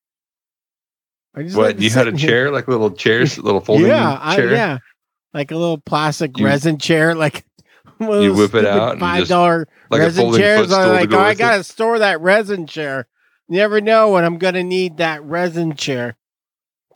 I 1.35 1.43
just 1.43 1.57
What 1.57 1.77
to 1.77 1.83
you 1.83 1.91
had 1.91 2.07
a 2.07 2.11
in 2.11 2.17
here. 2.19 2.29
chair, 2.31 2.51
like 2.51 2.69
little 2.69 2.91
chairs, 2.91 3.39
little 3.43 3.61
folding 3.61 3.87
yeah, 3.89 4.19
I, 4.21 4.37
chair. 4.37 4.51
yeah, 4.53 4.79
like 5.35 5.51
a 5.51 5.57
little 5.57 5.79
plastic 5.79 6.39
You- 6.39 6.47
resin 6.47 6.79
chair, 6.79 7.15
like 7.15 7.45
You 8.01 8.35
whip 8.35 8.55
it 8.55 8.67
out 8.67 8.93
and 8.93 9.01
five 9.01 9.19
just- 9.21 9.31
dollar 9.31 9.69
like 9.91 10.01
resin 10.01 10.25
folding 10.25 10.41
chairs. 10.41 10.73
I'm 10.73 10.89
like, 10.91 11.11
go 11.11 11.19
oh, 11.19 11.23
I 11.23 11.35
gotta 11.35 11.65
store 11.65 11.99
that 11.99 12.21
resin 12.21 12.67
chair. 12.67 13.07
You 13.49 13.57
never 13.59 13.81
know 13.81 14.11
when 14.13 14.25
I'm 14.25 14.39
gonna 14.39 14.63
need 14.65 14.97
that 14.99 15.23
resin 15.23 15.77
chair. 15.77 16.17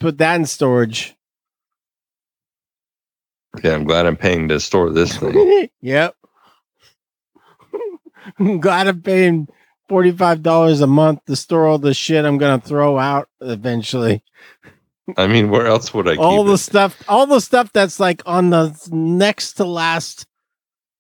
Put 0.01 0.19
that 0.19 0.37
in 0.37 0.47
storage. 0.47 1.15
Yeah, 3.63 3.75
I'm 3.75 3.85
glad 3.85 4.07
I'm 4.07 4.17
paying 4.17 4.49
to 4.49 4.61
store 4.61 4.91
this 4.91 5.17
thing. 5.17 5.69
yep. 5.81 6.15
Glad 8.61 8.87
I'm 8.87 9.03
paying 9.03 9.49
forty 9.89 10.13
five 10.13 10.43
dollars 10.43 10.81
a 10.81 10.87
month 10.87 11.25
to 11.25 11.35
store 11.35 11.67
all 11.67 11.79
the 11.79 11.95
shit 11.95 12.25
I'm 12.25 12.39
gonna 12.39 12.61
throw 12.61 12.99
out 12.99 13.29
eventually. 13.41 14.23
I 15.17 15.27
mean, 15.27 15.51
where 15.51 15.67
else 15.67 15.93
would 15.93 16.07
I 16.07 16.13
keep 16.13 16.21
all 16.21 16.45
the 16.45 16.55
it? 16.55 16.59
stuff, 16.59 17.03
all 17.09 17.27
the 17.27 17.41
stuff 17.41 17.73
that's 17.73 17.99
like 17.99 18.23
on 18.27 18.51
the 18.51 18.77
next 18.93 19.55
to 19.55 19.65
last 19.65 20.27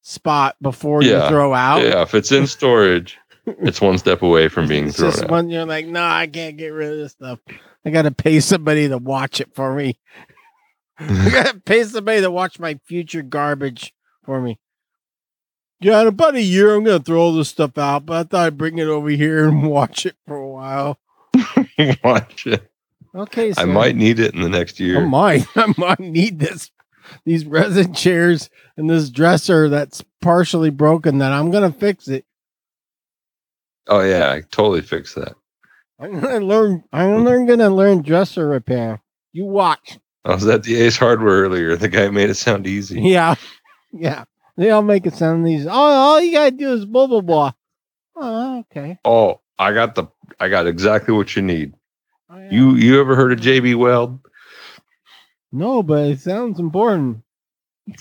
spot 0.03 0.57
before 0.61 1.03
you 1.03 1.21
throw 1.29 1.55
out. 1.55 1.83
Yeah, 1.83 2.03
if 2.03 2.15
it's 2.15 2.33
in 2.33 2.47
storage, 2.47 3.19
it's 3.47 3.81
one 3.81 3.99
step 3.99 4.23
away 4.23 4.49
from 4.49 4.67
being 4.67 4.89
it's 4.89 4.97
thrown 4.97 5.11
just 5.13 5.25
out. 5.25 5.31
when 5.31 5.51
you're 5.51 5.67
like, 5.67 5.87
no, 5.87 6.03
I 6.03 6.27
can't 6.27 6.57
get 6.57 6.69
rid 6.69 6.93
of 6.93 6.99
this 6.99 7.13
stuff. 7.13 7.39
I 7.85 7.91
gotta 7.91 8.11
pay 8.11 8.41
somebody 8.41 8.89
to 8.89 8.99
watch 8.99 9.41
it 9.41 9.55
for 9.55 9.75
me. 9.75 9.99
I 11.09 11.31
gotta 11.31 11.61
pay 11.61 11.83
somebody 11.85 12.21
to 12.21 12.31
watch 12.31 12.59
my 12.59 12.79
future 12.85 13.23
garbage 13.23 13.95
for 14.25 14.41
me. 14.41 14.59
Yeah, 15.81 16.03
in 16.03 16.09
about 16.09 16.35
a 16.35 16.43
year, 16.43 16.75
I'm 16.75 16.85
gonna 16.85 17.01
throw 17.01 17.21
all 17.21 17.33
this 17.33 17.49
stuff 17.49 17.79
out, 17.79 18.05
but 18.05 18.15
I 18.15 18.23
thought 18.25 18.47
I'd 18.47 18.59
bring 18.59 18.79
it 18.79 18.87
over 18.87 19.09
here 19.09 19.49
and 19.49 19.63
watch 19.71 20.05
it 20.05 20.17
for 20.27 20.37
a 20.37 20.49
while. 20.49 20.99
Watch 22.05 22.47
it. 22.47 22.71
Okay, 23.15 23.55
I 23.57 23.65
might 23.65 23.97
need 23.97 24.19
it 24.19 24.35
in 24.35 24.41
the 24.41 24.49
next 24.49 24.79
year. 24.79 25.01
I 25.01 25.05
might. 25.07 25.47
I 25.57 25.73
might 25.77 26.01
need 26.01 26.39
this. 26.39 26.71
These 27.25 27.47
resin 27.47 27.95
chairs 27.95 28.51
and 28.77 28.91
this 28.91 29.11
dresser 29.11 29.69
that's 29.69 30.05
partially 30.21 30.71
broken. 30.71 31.19
That 31.19 31.33
I'm 31.33 31.51
gonna 31.51 31.73
fix 31.73 32.09
it. 32.09 32.25
Oh 33.87 34.01
yeah, 34.01 34.31
I 34.31 34.43
totally 34.43 34.83
fix 34.83 35.15
that. 35.15 35.35
I'm 35.99 36.21
gonna 36.21 36.41
learn. 36.41 36.85
I'm 36.93 37.25
gonna 37.25 37.71
learn 37.71 38.03
dresser 38.03 38.49
repair. 38.49 39.03
You 39.33 39.47
watch. 39.47 39.99
Oh, 40.25 40.33
I 40.33 40.35
was 40.35 40.47
at 40.47 40.63
the 40.65 40.77
Ace 40.77 40.97
Hardware 40.97 41.43
earlier. 41.43 41.77
The 41.77 41.89
guy 41.89 42.09
made 42.11 42.31
it 42.31 42.35
sound 42.35 42.67
easy. 42.67 43.01
Yeah, 43.01 43.37
yeah. 43.93 44.25
They 44.57 44.71
all 44.71 44.83
make 44.83 45.07
it 45.07 45.15
sound 45.15 45.49
easy. 45.49 45.67
Oh, 45.69 45.73
all 45.73 46.21
you 46.21 46.33
gotta 46.33 46.51
do 46.51 46.73
is 46.75 46.85
blah 46.85 47.07
blah 47.07 47.23
blah. 47.23 47.53
Oh, 48.17 48.59
okay. 48.61 48.99
Oh, 49.05 49.41
I 49.59 49.73
got 49.73 49.95
the 49.95 50.07
I 50.39 50.49
got 50.49 50.67
exactly 50.67 51.15
what 51.15 51.35
you 51.35 51.43
need. 51.43 51.75
Oh, 52.29 52.37
yeah. 52.39 52.51
You 52.51 52.75
you 52.75 53.01
ever 53.01 53.17
heard 53.17 53.33
of 53.33 53.41
JB 53.41 53.77
Weld? 53.77 54.21
no, 55.53 55.83
but 55.83 56.07
it 56.11 56.21
sounds 56.21 56.59
important. 56.61 57.23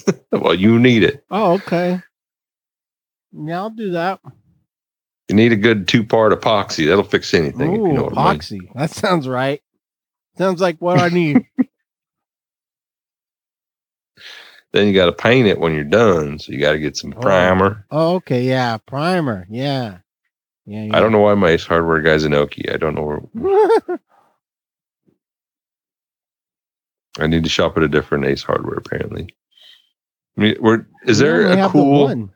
Well, 0.31 0.53
you 0.53 0.77
need 0.77 1.01
it. 1.03 1.25
Oh, 1.31 1.53
okay. 1.53 2.01
Yeah, 3.31 3.57
I'll 3.59 3.69
do 3.71 3.91
that. 3.91 4.19
You 5.27 5.35
need 5.35 5.51
a 5.51 5.55
good 5.55 5.87
two 5.87 6.03
part 6.03 6.31
epoxy. 6.33 6.87
That'll 6.87 7.03
fix 7.03 7.33
anything. 7.33 7.73
if 7.73 7.79
Ooh, 7.79 7.87
you 7.87 7.93
know 7.93 8.03
what 8.03 8.17
I 8.17 8.31
mean. 8.33 8.39
epoxy. 8.39 8.59
That 8.75 8.91
sounds 8.91 9.27
right. 9.27 9.61
Sounds 10.37 10.61
like 10.61 10.77
what 10.79 10.99
I 10.99 11.09
need. 11.09 11.45
Then 14.71 14.87
you 14.87 14.93
got 14.93 15.07
to 15.07 15.11
paint 15.11 15.47
it 15.47 15.59
when 15.59 15.73
you're 15.73 15.83
done. 15.83 16.39
So 16.39 16.51
you 16.51 16.59
got 16.59 16.73
to 16.73 16.79
get 16.79 16.95
some 16.97 17.13
Oh. 17.17 17.21
primer. 17.21 17.85
oh, 17.91 18.15
okay. 18.15 18.43
Yeah, 18.43 18.77
primer. 18.77 19.47
Yeah. 19.49 19.99
Yeah. 20.65 20.83
yeah. 20.83 20.97
I 20.97 20.99
don't 20.99 21.11
know 21.11 21.19
why 21.19 21.33
my 21.33 21.49
Ace 21.51 21.65
Hardware 21.65 22.01
guy's 22.01 22.23
an 22.23 22.33
Okie. 22.33 22.71
I 22.71 22.77
don't 22.77 22.95
know 22.95 23.29
where. 23.33 23.99
I 27.19 27.27
need 27.27 27.43
to 27.43 27.49
shop 27.49 27.75
at 27.77 27.83
a 27.83 27.87
different 27.87 28.25
Ace 28.25 28.43
Hardware. 28.43 28.77
Apparently, 28.77 29.27
I 30.37 30.41
mean, 30.41 30.55
where 30.59 30.87
is 31.05 31.19
We 31.19 31.25
there 31.25 31.45
a 31.47 31.57
have 31.57 31.73
the 31.73 31.79
cool 31.79 32.29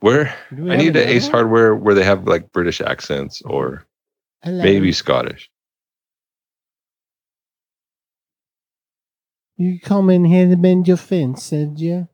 where 0.00 0.34
I 0.52 0.76
need 0.76 0.96
an 0.96 1.08
Ace? 1.08 1.28
Hardware 1.28 1.74
where 1.74 1.94
they 1.94 2.04
have 2.04 2.26
like 2.26 2.52
British 2.52 2.80
accents 2.80 3.42
or 3.42 3.86
maybe 4.44 4.92
Scottish. 4.92 5.50
You 9.56 9.80
come 9.80 10.10
in 10.10 10.24
here 10.24 10.48
to 10.48 10.56
mend 10.56 10.86
your 10.86 10.96
fence, 10.98 11.50
did 11.50 11.78
you? 11.80 12.08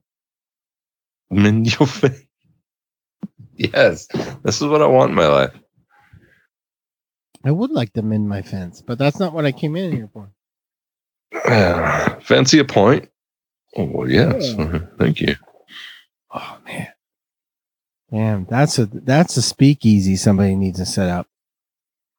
Mend 1.30 1.78
your 1.78 1.86
face. 1.88 2.24
Yes, 3.56 4.06
this 4.42 4.60
is 4.60 4.66
what 4.66 4.82
I 4.82 4.86
want 4.86 5.10
in 5.10 5.16
my 5.16 5.26
life. 5.26 5.52
I 7.44 7.50
would 7.50 7.70
like 7.70 7.92
to 7.94 8.02
mend 8.02 8.28
my 8.28 8.42
fence, 8.42 8.82
but 8.86 8.98
that's 8.98 9.18
not 9.18 9.32
what 9.32 9.44
I 9.44 9.52
came 9.52 9.76
in 9.76 9.92
here 9.92 10.08
for. 10.12 10.30
Fancy 12.22 12.58
a 12.58 12.64
point? 12.64 13.08
Oh 13.76 13.84
well, 13.84 14.08
yes. 14.10 14.54
Yeah. 14.56 14.78
Thank 14.98 15.20
you. 15.20 15.34
Oh 16.32 16.58
man. 16.64 16.88
Damn, 18.10 18.44
that's 18.44 18.78
a 18.78 18.86
that's 18.86 19.36
a 19.36 19.42
speakeasy 19.42 20.16
somebody 20.16 20.54
needs 20.54 20.78
to 20.78 20.86
set 20.86 21.08
up. 21.08 21.26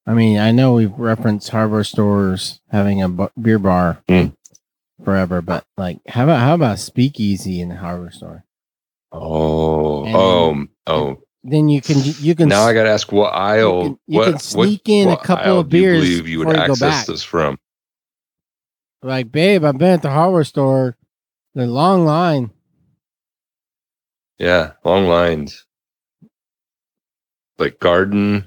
I 0.06 0.14
mean, 0.14 0.40
I 0.40 0.52
know 0.52 0.74
we've 0.74 0.98
referenced 0.98 1.50
hardware 1.50 1.84
stores 1.84 2.60
having 2.72 3.02
a 3.02 3.30
beer 3.40 3.60
bar 3.60 4.02
Mm. 4.10 4.36
Forever, 5.04 5.42
but 5.42 5.66
like, 5.78 6.00
how 6.08 6.24
about 6.24 6.40
how 6.40 6.56
about 6.56 6.80
speakeasy 6.80 7.62
in 7.62 7.72
a 7.72 7.76
hardware 7.78 8.12
store? 8.12 8.46
Oh, 9.12 10.06
And- 10.06 10.16
oh, 10.16 10.68
oh. 10.88 11.18
Then 11.46 11.68
you 11.68 11.82
can 11.82 11.98
you 12.20 12.36
can 12.36 12.48
Now 12.48 12.64
I 12.64 12.74
got 12.74 12.84
to 12.84 12.90
ask 12.90 13.12
what 13.12 13.34
aisle. 13.34 13.82
can- 13.84 14.00
you 14.08 14.20
what, 14.20 14.30
can 14.30 14.40
sneak 14.40 14.88
in 14.88 15.10
a 15.10 15.18
couple 15.18 15.60
of 15.60 15.68
do 15.70 15.78
you 15.78 15.84
beers 15.84 16.02
believe 16.04 16.28
you 16.30 16.40
would 16.40 16.56
you 16.56 16.68
go 16.68 16.76
back. 16.78 17.06
this 17.06 17.22
from? 17.24 17.60
like, 19.02 19.30
babe, 19.32 19.66
I've 19.66 19.78
been 19.78 19.90
at 19.96 20.02
the 20.02 20.10
hardware 20.12 20.46
store. 20.46 20.96
The 21.54 21.68
long 21.68 22.06
line. 22.06 22.52
Yeah, 24.40 24.72
long 24.86 25.08
lines. 25.08 25.66
Like 27.58 27.80
garden. 27.80 28.46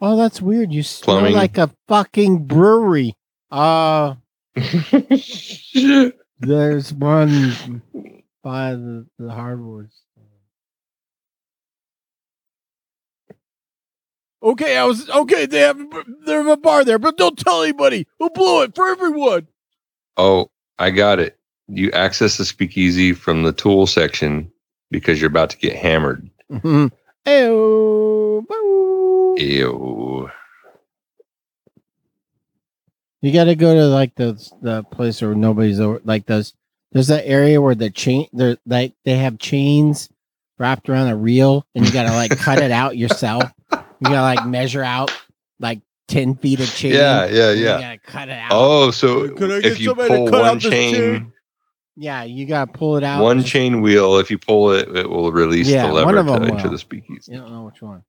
Oh, 0.00 0.16
that's 0.16 0.40
weird. 0.40 0.72
You 0.72 0.82
smell 0.84 1.16
Plumbing. 1.18 1.34
like 1.34 1.58
a 1.58 1.70
fucking 1.88 2.46
brewery. 2.46 3.16
Uh 3.50 4.14
there's 6.40 6.92
one 6.94 7.82
by 8.42 8.72
the, 8.72 9.06
the 9.18 9.30
hardware. 9.30 9.88
Okay, 14.42 14.76
I 14.76 14.84
was 14.84 15.08
okay. 15.08 15.46
They 15.46 15.60
have 15.60 15.78
they 16.26 16.32
have 16.34 16.46
a 16.46 16.56
bar 16.56 16.84
there, 16.84 16.98
but 16.98 17.16
don't 17.16 17.38
tell 17.38 17.62
anybody. 17.62 18.06
Who 18.18 18.28
blew 18.30 18.62
it 18.62 18.74
for 18.74 18.86
everyone. 18.88 19.48
oh, 20.18 20.50
I 20.78 20.90
got 20.90 21.18
it. 21.18 21.38
You 21.66 21.90
access 21.92 22.36
the 22.36 22.44
speakeasy 22.44 23.14
from 23.14 23.42
the 23.42 23.52
tool 23.52 23.86
section 23.86 24.52
because 24.90 25.18
you're 25.20 25.30
about 25.30 25.48
to 25.50 25.56
get 25.56 25.74
hammered. 25.76 26.28
Mm-hmm. 26.52 26.88
Ew. 27.26 28.46
Ew. 29.38 30.30
You 33.24 33.32
got 33.32 33.44
to 33.44 33.54
go 33.54 33.74
to 33.74 33.86
like 33.86 34.14
the 34.16 34.32
the 34.60 34.82
place 34.82 35.22
where 35.22 35.34
nobody's 35.34 35.80
over. 35.80 35.98
Like 36.04 36.26
those, 36.26 36.52
there's 36.92 37.06
that 37.06 37.26
area 37.26 37.58
where 37.58 37.74
the 37.74 37.88
chain, 37.88 38.28
they're 38.34 38.58
like 38.66 38.92
they 39.06 39.16
have 39.16 39.38
chains 39.38 40.10
wrapped 40.58 40.90
around 40.90 41.08
a 41.08 41.16
reel, 41.16 41.64
and 41.74 41.86
you 41.86 41.90
got 41.90 42.02
to 42.02 42.12
like 42.12 42.36
cut 42.38 42.58
it 42.60 42.70
out 42.70 42.98
yourself. 42.98 43.44
You 43.72 43.78
got 44.02 44.10
to 44.10 44.20
like 44.20 44.46
measure 44.46 44.84
out 44.84 45.10
like 45.58 45.80
ten 46.06 46.34
feet 46.34 46.60
of 46.60 46.66
chain. 46.74 46.92
Yeah, 46.92 47.24
yeah, 47.24 47.52
yeah. 47.52 47.52
You 47.52 47.64
got 47.64 47.90
to 47.92 47.98
cut 47.98 48.28
it 48.28 48.38
out. 48.38 48.50
Oh, 48.52 48.90
so 48.90 49.30
Could 49.34 49.50
I 49.52 49.60
get 49.62 49.72
if 49.72 49.80
you 49.80 49.86
somebody 49.86 50.08
to 50.10 50.16
pull 50.16 50.28
cut 50.30 50.42
one 50.42 50.56
out 50.56 50.60
chain, 50.60 50.94
chain? 50.94 51.32
Yeah, 51.96 52.24
you 52.24 52.44
got 52.44 52.66
to 52.66 52.78
pull 52.78 52.98
it 52.98 53.04
out. 53.04 53.22
one 53.22 53.42
chain 53.42 53.80
wheel, 53.80 54.18
if 54.18 54.30
you 54.30 54.36
pull 54.36 54.72
it, 54.72 54.94
it 54.94 55.08
will 55.08 55.32
release 55.32 55.66
Yeah, 55.68 55.86
the 55.86 55.94
one 55.94 56.04
lever 56.04 56.18
of 56.18 56.26
them 56.26 56.42
to 56.42 56.48
enter 56.52 56.64
will. 56.64 56.72
the 56.72 56.78
speakeasy. 56.78 57.32
You 57.32 57.38
don't 57.38 57.52
know 57.52 57.62
which 57.62 57.80
one. 57.80 58.02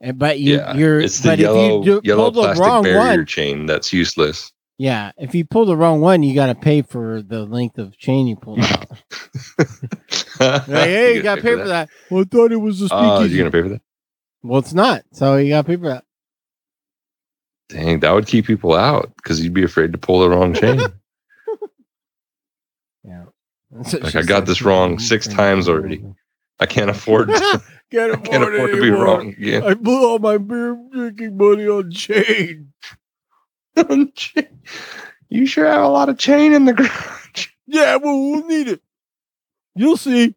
And, 0.00 0.18
but 0.18 0.38
you, 0.38 0.56
yeah, 0.56 0.76
you're. 0.76 1.00
it's 1.00 1.20
the 1.20 1.30
but 1.30 1.38
yellow 1.40 1.80
if 1.80 1.86
you 1.86 2.00
do, 2.00 2.08
yellow 2.08 2.30
pull 2.30 2.30
the 2.30 2.42
plastic 2.42 2.64
wrong 2.66 2.82
barrier 2.84 2.98
one, 3.18 3.26
chain 3.26 3.66
that's 3.66 3.92
useless. 3.92 4.52
yeah, 4.78 5.10
if 5.18 5.34
you 5.34 5.44
pull 5.44 5.64
the 5.66 5.76
wrong 5.76 6.00
one, 6.00 6.22
you 6.22 6.34
got 6.36 6.46
to 6.46 6.54
pay 6.54 6.82
for 6.82 7.20
the 7.22 7.44
length 7.44 7.78
of 7.78 7.96
chain 7.98 8.26
you 8.28 8.36
pulled 8.36 8.60
out. 8.60 8.86
Like, 10.40 10.66
hey, 10.68 11.16
you 11.16 11.22
got 11.22 11.34
to 11.36 11.42
pay 11.42 11.56
for 11.56 11.66
that. 11.66 11.88
Well, 12.10 12.20
I 12.22 12.24
thought 12.24 12.52
it 12.52 12.56
was 12.56 12.80
a 12.80 12.84
Oh, 12.92 13.16
speakeasy. 13.16 13.34
you're 13.36 13.50
gonna 13.50 13.50
pay 13.60 13.62
for 13.68 13.74
that? 13.74 13.82
well, 14.44 14.60
it's 14.60 14.72
not. 14.72 15.02
So 15.12 15.34
you 15.36 15.48
got 15.48 15.62
to 15.62 15.66
pay 15.66 15.76
for 15.76 15.88
that. 15.88 16.04
Dang, 17.68 17.98
that 18.00 18.12
would 18.12 18.28
keep 18.28 18.46
people 18.46 18.72
out 18.74 19.12
because 19.16 19.42
you'd 19.42 19.52
be 19.52 19.64
afraid 19.64 19.90
to 19.92 19.98
pull 19.98 20.20
the 20.20 20.30
wrong 20.30 20.54
chain. 20.54 20.80
Yeah. 23.04 23.24
Like, 23.70 24.16
I 24.16 24.22
got 24.22 24.44
this 24.46 24.60
wrong 24.62 24.98
six 24.98 25.26
times 25.26 25.68
already. 25.68 26.04
I 26.60 26.66
can't 26.66 26.90
afford 26.90 27.28
to, 27.28 27.62
Can't 27.90 28.12
I 28.12 28.16
can't 28.16 28.42
afford 28.42 28.72
to 28.72 28.80
be 28.80 28.90
wrong 28.90 29.28
again. 29.28 29.62
I 29.62 29.74
blew 29.74 30.06
all 30.06 30.18
my 30.18 30.36
beer 30.36 30.78
drinking 30.92 31.36
money 31.36 31.66
on 31.68 31.90
chain. 31.90 32.72
you 35.28 35.46
sure 35.46 35.66
have 35.66 35.82
a 35.82 35.88
lot 35.88 36.08
of 36.08 36.18
chain 36.18 36.52
in 36.52 36.66
the 36.66 36.74
garage. 36.74 37.48
Yeah, 37.66 37.96
well, 37.96 38.18
we'll 38.18 38.46
need 38.46 38.68
it. 38.68 38.82
You'll 39.74 39.96
see. 39.96 40.34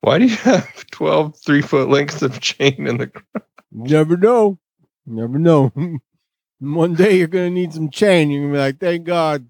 Why 0.00 0.18
do 0.18 0.26
you 0.26 0.36
have 0.36 0.86
12 0.90 1.38
three 1.38 1.62
foot 1.62 1.88
lengths 1.88 2.22
of 2.22 2.40
chain 2.40 2.86
in 2.86 2.98
the 2.98 3.06
garage? 3.06 3.44
Never 3.72 4.16
know. 4.16 4.58
Never 5.06 5.38
know. 5.38 5.72
One 6.60 6.94
day 6.94 7.18
you're 7.18 7.26
gonna 7.26 7.50
need 7.50 7.74
some 7.74 7.90
chain. 7.90 8.30
You're 8.30 8.42
gonna 8.42 8.52
be 8.54 8.58
like, 8.58 8.78
thank 8.78 9.04
God, 9.04 9.46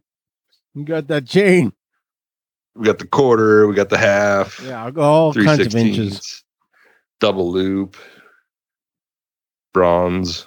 you 0.74 0.84
got 0.84 1.06
that 1.08 1.26
chain. 1.26 1.72
We 2.76 2.86
got 2.86 2.98
the 2.98 3.06
quarter, 3.06 3.66
we 3.68 3.74
got 3.74 3.88
the 3.88 3.98
half, 3.98 4.60
Yeah, 4.60 4.90
all 4.96 5.32
kinds 5.32 5.60
of 5.60 5.74
inches. 5.76 6.42
double 7.20 7.50
loop, 7.52 7.96
bronze, 9.72 10.46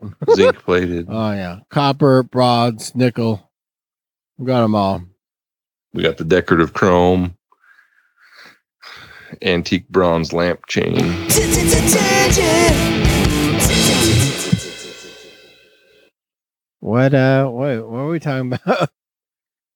zinc 0.34 0.56
plated. 0.58 1.06
Oh 1.08 1.32
yeah, 1.32 1.60
copper, 1.70 2.24
bronze, 2.24 2.94
nickel. 2.94 3.50
We 4.36 4.46
got 4.46 4.62
them 4.62 4.74
all. 4.74 5.02
We 5.92 6.02
got 6.02 6.16
the 6.18 6.24
decorative 6.24 6.72
chrome, 6.72 7.36
antique 9.42 9.88
bronze 9.88 10.32
lamp 10.32 10.66
chain. 10.66 10.96
What 16.80 17.14
uh, 17.14 17.48
what 17.48 17.88
what 17.88 17.98
are 17.98 18.08
we 18.08 18.20
talking 18.20 18.52
about? 18.52 18.90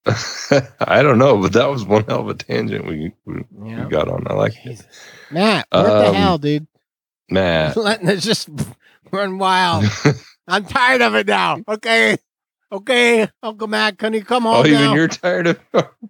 I 0.80 1.02
don't 1.02 1.18
know, 1.18 1.38
but 1.40 1.52
that 1.52 1.66
was 1.70 1.84
one 1.84 2.04
hell 2.04 2.20
of 2.20 2.28
a 2.28 2.34
tangent 2.34 2.86
we, 2.86 3.12
we, 3.24 3.44
Yeah. 3.64 3.84
we 3.84 3.90
got 3.90 4.08
on. 4.08 4.26
I 4.26 4.34
like 4.34 4.54
it. 4.64 4.84
Matt, 5.30 5.66
what 5.70 5.82
the 5.84 6.08
Um, 6.08 6.14
hell, 6.14 6.38
dude? 6.38 6.66
Matt. 7.30 7.76
Letting 7.76 8.08
it 8.08 8.16
just 8.18 8.48
run 9.12 9.38
wild. 9.38 9.84
I'm 10.48 10.64
tired 10.64 11.02
of 11.02 11.14
it 11.14 11.26
now. 11.26 11.60
Okay. 11.68 12.16
Okay, 12.72 13.28
Uncle 13.42 13.68
Matt, 13.68 13.98
can 13.98 14.14
you 14.14 14.24
come 14.24 14.44
home? 14.44 14.54
oh, 14.64 14.66
even 14.66 14.80
now? 14.80 14.94
you're 14.94 15.06
tired 15.06 15.46
of 15.46 15.60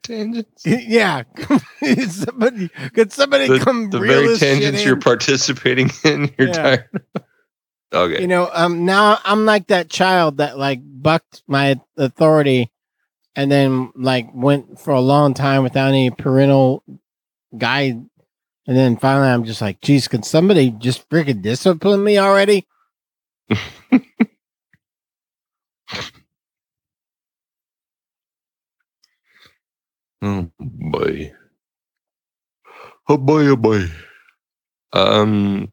tangents? 0.04 0.64
yeah. 0.64 1.24
somebody 2.08 2.68
could 2.94 3.12
somebody 3.12 3.48
The, 3.48 3.58
come 3.58 3.90
the 3.90 3.98
very 3.98 4.38
tangents 4.38 4.84
you're 4.84 4.96
participating 5.00 5.90
in, 6.04 6.32
you're 6.38 6.48
Yeah. 6.48 6.52
tired 6.52 6.88
of. 7.14 7.22
Okay. 7.92 8.20
You 8.22 8.28
know, 8.28 8.48
um 8.54 8.84
now 8.84 9.18
I'm 9.24 9.44
like 9.44 9.66
that 9.66 9.90
child 9.90 10.36
that 10.36 10.56
like 10.56 10.78
bucked 10.84 11.42
my 11.48 11.80
authority 11.96 12.70
and 13.36 13.50
then 13.50 13.92
like 13.96 14.28
went 14.34 14.80
for 14.80 14.92
a 14.92 15.00
long 15.00 15.34
time 15.34 15.62
without 15.62 15.88
any 15.88 16.10
parental 16.10 16.82
guide. 17.56 18.04
And 18.66 18.76
then 18.76 18.96
finally 18.96 19.28
I'm 19.28 19.44
just 19.44 19.60
like, 19.62 19.80
geez, 19.80 20.08
can 20.08 20.22
somebody 20.22 20.70
just 20.70 21.08
freaking 21.10 21.42
discipline 21.42 22.04
me 22.04 22.18
already? 22.18 22.66
Oh 30.22 30.50
boy. 30.58 31.32
Oh 33.08 33.16
boy, 33.16 33.46
oh 33.48 33.56
boy. 33.56 33.86
Um 34.92 35.72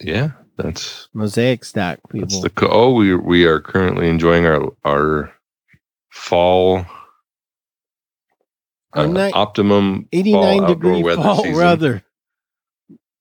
Yeah, 0.00 0.32
that's 0.56 1.08
Mosaic 1.12 1.64
stack, 1.64 2.00
people. 2.10 2.28
that's 2.28 2.40
the 2.54 2.68
oh 2.68 2.92
we 2.94 3.14
we 3.14 3.44
are 3.44 3.60
currently 3.60 4.08
enjoying 4.08 4.46
our 4.46 4.72
our 4.84 5.32
fall 6.10 6.84
uh, 8.94 9.06
not- 9.06 9.34
optimum 9.34 10.08
89 10.12 10.58
fall 10.58 10.68
degree 10.68 11.02
weather 11.02 11.22
fall 11.22 11.42
season. 11.42 11.56
weather. 11.56 12.02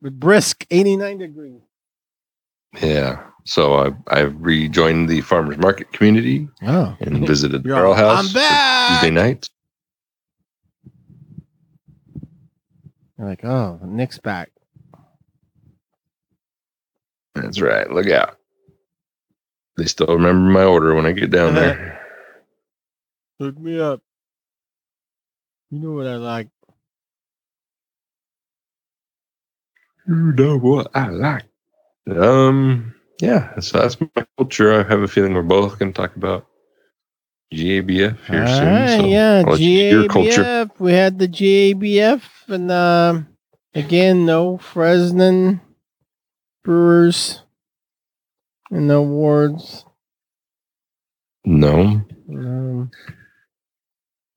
Brisk 0.01 0.65
89 0.71 1.17
degrees. 1.17 1.61
Yeah. 2.81 3.23
So 3.45 3.75
I 3.75 3.91
I've 4.07 4.35
rejoined 4.39 5.09
the 5.09 5.21
farmers 5.21 5.57
market 5.57 5.91
community 5.93 6.47
Oh. 6.63 6.95
and 6.99 7.25
visited 7.27 7.63
the 7.63 7.69
barrel 7.69 7.93
house 7.93 8.27
I'm 8.27 8.33
back. 8.33 9.01
Tuesday 9.01 9.11
night. 9.13 9.49
You're 13.17 13.27
like, 13.29 13.45
oh, 13.45 13.79
Nick's 13.83 14.19
back. 14.19 14.51
That's 17.35 17.61
right. 17.61 17.89
Look 17.91 18.07
out. 18.09 18.37
They 19.77 19.85
still 19.85 20.07
remember 20.07 20.49
my 20.51 20.63
order 20.63 20.95
when 20.95 21.05
I 21.05 21.11
get 21.11 21.31
down 21.31 21.55
there. 21.55 22.01
Hook 23.39 23.59
me 23.59 23.79
up. 23.79 24.01
You 25.69 25.79
know 25.79 25.91
what 25.91 26.07
I 26.07 26.15
like. 26.15 26.47
You 30.07 30.15
know 30.33 30.57
what 30.57 30.89
I 30.95 31.09
like. 31.09 31.43
Um, 32.15 32.93
yeah, 33.19 33.59
so 33.59 33.79
that's 33.79 33.99
my 33.99 34.25
culture. 34.37 34.73
I 34.73 34.83
have 34.87 35.01
a 35.01 35.07
feeling 35.07 35.33
we're 35.33 35.41
both 35.41 35.79
going 35.79 35.91
to 35.91 36.01
talk 36.01 36.15
about 36.15 36.45
GABF 37.53 38.17
here 38.27 38.41
All 38.41 38.47
soon. 38.47 38.73
right, 38.73 38.99
so 38.99 39.05
yeah, 39.07 39.43
I'll 39.45 39.51
let 39.51 39.59
you 39.59 39.89
do 39.89 39.99
your 40.01 40.07
culture. 40.07 40.43
GABF. 40.43 40.71
We 40.79 40.93
had 40.93 41.19
the 41.19 41.27
GABF, 41.27 42.21
and 42.47 42.71
um, 42.71 43.27
again, 43.73 44.25
no 44.25 44.57
Fresno 44.59 45.59
Brewers 46.65 47.43
in 48.71 48.87
the 48.87 48.95
awards. 48.95 49.85
No, 51.45 52.01
Um, 52.27 52.89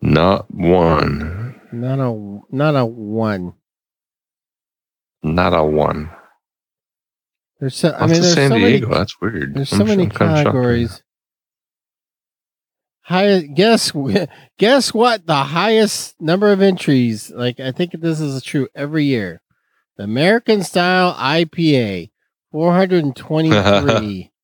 not 0.03 0.51
one. 0.51 1.59
not 1.73 1.99
a 1.99 2.41
not 2.55 2.77
a 2.77 2.85
one. 2.85 3.55
Not 5.23 5.55
a 5.55 5.65
one. 5.65 6.11
There's 7.59 7.75
so, 7.77 7.93
I 7.99 8.03
mean, 8.07 8.21
there's 8.21 8.35
San 8.35 8.51
so 8.51 8.59
Diego. 8.59 8.89
many. 8.89 8.99
That's 8.99 9.21
weird. 9.21 9.55
There's 9.55 9.71
so 9.71 9.85
many 9.85 10.03
I'm 10.05 10.09
by 10.11 10.15
categories. 10.15 11.03
High, 13.03 13.41
guess 13.41 13.91
guess 14.59 14.93
what? 14.93 15.27
The 15.27 15.35
highest 15.35 16.21
number 16.21 16.53
of 16.53 16.61
entries. 16.61 17.31
Like 17.31 17.59
I 17.59 17.73
think 17.73 17.93
this 17.93 18.21
is 18.21 18.43
true 18.43 18.69
every 18.75 19.05
year. 19.07 19.41
The 19.97 20.05
American 20.05 20.63
Style 20.63 21.15
IPA, 21.15 22.11
four 22.51 22.73
hundred 22.73 23.05
and 23.05 23.15
twenty-three. 23.17 24.33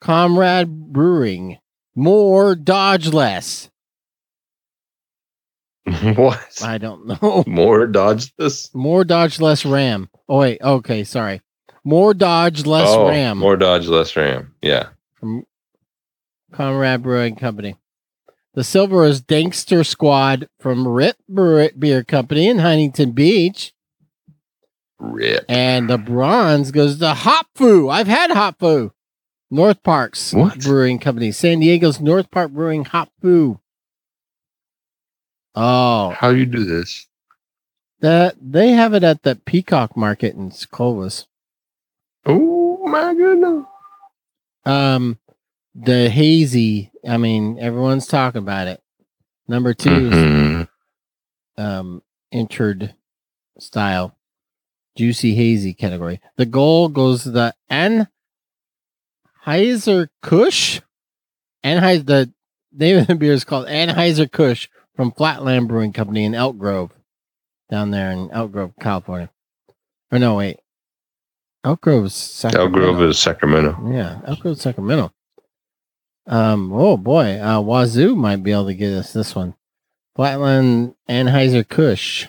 Comrade 0.00 0.92
Brewing. 0.92 1.58
More, 1.94 2.54
Dodge 2.54 3.08
less. 3.08 3.70
what? 6.14 6.62
I 6.62 6.78
don't 6.78 7.06
know. 7.06 7.44
More 7.46 7.86
dodge 7.86 8.34
this? 8.36 8.72
More 8.74 9.02
Dodge, 9.04 9.40
less 9.40 9.64
Ram. 9.64 10.08
Oh 10.28 10.38
wait, 10.40 10.60
okay, 10.62 11.04
sorry. 11.04 11.40
More 11.84 12.14
Dodge, 12.14 12.66
less 12.66 12.88
oh, 12.88 13.08
Ram 13.08 13.38
More 13.38 13.56
dodge, 13.56 13.86
less 13.88 14.14
ram. 14.14 14.54
Yeah. 14.62 14.90
from 15.18 15.44
Comrade 16.52 17.02
Brewing 17.02 17.36
Company. 17.36 17.76
The 18.54 18.64
silver 18.64 19.04
is 19.04 19.22
Dankster 19.22 19.86
Squad 19.86 20.48
from 20.58 20.84
Brew- 20.84 21.70
Beer 21.78 22.04
Company 22.04 22.48
in 22.48 22.58
Huntington 22.58 23.12
Beach. 23.12 23.72
Rip. 24.98 25.44
And 25.48 25.88
the 25.88 25.96
bronze 25.96 26.70
goes 26.72 26.98
to 26.98 27.14
Hop-Fu. 27.14 27.88
I've 27.88 28.08
had 28.08 28.30
Hop-Fu. 28.32 28.92
North 29.50 29.82
Parks 29.82 30.32
What? 30.32 30.60
Brewing 30.60 30.98
Company. 30.98 31.32
San 31.32 31.60
Diego's 31.60 32.00
North 32.00 32.30
Park 32.30 32.52
Brewing 32.52 32.84
Hop 32.86 33.10
Foo. 33.20 33.60
Oh, 35.54 36.10
How 36.10 36.30
you 36.30 36.46
do 36.46 36.64
this? 36.64 37.06
that 38.00 38.34
they 38.40 38.70
have 38.70 38.94
it 38.94 39.04
at 39.04 39.22
the 39.24 39.36
Peacock 39.36 39.94
Market 39.96 40.34
in 40.34 40.50
Clovis. 40.70 41.26
Oh 42.24 42.86
my 42.86 43.12
goodness. 43.14 43.64
Um, 44.64 45.18
the 45.74 46.08
hazy. 46.08 46.92
I 47.06 47.18
mean, 47.18 47.58
everyone's 47.58 48.06
talking 48.06 48.38
about 48.38 48.68
it. 48.68 48.82
Number 49.48 49.74
2 49.74 49.90
is 49.90 50.12
Mhm. 50.14 50.68
um 51.58 52.02
entered 52.32 52.94
style 53.58 54.16
juicy 54.96 55.34
hazy 55.34 55.74
category. 55.74 56.20
The 56.36 56.46
goal 56.46 56.88
goes 56.88 57.24
to 57.24 57.30
the 57.32 57.54
Anheuser 59.50 60.08
Kush. 60.22 60.80
Anheuser 61.64 62.06
the 62.06 62.32
name 62.72 62.98
of 62.98 63.06
the 63.08 63.14
beer 63.16 63.32
is 63.32 63.44
called 63.44 63.66
Anheuser 63.66 64.30
Kush 64.30 64.68
from 64.94 65.10
Flatland 65.12 65.68
Brewing 65.68 65.92
Company 65.92 66.24
in 66.24 66.34
Elk 66.34 66.56
Grove, 66.56 66.92
down 67.68 67.90
there 67.90 68.10
in 68.12 68.30
Elk 68.30 68.52
Grove, 68.52 68.72
California. 68.80 69.30
Or 70.12 70.18
no, 70.18 70.36
wait, 70.36 70.60
Elk 71.64 71.80
Grove's 71.80 72.44
Elk 72.44 72.52
Sacramento. 72.52 72.78
Grove 72.78 73.02
is 73.02 73.18
Sacramento. 73.18 73.90
Yeah, 73.92 74.20
Elk 74.26 74.40
Grove, 74.40 74.60
Sacramento. 74.60 75.12
Um, 76.26 76.72
oh 76.72 76.96
boy, 76.96 77.40
uh, 77.40 77.60
Wazoo 77.60 78.14
might 78.14 78.42
be 78.42 78.52
able 78.52 78.66
to 78.66 78.74
get 78.74 78.92
us 78.92 79.12
this 79.12 79.34
one. 79.34 79.54
Flatland 80.14 80.94
Anheuser 81.08 81.68
Kush. 81.68 82.28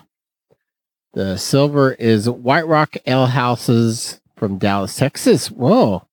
The 1.13 1.37
silver 1.37 1.91
is 1.93 2.29
White 2.29 2.67
Rock 2.67 2.95
Ale 3.05 3.27
Houses 3.27 4.21
from 4.35 4.57
Dallas, 4.57 4.95
Texas. 4.95 5.51
Whoa, 5.51 6.07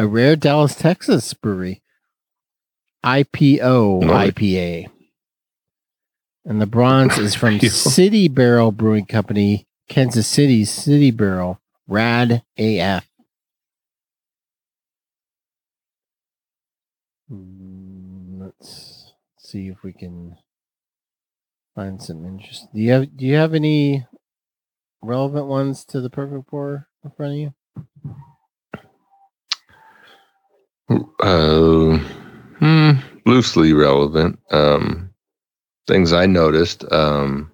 a 0.00 0.06
rare 0.06 0.34
Dallas, 0.34 0.74
Texas 0.74 1.34
brewery. 1.34 1.82
IPO 3.04 4.02
Nice. 4.02 4.30
IPA. 4.30 4.86
And 6.46 6.58
the 6.58 6.66
bronze 6.66 7.18
is 7.18 7.34
from 7.34 7.60
City 7.60 8.26
Barrel 8.26 8.72
Brewing 8.72 9.04
Company, 9.04 9.66
Kansas 9.90 10.26
City 10.26 10.64
City 10.64 11.10
Barrel, 11.10 11.60
Rad 11.86 12.42
AF. 12.56 13.06
Mm, 17.30 18.40
Let's 18.40 19.12
see 19.36 19.68
if 19.68 19.82
we 19.82 19.92
can 19.92 20.36
find 21.74 22.02
some 22.02 22.24
interest. 22.24 22.68
Do 22.72 22.80
you 22.80 22.92
have 22.92 23.16
Do 23.18 23.26
you 23.26 23.34
have 23.36 23.52
any 23.52 24.06
relevant 25.02 25.46
ones 25.46 25.84
to 25.86 26.00
the 26.00 26.08
perfect 26.08 26.46
pour 26.48 26.88
in 27.04 27.10
front 27.10 27.32
of 27.34 27.38
you? 27.38 27.54
Uh, 30.90 31.98
hmm, 32.58 32.90
loosely 33.26 33.72
relevant. 33.72 34.38
Um, 34.50 35.10
things 35.86 36.12
I 36.12 36.26
noticed. 36.26 36.84
Um, 36.92 37.52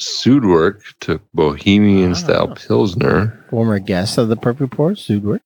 Sudwerk 0.00 0.80
took 1.00 1.22
Bohemian 1.34 2.14
style 2.14 2.48
Ah. 2.50 2.54
Pilsner. 2.54 3.46
Former 3.50 3.78
guest 3.78 4.18
of 4.18 4.28
the 4.28 4.36
perfect 4.36 4.72
pour, 4.72 4.92
Sudwerk 4.92 5.40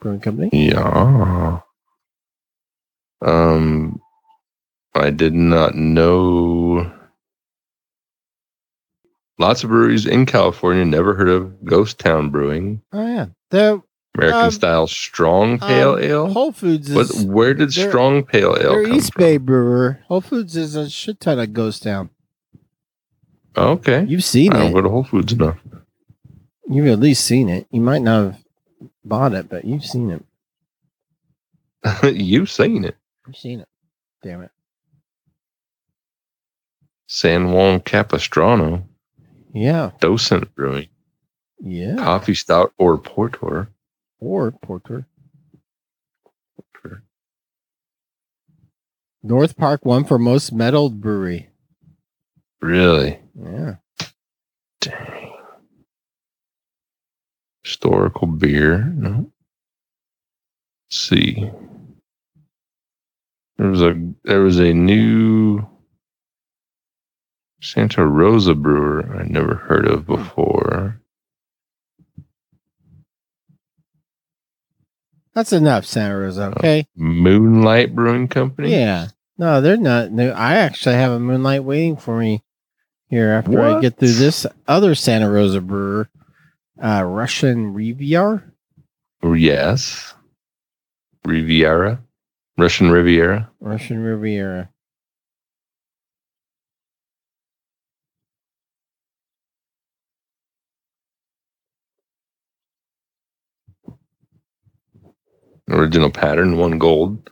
Brewing 0.00 0.20
Company. 0.20 0.50
Yeah. 0.52 1.60
Um, 3.22 4.00
I 4.94 5.10
did 5.10 5.34
not 5.34 5.74
know. 5.74 6.90
Lots 9.38 9.62
of 9.64 9.70
breweries 9.70 10.06
in 10.06 10.26
California 10.26 10.84
never 10.84 11.14
heard 11.14 11.28
of 11.28 11.64
Ghost 11.64 11.98
Town 11.98 12.30
Brewing, 12.30 12.82
Oh 12.92 13.06
yeah, 13.06 13.26
the 13.50 13.82
American 14.16 14.40
Um, 14.46 14.50
style 14.50 14.86
strong 14.86 15.58
pale 15.58 15.92
um, 15.94 16.02
ale. 16.02 16.28
Whole 16.32 16.52
Foods 16.52 16.92
What? 16.92 17.10
is 17.10 17.24
Where 17.24 17.54
did 17.54 17.72
strong 17.72 18.24
pale 18.24 18.56
ale 18.60 18.72
their 18.74 18.84
come 18.86 18.94
East 18.96 19.12
from? 19.14 19.20
Bay 19.22 19.36
brewer. 19.36 20.00
Whole 20.08 20.20
Foods 20.20 20.56
is 20.56 20.74
a 20.74 20.90
shit 20.90 21.20
ton 21.20 21.38
of 21.38 21.52
Ghost 21.52 21.82
Town. 21.84 22.10
Okay, 23.56 24.04
You've 24.04 24.24
seen 24.24 24.52
I 24.52 24.58
don't 24.58 24.70
it. 24.70 24.74
go 24.74 24.80
to 24.82 24.88
Whole 24.88 25.04
Foods 25.04 25.32
enough. 25.32 25.58
You've 26.68 26.86
at 26.86 27.00
least 27.00 27.24
seen 27.24 27.48
it. 27.48 27.66
You 27.70 27.80
might 27.80 28.02
not 28.02 28.24
have 28.32 28.44
bought 29.04 29.34
it, 29.34 29.48
but 29.48 29.64
you've 29.64 29.84
seen 29.84 30.10
it. 30.10 30.24
You've 32.14 32.50
seen 32.50 32.84
it. 32.84 32.96
You've 33.26 33.36
seen 33.36 33.60
it. 33.60 33.68
Damn 34.22 34.42
it. 34.42 34.50
San 37.06 37.50
Juan 37.52 37.80
Capistrano, 37.80 38.84
Yeah. 39.52 39.90
Docent 40.00 40.54
Brewing, 40.54 40.88
Yeah. 41.58 41.96
Coffee 41.96 42.34
Stout 42.34 42.72
or 42.78 42.98
Porter. 42.98 43.68
Or 44.20 44.52
Porter. 44.52 45.06
Porter. 46.56 47.02
North 49.22 49.56
Park 49.56 49.84
won 49.84 50.04
for 50.04 50.18
most 50.18 50.54
medaled 50.54 51.00
brewery. 51.00 51.48
Really? 52.60 53.18
Yeah. 53.34 53.76
Dang. 54.80 55.32
Historical 57.64 58.26
beer. 58.26 58.84
No. 58.96 59.30
Let's 60.90 61.00
see. 61.08 61.50
There 63.58 63.68
was 63.68 63.82
a 63.82 63.94
there 64.24 64.40
was 64.40 64.58
a 64.58 64.72
new 64.72 65.66
Santa 67.60 68.06
Rosa 68.06 68.54
brewer 68.54 69.04
I 69.18 69.24
never 69.24 69.54
heard 69.54 69.86
of 69.86 70.06
before. 70.06 71.00
That's 75.40 75.54
enough, 75.54 75.86
Santa 75.86 76.18
Rosa. 76.18 76.52
Okay. 76.58 76.86
Moonlight 76.96 77.94
Brewing 77.94 78.28
Company. 78.28 78.72
Yeah. 78.72 79.06
No, 79.38 79.62
they're 79.62 79.78
not 79.78 80.12
new. 80.12 80.28
I 80.28 80.56
actually 80.56 80.96
have 80.96 81.12
a 81.12 81.18
Moonlight 81.18 81.64
waiting 81.64 81.96
for 81.96 82.18
me 82.18 82.42
here 83.08 83.30
after 83.30 83.58
I 83.58 83.80
get 83.80 83.96
through 83.96 84.12
this 84.12 84.44
other 84.68 84.94
Santa 84.94 85.30
Rosa 85.30 85.62
brewer, 85.62 86.10
uh, 86.78 87.04
Russian 87.04 87.72
Riviera. 87.72 88.44
Yes. 89.24 90.12
Riviera. 91.24 92.02
Russian 92.58 92.90
Riviera. 92.90 93.50
Russian 93.60 94.00
Riviera. 94.00 94.69
Original 105.70 106.10
pattern, 106.10 106.56
one 106.56 106.78
gold. 106.78 107.30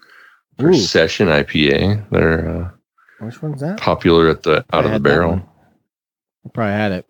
For 0.58 0.70
Ooh, 0.70 0.74
session 0.74 1.28
IPA. 1.28 2.08
They're 2.10 2.48
uh, 2.48 2.70
which 3.20 3.42
one's 3.42 3.60
that? 3.60 3.78
popular 3.78 4.28
at 4.28 4.42
the 4.42 4.64
I 4.70 4.78
out 4.78 4.86
of 4.86 4.92
the 4.92 5.00
barrel. 5.00 5.40
I 6.44 6.50
probably 6.52 6.72
had 6.72 6.92
it. 6.92 7.06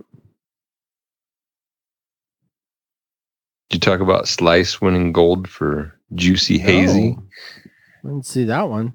Did 3.70 3.76
you 3.76 3.80
talk 3.80 4.00
about 4.00 4.28
Slice 4.28 4.80
winning 4.80 5.12
gold 5.12 5.48
for 5.48 5.98
Juicy 6.14 6.58
Hazy? 6.58 7.10
No. 7.10 7.22
I 8.04 8.08
didn't 8.08 8.26
see 8.26 8.44
that 8.44 8.68
one. 8.68 8.94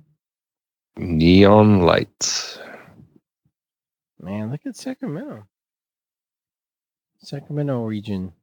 Neon 0.97 1.81
Lights. 1.81 2.59
Man, 4.19 4.51
look 4.51 4.61
at 4.65 4.75
Sacramento. 4.75 5.47
Sacramento 7.19 7.83
region. 7.83 8.33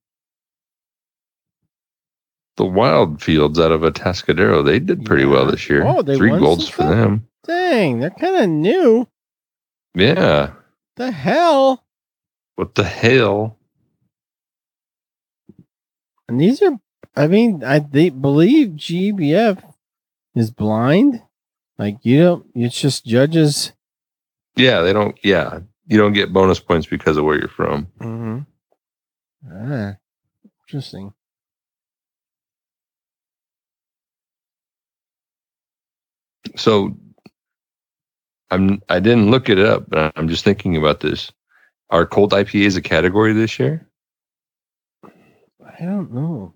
The 2.61 2.67
Wild 2.67 3.23
Fields 3.23 3.59
out 3.59 3.73
of 3.73 3.81
Atascadero. 3.81 4.63
They 4.63 4.79
did 4.79 5.07
pretty 5.07 5.25
well 5.25 5.47
this 5.47 5.71
year. 5.71 5.83
Oh, 5.83 6.03
they 6.03 6.15
Three 6.15 6.39
golds 6.39 6.69
for 6.69 6.83
them. 6.83 7.27
Dang, 7.47 8.01
they're 8.01 8.11
kind 8.11 8.37
of 8.37 8.51
new. 8.51 9.09
Yeah. 9.95 10.53
The 10.97 11.11
hell? 11.11 11.87
What 12.57 12.75
the 12.75 12.85
hell? 12.85 13.57
And 16.29 16.39
these 16.39 16.61
are, 16.61 16.79
I 17.17 17.29
mean, 17.29 17.65
I 17.65 17.79
they 17.79 18.11
believe 18.11 18.73
GBF 18.73 19.63
is 20.35 20.51
blind. 20.51 21.23
Like 21.79 21.97
you 22.03 22.21
don't, 22.23 22.47
it's 22.55 22.79
just 22.79 23.07
judges. 23.07 23.73
Yeah, 24.55 24.83
they 24.83 24.93
don't. 24.93 25.19
Yeah, 25.25 25.61
you 25.87 25.97
don't 25.97 26.13
get 26.13 26.31
bonus 26.31 26.61
points 26.61 26.87
because 26.87 27.17
of 27.17 27.25
where 27.25 27.39
you're 27.39 27.49
from. 27.49 27.87
Mm-hmm. 28.01 28.41
Ah, 29.51 29.97
interesting. 30.69 31.15
So, 36.57 36.97
I'm 38.51 38.83
I 38.89 39.01
didn't 39.01 39.31
look 39.31 39.49
it 39.49 39.59
up, 39.59 39.89
but 39.89 40.13
I'm 40.17 40.29
just 40.29 40.45
thinking 40.45 40.77
about 40.77 41.01
this. 41.01 41.31
Are 41.91 42.07
cold 42.07 42.33
IPAs 42.33 42.77
a 42.77 42.83
category 42.83 43.33
this 43.33 43.59
year? 43.59 43.87
I 45.05 45.85
don't 45.85 46.13
know. 46.13 46.55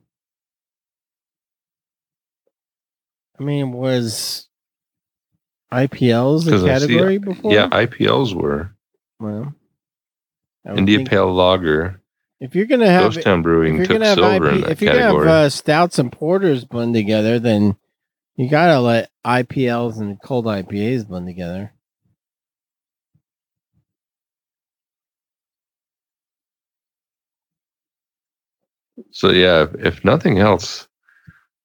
I 3.39 3.43
mean, 3.43 3.73
was 3.73 4.49
IPLs 5.73 6.47
a 6.51 6.55
I 6.55 6.59
see- 6.59 6.67
category 6.67 7.19
before? 7.19 7.53
Yeah, 7.53 7.69
IPLs 7.69 8.35
were 8.35 8.71
Well, 9.19 9.55
India 10.77 11.05
Pale 11.05 11.33
Lager. 11.33 12.01
If 12.41 12.55
you're 12.55 12.67
gonna 12.67 12.91
have 12.91 13.15
Ghost 13.15 13.23
Town 13.23 13.43
Brewing 13.43 13.79
took 13.85 14.03
silver 14.05 14.51
in 14.51 14.57
IP, 14.59 14.61
that 14.65 14.71
if 14.73 14.83
you're 14.83 14.93
gonna 14.93 15.05
have 15.05 15.27
uh, 15.27 15.49
stouts 15.49 15.99
and 15.99 16.13
porters 16.13 16.65
blend 16.65 16.95
together, 16.95 17.39
then 17.39 17.77
you 18.37 18.49
gotta 18.51 18.81
let 18.81 19.11
IPLs 19.27 20.01
and 20.01 20.21
cold 20.23 20.47
IPAs 20.47 21.07
blend 21.09 21.27
together. 21.27 21.73
So 29.13 29.31
yeah, 29.31 29.65
if, 29.65 29.75
if 29.99 30.05
nothing 30.05 30.39
else, 30.39 30.89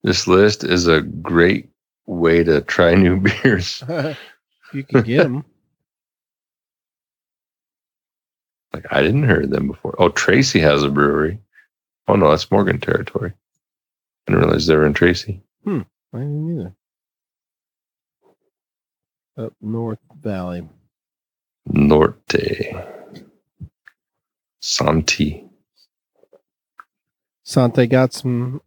this 0.03 0.27
list 0.27 0.63
is 0.63 0.87
a 0.87 1.01
great 1.01 1.69
way 2.05 2.43
to 2.43 2.61
try 2.61 2.95
new 2.95 3.19
beers. 3.43 3.83
you 4.73 4.83
can 4.83 5.03
get 5.03 5.23
them. 5.23 5.45
Like 8.73 8.85
I 8.91 9.01
didn't 9.01 9.25
hear 9.27 9.47
them 9.47 9.67
before. 9.67 9.95
Oh, 9.99 10.09
Tracy 10.09 10.59
has 10.59 10.83
a 10.83 10.89
brewery. 10.89 11.39
Oh 12.07 12.15
no, 12.15 12.29
that's 12.29 12.51
Morgan 12.51 12.79
territory. 12.79 13.33
I 13.33 14.31
didn't 14.31 14.43
realize 14.43 14.67
they 14.67 14.75
were 14.75 14.85
in 14.85 14.93
Tracy. 14.93 15.43
Hmm. 15.63 15.81
I 16.13 16.19
didn't 16.19 16.59
either. 16.59 16.73
Up 19.45 19.53
North 19.61 19.99
Valley. 20.21 20.67
Norte. 21.67 22.73
Santee. 24.61 25.45
Santee 27.43 27.87
got 27.87 28.13
some 28.13 28.61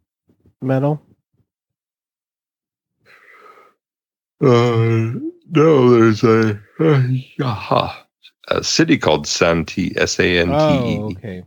metal. 0.61 1.01
Uh, 4.43 5.13
no, 5.51 5.89
there's 5.91 6.23
a 6.23 6.59
uh, 6.79 7.93
a 8.49 8.63
city 8.63 8.97
called 8.97 9.25
Santee. 9.27 9.93
S 9.95 10.19
A 10.19 10.39
N 10.39 10.47
T 10.47 10.53
Oh, 10.53 11.09
E. 11.09 11.15
okay. 11.17 11.43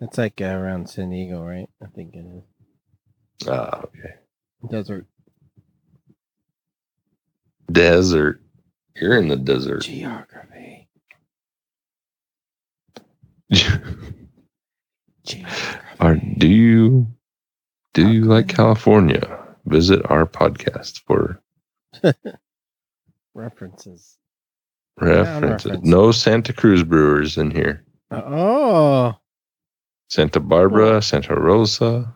That's 0.00 0.18
like 0.18 0.40
uh, 0.40 0.44
around 0.44 0.88
San 0.88 1.10
Diego, 1.10 1.42
right? 1.42 1.68
I 1.82 1.86
think 1.94 2.14
it 2.14 2.24
is. 2.24 3.48
Ah, 3.48 3.80
okay. 3.84 4.14
Desert. 4.70 5.06
Desert. 7.70 8.40
You're 8.96 9.18
in 9.18 9.28
the 9.28 9.36
desert. 9.36 9.82
Geography. 9.82 10.88
Geography. 13.52 14.16
Are 16.00 16.16
do 16.16 16.48
you 16.48 17.06
do 17.92 18.10
you 18.10 18.24
like 18.24 18.48
California? 18.48 19.38
Visit 19.66 20.00
our 20.10 20.26
podcast 20.26 21.00
for 21.06 21.42
references? 23.34 24.16
references. 24.98 25.66
reference. 25.66 25.86
No 25.86 26.10
Santa 26.10 26.52
Cruz 26.52 26.82
brewers 26.82 27.36
in 27.36 27.50
here. 27.50 27.84
Oh, 28.10 29.14
Santa 30.08 30.40
Barbara, 30.40 31.00
Santa 31.02 31.34
Rosa. 31.38 32.14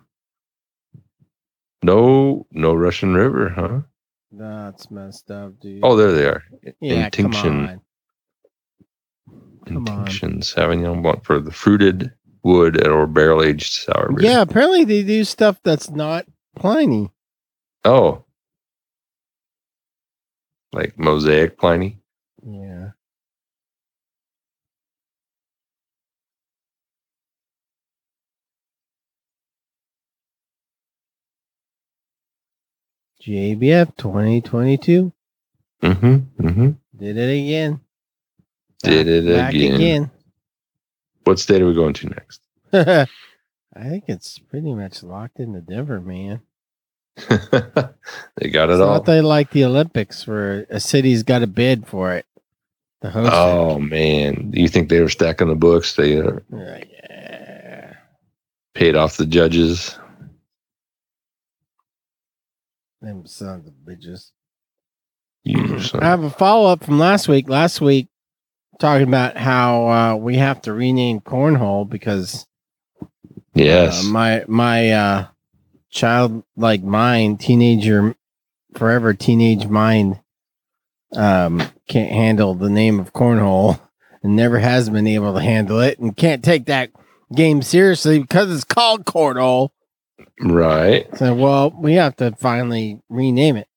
No, 1.82 2.46
no 2.50 2.74
Russian 2.74 3.14
River, 3.14 3.50
huh? 3.50 3.80
That's 4.39 4.91
messed 4.91 5.30
up, 5.30 5.59
dude. 5.61 5.80
Oh, 5.82 5.97
there 5.97 6.12
they 6.12 6.26
are. 6.26 6.43
yeah, 6.80 7.09
come 7.11 7.26
Intinction. 7.26 7.66
on. 7.68 7.80
Come 9.66 9.89
on. 9.89 9.99
Intinction 9.99 10.41
Sauvignon 10.41 11.03
Blanc 11.03 11.24
for 11.24 11.41
the 11.41 11.51
fruited 11.51 12.12
wood 12.43 12.87
or 12.87 13.07
barrel 13.07 13.43
aged 13.43 13.72
sour 13.72 14.12
beer. 14.12 14.30
Yeah, 14.30 14.43
apparently 14.43 14.85
they 14.85 15.03
do 15.03 15.24
stuff 15.24 15.59
that's 15.64 15.91
not 15.91 16.26
Pliny. 16.57 17.11
Oh. 17.85 18.24
Like 20.72 20.99
mosaic 20.99 21.59
Pliny. 21.59 21.99
Yeah. 22.47 22.91
GABF 33.26 33.96
2022 33.96 35.12
Mm-hmm. 35.82 36.46
Mm-hmm. 36.46 36.70
did 36.98 37.16
it 37.18 37.44
again. 37.44 37.80
Did 38.82 39.08
it 39.08 39.26
Back 39.34 39.52
again. 39.54 40.10
What 41.24 41.38
state 41.38 41.60
are 41.62 41.66
we 41.66 41.74
going 41.74 41.94
to 41.94 42.08
next? 42.08 42.40
I 42.72 43.88
think 43.88 44.04
it's 44.08 44.38
pretty 44.38 44.72
much 44.74 45.02
locked 45.02 45.40
into 45.40 45.60
Denver, 45.60 46.00
man. 46.00 46.40
they 47.28 48.48
got 48.50 48.70
it 48.70 48.74
It's 48.74 48.80
all. 48.80 48.94
not 48.94 49.04
they 49.04 49.20
like 49.20 49.50
the 49.50 49.64
Olympics 49.64 50.26
where 50.26 50.66
a 50.70 50.80
city's 50.80 51.22
got 51.22 51.42
a 51.42 51.46
bid 51.46 51.86
for 51.86 52.14
it. 52.14 52.26
The 53.02 53.10
host. 53.10 53.30
Oh 53.32 53.78
man, 53.78 54.52
you 54.54 54.68
think 54.68 54.88
they 54.88 55.00
were 55.00 55.08
stacking 55.10 55.48
the 55.48 55.54
books? 55.54 55.94
They 55.96 56.18
uh, 56.20 56.40
yeah. 56.50 57.92
paid 58.74 58.96
off 58.96 59.16
the 59.18 59.26
judges. 59.26 59.98
Them 63.05 63.26
sons 63.26 63.68
of 63.68 63.74
bitches. 63.84 64.30
I 66.00 66.07
have 66.07 66.22
a 66.24 66.30
follow 66.30 66.70
up 66.70 66.82
from 66.82 66.98
last 66.98 67.28
week. 67.28 67.50
Last 67.50 67.82
week, 67.82 68.09
talking 68.80 69.07
about 69.07 69.36
how 69.36 69.88
uh, 69.88 70.16
we 70.16 70.36
have 70.36 70.62
to 70.62 70.72
rename 70.72 71.20
cornhole 71.20 71.86
because 71.86 72.46
yes. 73.52 74.07
uh, 74.07 74.09
my 74.09 74.44
my 74.48 74.90
uh, 74.90 75.26
childlike 75.90 76.82
mind, 76.82 77.40
teenager, 77.40 78.16
forever 78.74 79.12
teenage 79.12 79.66
mind, 79.66 80.18
um, 81.14 81.62
can't 81.86 82.11
handle 82.11 82.55
the 82.55 82.70
name 82.70 82.98
of 82.98 83.12
cornhole 83.12 83.78
and 84.22 84.34
never 84.34 84.59
has 84.61 84.88
been 84.88 85.07
able 85.07 85.34
to 85.34 85.42
handle 85.42 85.78
it 85.80 85.98
and 85.98 86.16
can't 86.16 86.42
take 86.42 86.64
that 86.66 86.88
game 87.34 87.61
seriously 87.61 88.18
because 88.20 88.50
it's 88.50 88.64
called 88.64 89.05
cornhole. 89.05 89.72
Right. 90.41 91.07
So, 91.16 91.35
well, 91.35 91.70
we 91.70 91.95
have 91.95 92.16
to 92.16 92.32
finally 92.37 93.01
rename 93.09 93.57
it. 93.57 93.68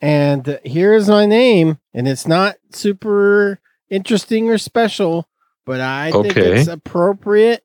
And 0.00 0.48
uh, 0.48 0.58
here's 0.64 1.08
my 1.08 1.26
name, 1.26 1.78
and 1.94 2.06
it's 2.06 2.26
not 2.26 2.56
super 2.72 3.60
interesting 3.88 4.50
or 4.50 4.58
special, 4.58 5.28
but 5.64 5.80
I 5.80 6.12
think 6.12 6.36
it's 6.36 6.68
appropriate 6.68 7.64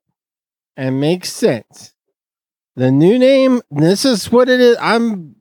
and 0.77 0.99
makes 0.99 1.31
sense. 1.31 1.93
The 2.75 2.91
new 2.91 3.19
name, 3.19 3.61
this 3.69 4.05
is 4.05 4.31
what 4.31 4.47
it 4.49 4.61
is. 4.61 4.77
I'm 4.79 5.35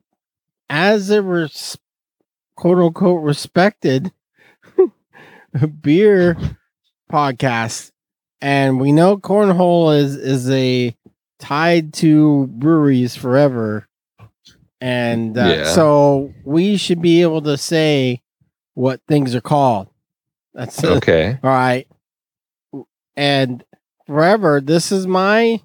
as 0.69 1.11
a 1.11 1.23
res- 1.23 1.79
quote 2.57 2.79
unquote 2.79 3.23
respected 3.23 4.13
beer 5.81 6.37
podcast, 7.11 7.93
and 8.41 8.81
we 8.81 8.91
know 8.93 9.17
cornhole 9.17 9.97
is 9.97 10.17
is 10.17 10.51
a 10.51 10.97
tied 11.41 11.93
to 11.95 12.47
breweries 12.49 13.17
forever. 13.17 13.89
And 14.81 15.37
uh, 15.37 15.55
Yeah. 15.59 15.65
so 15.75 16.33
we 16.45 16.77
should 16.77 17.03
be 17.03 17.23
able 17.23 17.43
to 17.43 17.57
say 17.59 18.23
what 18.75 19.01
things 19.09 19.35
are 19.35 19.41
called. 19.41 19.89
That's. 20.55 20.83
Okay. 20.83 21.39
All 21.43 21.51
right. 21.51 21.87
And 23.17 23.65
forever, 24.07 24.61
this 24.61 24.91
is 24.93 25.07
my 25.07 25.61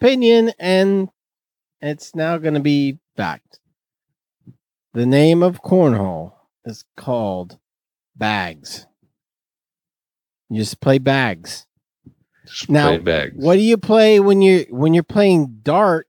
opinion, 0.00 0.52
and 0.58 1.08
it's 1.80 2.14
now 2.14 2.38
going 2.38 2.54
to 2.54 2.60
be 2.60 2.98
fact. 3.16 3.58
The 4.92 5.06
name 5.06 5.42
of 5.42 5.62
cornhole 5.62 6.32
is 6.64 6.84
called 6.96 7.58
bags. 8.14 8.86
You 10.48 10.60
just 10.60 10.80
play 10.80 10.98
bags. 10.98 11.66
Just 12.46 12.68
Now. 12.68 12.96
What 13.34 13.54
do 13.54 13.60
you 13.60 13.76
play 13.76 14.20
when 14.20 14.42
you're 14.42 14.64
when 14.70 14.94
you're 14.94 15.02
playing 15.02 15.60
dart 15.62 16.06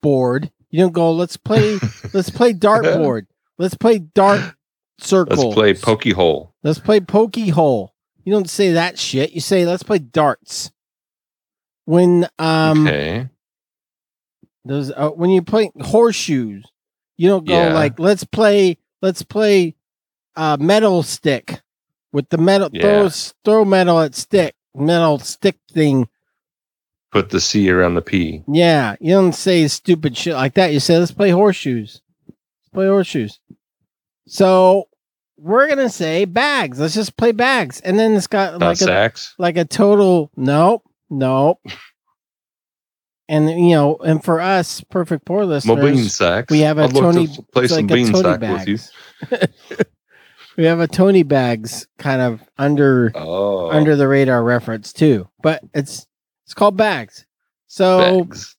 board? 0.00 0.50
You 0.70 0.80
don't 0.80 0.92
go. 0.92 1.12
Let's 1.12 1.36
play. 1.36 1.78
let's 2.12 2.30
play 2.30 2.52
dartboard. 2.52 3.26
Let's 3.58 3.74
play 3.74 3.98
dart 3.98 4.54
circle. 4.98 5.36
Let's 5.36 5.54
play 5.54 5.74
pokey 5.74 6.10
hole. 6.12 6.54
Let's 6.62 6.78
play 6.78 7.00
pokey 7.00 7.48
hole. 7.50 7.94
You 8.24 8.32
don't 8.32 8.50
say 8.50 8.72
that 8.72 8.98
shit. 8.98 9.32
You 9.32 9.40
say 9.40 9.64
let's 9.66 9.82
play 9.82 9.98
darts. 9.98 10.70
When 11.84 12.26
um 12.38 12.86
okay. 12.86 13.28
those 14.64 14.90
uh, 14.90 15.10
when 15.10 15.30
you 15.30 15.42
play 15.42 15.70
horseshoes, 15.80 16.64
you 17.16 17.28
don't 17.28 17.46
go 17.46 17.54
Yeah. 17.54 17.72
like 17.72 18.00
let's 18.00 18.24
play 18.24 18.78
let's 19.00 19.22
play 19.22 19.76
uh 20.34 20.56
metal 20.58 21.04
stick 21.04 21.60
with 22.12 22.28
the 22.30 22.38
metal 22.38 22.68
Yeah. 22.72 23.08
throw 23.08 23.08
throw 23.44 23.64
metal 23.64 24.00
at 24.00 24.16
stick 24.16 24.55
metal 24.76 25.18
stick 25.18 25.56
thing. 25.72 26.08
Put 27.12 27.30
the 27.30 27.40
C 27.40 27.70
around 27.70 27.94
the 27.94 28.02
P. 28.02 28.42
Yeah, 28.48 28.96
you 29.00 29.12
don't 29.12 29.32
say 29.34 29.66
stupid 29.68 30.16
shit 30.16 30.34
like 30.34 30.54
that. 30.54 30.72
You 30.72 30.80
say 30.80 30.98
let's 30.98 31.12
play 31.12 31.30
horseshoes. 31.30 32.00
Let's 32.28 32.68
play 32.74 32.86
horseshoes. 32.86 33.40
So 34.26 34.88
we're 35.38 35.68
gonna 35.68 35.88
say 35.88 36.24
bags. 36.24 36.78
Let's 36.80 36.94
just 36.94 37.16
play 37.16 37.32
bags, 37.32 37.80
and 37.80 37.98
then 37.98 38.14
it's 38.14 38.26
got 38.26 38.52
Not 38.58 38.66
like 38.66 38.80
a 38.80 38.84
sacks. 38.84 39.34
like 39.38 39.56
a 39.56 39.64
total 39.64 40.30
nope, 40.36 40.82
nope. 41.10 41.60
And 43.28 43.50
you 43.50 43.74
know, 43.74 43.96
and 43.96 44.22
for 44.22 44.40
us, 44.40 44.82
perfect 44.82 45.24
pour 45.24 45.44
My 45.46 45.58
bean 45.58 46.04
sacks. 46.04 46.48
we 46.48 46.60
have 46.60 46.78
a 46.78 46.84
I'd 46.84 46.94
Tony- 46.94 47.26
to 47.26 47.42
play 47.42 47.66
some 47.66 47.88
like 47.88 47.90
a 47.90 47.94
bean 47.94 48.14
sack 48.14 48.40
with 48.40 48.68
you. 48.68 49.76
bags. 50.56 50.62
we 50.62 50.64
have 50.64 50.80
a 50.80 50.86
Tony 50.88 51.22
bags 51.22 51.86
kind 51.98 52.20
of 52.20 52.42
under 52.58 53.12
Oh, 53.14 53.70
under 53.70 53.96
the 53.96 54.08
radar 54.08 54.42
reference 54.42 54.92
too, 54.92 55.28
but 55.42 55.62
it's 55.74 56.06
it's 56.44 56.54
called 56.54 56.76
bags. 56.76 57.26
So 57.66 58.24
bags. 58.24 58.56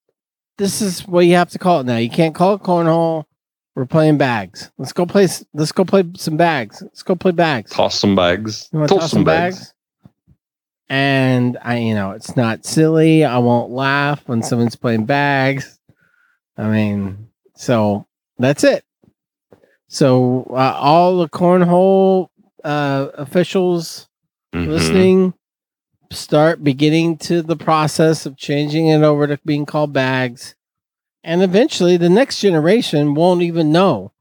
this 0.57 0.81
is 0.81 1.07
what 1.07 1.25
you 1.25 1.35
have 1.35 1.49
to 1.51 1.59
call 1.59 1.79
it 1.81 1.85
now. 1.85 1.97
You 1.97 2.09
can't 2.09 2.35
call 2.35 2.55
it 2.55 2.61
cornhole. 2.63 3.25
We're 3.75 3.85
playing 3.85 4.17
bags. 4.17 4.71
Let's 4.77 4.91
go 4.93 5.05
play. 5.05 5.27
Let's 5.53 5.71
go 5.71 5.85
play 5.85 6.03
some 6.15 6.35
bags. 6.35 6.81
Let's 6.81 7.03
go 7.03 7.15
play 7.15 7.31
bags. 7.31 7.71
Toss 7.71 7.99
some 7.99 8.15
bags. 8.15 8.69
You 8.73 8.79
want 8.79 8.89
to 8.89 8.95
Toss 8.95 9.03
toss 9.03 9.11
some 9.11 9.23
bags? 9.23 9.73
And 10.89 11.57
I, 11.61 11.77
you 11.77 11.93
know, 11.93 12.11
it's 12.11 12.35
not 12.35 12.65
silly. 12.65 13.23
I 13.25 13.37
won't 13.37 13.71
laugh 13.71 14.23
when 14.27 14.41
someone's 14.41 14.75
playing 14.75 15.05
bags. 15.05 15.79
I 16.57 16.69
mean, 16.69 17.27
so 17.55 18.07
that's 18.39 18.63
it. 18.63 18.83
So 19.88 20.47
uh, 20.51 20.73
all 20.77 21.17
the 21.19 21.29
cornhole 21.29 22.27
uh, 22.63 23.07
officials 23.15 24.07
Mhm. 24.53 24.67
listening 24.67 25.33
start 26.11 26.63
beginning 26.63 27.17
to 27.17 27.41
the 27.41 27.55
process 27.57 28.25
of 28.25 28.38
changing 28.38 28.88
it 28.88 29.01
over 29.03 29.27
to 29.27 29.38
being 29.45 29.65
called 29.65 29.91
bags 29.91 30.55
and 31.23 31.43
eventually 31.43 31.97
the 31.97 32.09
next 32.09 32.39
generation 32.39 33.13
won't 33.13 33.41
even 33.41 33.73
know 33.73 34.13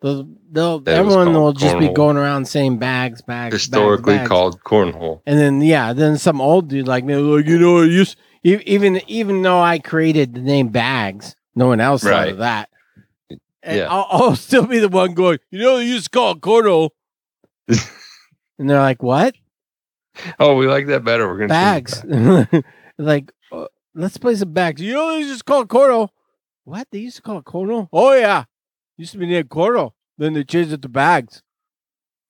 they'll, 0.00 0.26
they'll 0.50 0.82
everyone 0.86 1.34
will 1.34 1.52
just 1.52 1.78
be 1.78 1.88
going 1.90 2.16
around 2.16 2.46
saying 2.46 2.78
bags 2.78 3.20
bags 3.20 3.52
Historically 3.54 4.14
bags, 4.14 4.20
bags. 4.20 4.28
called 4.30 4.60
cornhole. 4.64 5.20
and 5.26 5.38
then 5.38 5.60
yeah 5.60 5.92
then 5.92 6.16
some 6.16 6.40
old 6.40 6.68
dude 6.68 6.88
like 6.88 7.04
me 7.04 7.14
like 7.16 7.46
you 7.46 7.58
know 7.58 7.82
you 7.82 8.02
s- 8.02 8.16
e- 8.42 8.62
even 8.64 9.00
even 9.06 9.42
though 9.42 9.60
i 9.60 9.78
created 9.78 10.32
the 10.34 10.40
name 10.40 10.68
bags 10.68 11.36
no 11.54 11.66
one 11.68 11.80
else 11.80 12.02
thought 12.02 12.28
of 12.32 12.38
that 12.38 12.70
and 13.64 13.78
Yeah. 13.78 13.88
I'll, 13.88 14.06
I'll 14.10 14.36
still 14.48 14.66
be 14.66 14.78
the 14.78 14.88
one 14.88 15.14
going 15.14 15.38
you 15.50 15.58
know 15.58 15.78
they 15.78 15.86
used 15.86 16.04
to 16.04 16.10
call 16.10 16.32
it 16.32 16.92
and 18.58 18.70
they're 18.70 18.80
like 18.80 19.02
what 19.02 19.34
Oh, 20.38 20.56
we 20.56 20.66
like 20.66 20.86
that 20.86 21.04
better. 21.04 21.26
We're 21.26 21.38
gonna 21.38 21.48
bags. 21.48 22.04
like, 22.98 23.32
uh, 23.52 23.66
let's 23.94 24.16
play 24.16 24.34
some 24.34 24.52
bags. 24.52 24.80
You 24.80 24.94
know, 24.94 25.14
they 25.16 25.22
just 25.24 25.44
call 25.44 25.62
it 25.62 25.68
Corno. 25.68 26.10
What? 26.64 26.88
They 26.90 27.00
used 27.00 27.16
to 27.16 27.22
call 27.22 27.38
it 27.38 27.44
Corno? 27.44 27.88
Oh, 27.92 28.14
yeah. 28.14 28.44
Used 28.96 29.12
to 29.12 29.18
be 29.18 29.26
named 29.26 29.48
Corno. 29.48 29.94
Then 30.16 30.34
they 30.34 30.44
changed 30.44 30.72
it 30.72 30.82
to 30.82 30.88
bags. 30.88 31.42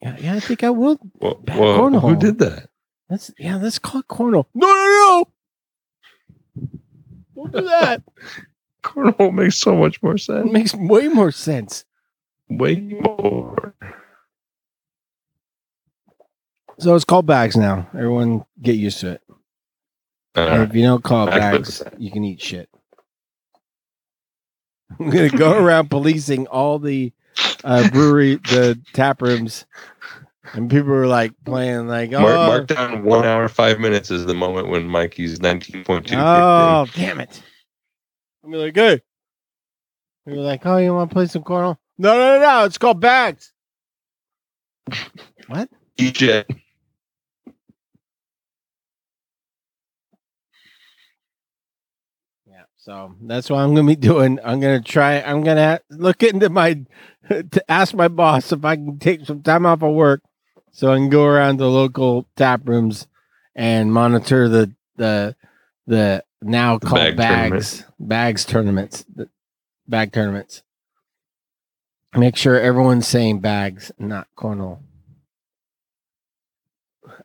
Yeah, 0.00 0.16
yeah 0.18 0.34
I 0.34 0.40
think 0.40 0.64
I 0.64 0.70
will. 0.70 0.98
Well, 1.20 1.42
well, 1.46 1.90
who 2.00 2.16
did 2.16 2.38
that? 2.38 2.68
Let's, 3.10 3.30
yeah, 3.38 3.56
let's 3.56 3.78
call 3.78 4.00
it 4.00 4.08
Corno. 4.08 4.46
No, 4.54 4.66
no, 4.66 5.26
no. 6.56 6.68
Don't 7.36 7.52
do 7.52 7.62
that. 7.62 8.02
Cornhole 8.84 9.32
makes 9.32 9.56
so 9.56 9.74
much 9.74 10.00
more 10.02 10.14
it 10.14 10.20
sense. 10.20 10.52
makes 10.52 10.74
way 10.74 11.08
more 11.08 11.32
sense. 11.32 11.84
Way 12.50 12.76
more. 12.76 13.74
So 16.78 16.94
it's 16.94 17.04
called 17.04 17.26
bags 17.26 17.56
now. 17.56 17.88
Everyone 17.94 18.44
get 18.60 18.76
used 18.76 19.00
to 19.00 19.12
it. 19.12 19.22
Uh, 20.36 20.66
if 20.68 20.74
you 20.74 20.82
don't 20.82 21.02
call 21.02 21.28
it 21.28 21.30
bags, 21.30 21.82
you 21.98 22.10
can 22.10 22.24
eat 22.24 22.42
shit. 22.42 22.68
I'm 25.00 25.08
gonna 25.10 25.30
go 25.30 25.58
around 25.64 25.88
policing 25.88 26.46
all 26.48 26.78
the 26.78 27.12
uh, 27.64 27.88
brewery, 27.90 28.36
the 28.36 28.78
tap 28.92 29.22
rooms, 29.22 29.64
and 30.52 30.70
people 30.70 30.90
were 30.90 31.06
like 31.06 31.32
playing 31.44 31.88
like, 31.88 32.12
oh, 32.12 32.20
mark, 32.20 32.34
mark 32.34 32.66
down 32.66 33.04
one 33.04 33.24
hour 33.24 33.48
five 33.48 33.80
minutes 33.80 34.10
is 34.10 34.26
the 34.26 34.34
moment 34.34 34.68
when 34.68 34.86
Mikey's 34.86 35.40
nineteen 35.40 35.84
point 35.84 36.08
two. 36.08 36.16
oh, 36.16 36.86
damn 36.94 37.20
it! 37.20 37.42
I'm 38.44 38.50
be 38.50 38.58
like, 38.58 38.76
hey, 38.76 39.00
we 40.26 40.34
were 40.34 40.42
like, 40.42 40.66
oh, 40.66 40.76
you 40.76 40.92
want 40.92 41.10
to 41.10 41.14
play 41.14 41.26
some 41.26 41.44
cornhole? 41.44 41.78
No, 41.96 42.12
no, 42.12 42.38
no, 42.38 42.40
no, 42.40 42.64
it's 42.64 42.76
called 42.76 43.00
bags. 43.00 43.52
what? 45.46 45.70
DJ. 45.96 46.44
Yeah, 52.46 52.64
so 52.76 53.14
that's 53.22 53.48
what 53.48 53.60
I'm 53.60 53.74
gonna 53.74 53.86
be 53.86 53.96
doing. 53.96 54.38
I'm 54.44 54.60
gonna 54.60 54.82
try. 54.82 55.22
I'm 55.22 55.42
gonna 55.42 55.80
look 55.88 56.22
into 56.22 56.50
my 56.50 56.84
to 57.28 57.64
ask 57.70 57.94
my 57.94 58.08
boss 58.08 58.52
if 58.52 58.62
I 58.62 58.76
can 58.76 58.98
take 58.98 59.24
some 59.24 59.42
time 59.42 59.64
off 59.64 59.82
of 59.82 59.94
work 59.94 60.22
so 60.70 60.92
I 60.92 60.96
can 60.96 61.08
go 61.08 61.24
around 61.24 61.58
the 61.58 61.70
local 61.70 62.28
tap 62.36 62.68
rooms 62.68 63.06
and 63.54 63.90
monitor 63.90 64.50
the 64.50 64.74
the 64.96 65.34
the 65.86 66.24
now 66.44 66.78
The 66.78 66.86
called 66.86 67.16
bag 67.16 67.16
bags 67.16 67.84
bags 67.98 68.44
tournaments 68.44 69.04
bag 69.86 70.12
tournaments. 70.12 70.62
Make 72.16 72.36
sure 72.36 72.58
everyone's 72.60 73.08
saying 73.08 73.40
bags, 73.40 73.90
not 73.98 74.28
cornhole. 74.36 74.78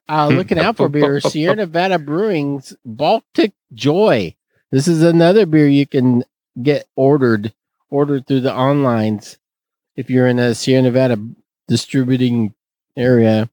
Uh, 0.07 0.27
looking 0.29 0.57
out 0.57 0.77
for 0.77 0.89
beer, 0.89 1.19
Sierra 1.21 1.55
Nevada 1.55 1.99
Brewing's 1.99 2.75
Baltic 2.83 3.53
Joy. 3.73 4.35
This 4.71 4.87
is 4.87 5.03
another 5.03 5.45
beer 5.45 5.67
you 5.67 5.85
can 5.85 6.23
get 6.61 6.87
ordered 6.95 7.53
ordered 7.91 8.27
through 8.27 8.41
the 8.41 8.51
onlines 8.51 9.37
if 9.95 10.09
you're 10.09 10.27
in 10.27 10.39
a 10.39 10.55
Sierra 10.55 10.81
Nevada 10.83 11.17
distributing 11.67 12.53
area 12.95 13.49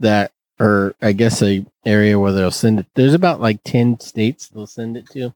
that 0.00 0.32
or 0.60 0.94
I 1.00 1.12
guess 1.12 1.42
a 1.42 1.64
area 1.84 2.18
where 2.18 2.32
they'll 2.32 2.50
send 2.50 2.80
it. 2.80 2.86
There's 2.94 3.14
about 3.14 3.40
like 3.40 3.62
10 3.64 4.00
states 4.00 4.48
they'll 4.48 4.66
send 4.66 4.96
it 4.96 5.08
to. 5.10 5.34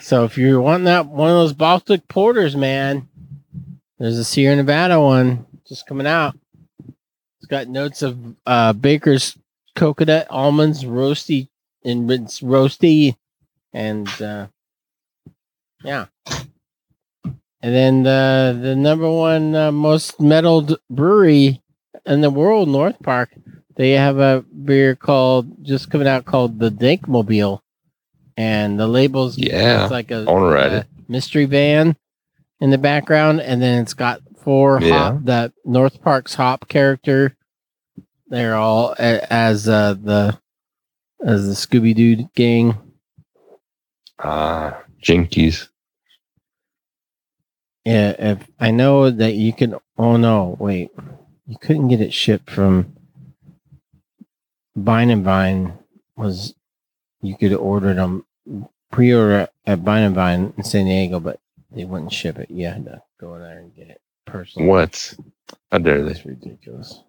So 0.00 0.24
if 0.24 0.36
you're 0.36 0.60
wanting 0.60 0.84
that 0.84 1.06
one 1.06 1.30
of 1.30 1.36
those 1.36 1.52
Baltic 1.52 2.06
porters, 2.08 2.56
man, 2.56 3.08
there's 3.98 4.18
a 4.18 4.24
Sierra 4.24 4.56
Nevada 4.56 5.00
one 5.00 5.46
just 5.66 5.86
coming 5.86 6.06
out. 6.06 6.36
It's 7.38 7.46
got 7.48 7.68
notes 7.68 8.02
of 8.02 8.18
uh, 8.46 8.72
Baker's 8.72 9.36
coconut, 9.74 10.26
almonds, 10.30 10.84
roasty, 10.84 11.48
and 11.84 12.10
it's 12.10 12.40
roasty, 12.40 13.16
and 13.72 14.08
uh, 14.20 14.46
yeah. 15.82 16.06
And 17.24 17.74
then 17.74 18.02
the 18.02 18.58
the 18.60 18.76
number 18.76 19.10
one 19.10 19.54
uh, 19.54 19.72
most 19.72 20.20
metalled 20.20 20.78
brewery 20.90 21.62
in 22.06 22.20
the 22.20 22.30
world, 22.30 22.68
North 22.68 23.00
Park, 23.02 23.30
they 23.76 23.92
have 23.92 24.18
a 24.18 24.44
beer 24.64 24.94
called 24.94 25.64
just 25.64 25.90
coming 25.90 26.06
out 26.06 26.24
called 26.24 26.58
the 26.58 26.70
Dinkmobile, 26.70 27.60
and 28.36 28.78
the 28.78 28.86
labels 28.86 29.38
Yeah, 29.38 29.82
it's 29.82 29.90
like 29.90 30.10
a, 30.10 30.26
a 30.26 30.86
mystery 31.08 31.44
van 31.44 31.96
in 32.60 32.70
the 32.70 32.78
background, 32.78 33.40
and 33.40 33.60
then 33.60 33.82
it's 33.82 33.94
got 33.94 34.20
four 34.42 34.80
Yeah. 34.80 35.12
hop 35.12 35.24
the 35.24 35.52
North 35.64 36.02
Park's 36.02 36.34
hop 36.34 36.68
character. 36.68 37.36
They're 38.28 38.54
all 38.54 38.94
a, 38.98 39.32
as 39.32 39.68
uh, 39.68 39.94
the 39.94 40.38
as 41.24 41.46
the 41.46 41.54
Scooby 41.54 41.94
Doo 41.94 42.28
gang. 42.34 42.76
Ah, 44.18 44.82
Jinkies. 45.02 45.68
Yeah, 47.84 48.14
if 48.18 48.48
I 48.58 48.70
know 48.70 49.10
that 49.10 49.34
you 49.34 49.52
can. 49.52 49.74
Oh 49.98 50.16
no, 50.16 50.56
wait, 50.58 50.90
you 51.46 51.56
couldn't 51.58 51.88
get 51.88 52.00
it 52.00 52.12
shipped 52.12 52.50
from 52.50 52.96
Bine 54.76 55.10
and 55.10 55.24
Vine. 55.24 55.78
Was 56.16 56.54
you 57.22 57.36
could 57.36 57.52
order 57.52 57.92
them 57.94 58.24
pre-order 58.92 59.48
at 59.66 59.84
Bine 59.84 60.04
and 60.04 60.14
Vine 60.14 60.52
in 60.56 60.64
San 60.64 60.86
Diego, 60.86 61.18
but 61.18 61.40
they 61.70 61.84
wouldn't 61.84 62.12
ship 62.12 62.38
it. 62.38 62.50
You 62.50 62.66
had 62.66 62.84
to 62.84 63.02
go 63.20 63.34
in 63.34 63.42
there 63.42 63.58
and 63.58 63.74
get 63.74 63.88
it 63.88 64.00
personally. 64.26 64.68
What? 64.68 65.14
How 65.72 65.78
dare 65.78 66.02
they? 66.02 66.12
That's 66.12 66.24
ridiculous. 66.24 67.02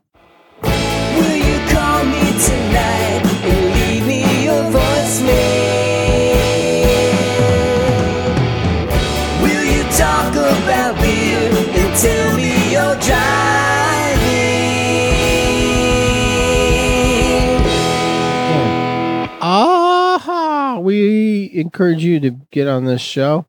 Encourage 21.65 22.03
you 22.03 22.19
to 22.21 22.31
get 22.51 22.67
on 22.67 22.85
this 22.85 23.01
show. 23.01 23.45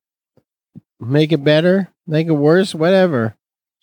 Make 0.99 1.31
it 1.31 1.45
better, 1.45 1.93
make 2.07 2.27
it 2.27 2.33
worse, 2.33 2.75
whatever. 2.75 3.37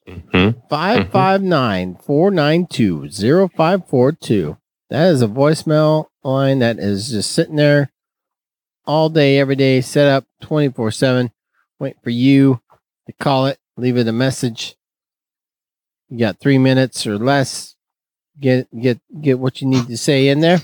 Hmm? 0.08 0.50
559 0.70 1.96
492 1.96 3.10
0542. 3.10 4.58
That 4.90 5.12
is 5.12 5.22
a 5.22 5.28
voicemail 5.28 6.08
line 6.24 6.60
that 6.60 6.78
is 6.78 7.10
just 7.10 7.32
sitting 7.32 7.56
there 7.56 7.92
all 8.86 9.10
day, 9.10 9.38
every 9.40 9.56
day, 9.56 9.80
set 9.80 10.08
up 10.08 10.26
24 10.42 10.92
7. 10.92 11.32
Wait 11.80 11.96
for 12.04 12.10
you 12.10 12.60
to 13.08 13.14
call 13.14 13.46
it, 13.46 13.60
leave 13.78 13.98
it 13.98 14.08
a 14.08 14.12
message. 14.12 14.76
you 16.10 16.20
got 16.20 16.40
three 16.40 16.58
minutes 16.58 17.08
or 17.08 17.18
less, 17.18 17.76
get 18.40 18.68
get 18.78 19.00
get 19.22 19.40
what 19.40 19.62
you 19.62 19.68
need 19.68 19.88
to 19.88 19.98
say 19.98 20.28
in 20.28 20.42
there. 20.42 20.60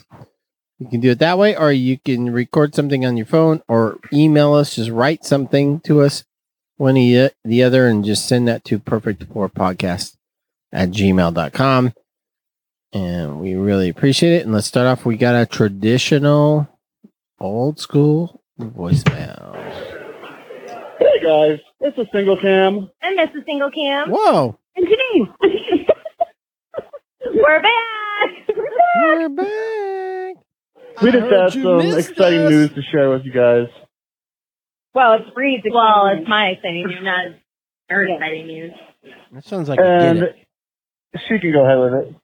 You 0.80 0.88
can 0.88 1.01
do 1.01 1.11
it 1.11 1.19
that 1.19 1.38
way, 1.38 1.55
or 1.57 1.71
you 1.73 1.97
can 1.99 2.32
record 2.32 2.73
something 2.73 3.05
on 3.05 3.17
your 3.17 3.25
phone 3.25 3.61
or 3.67 3.99
email 4.13 4.53
us. 4.53 4.75
Just 4.75 4.89
write 4.89 5.25
something 5.25 5.82
to 5.82 6.01
us, 6.01 6.23
one 6.77 6.91
or 6.91 6.93
the- 6.95 7.34
the 7.43 7.63
other, 7.63 7.88
and 7.88 8.05
just 8.05 8.27
send 8.27 8.47
that 8.47 8.63
to 8.65 8.80
perfect 8.80 9.30
pour 9.30 9.49
podcast 9.49 10.15
at 10.71 10.89
gmail.com. 10.91 11.93
And 12.93 13.39
we 13.41 13.55
really 13.55 13.89
appreciate 13.89 14.34
it. 14.34 14.45
And 14.45 14.53
let's 14.53 14.67
start 14.67 14.88
off. 14.88 15.05
We 15.05 15.17
got 15.17 15.36
a 15.36 15.45
traditional, 15.45 16.67
old 17.39 17.77
school 17.80 18.41
voicemail. 18.59 19.55
Hey 20.97 21.19
guys, 21.23 21.59
it's 21.82 21.97
a 21.97 22.05
single 22.13 22.38
cam. 22.39 22.89
And 23.01 23.17
this 23.19 23.30
is 23.36 23.43
Single 23.45 23.71
Cam. 23.71 24.09
Whoa, 24.11 24.57
And 24.75 24.88
Janine. 24.88 25.34
We're 27.34 27.61
back. 27.61 28.55
we're 29.01 29.30
back. 29.30 30.36
We 31.02 31.12
just 31.12 31.32
have 31.32 31.54
some 31.54 31.80
exciting 31.97 32.39
us. 32.41 32.50
news 32.50 32.70
to 32.74 32.82
share 32.91 33.10
with 33.10 33.24
you 33.26 33.32
guys. 33.32 33.68
well, 34.93 35.14
it's 35.14 35.30
Breed's. 35.34 35.64
Well, 35.72 36.08
it's 36.14 36.28
my 36.28 36.47
exciting 36.50 36.86
news, 36.88 37.00
not 37.02 37.26
her 37.89 38.04
exciting 38.06 38.47
news. 38.47 38.72
That 39.32 39.45
sounds 39.45 39.70
like 39.70 39.80
a 39.80 39.84
get 39.84 39.91
And 40.18 40.34
she 41.28 41.39
can 41.39 41.52
go 41.54 41.64
ahead 41.66 41.80
with 41.80 41.93
it. 41.93 42.16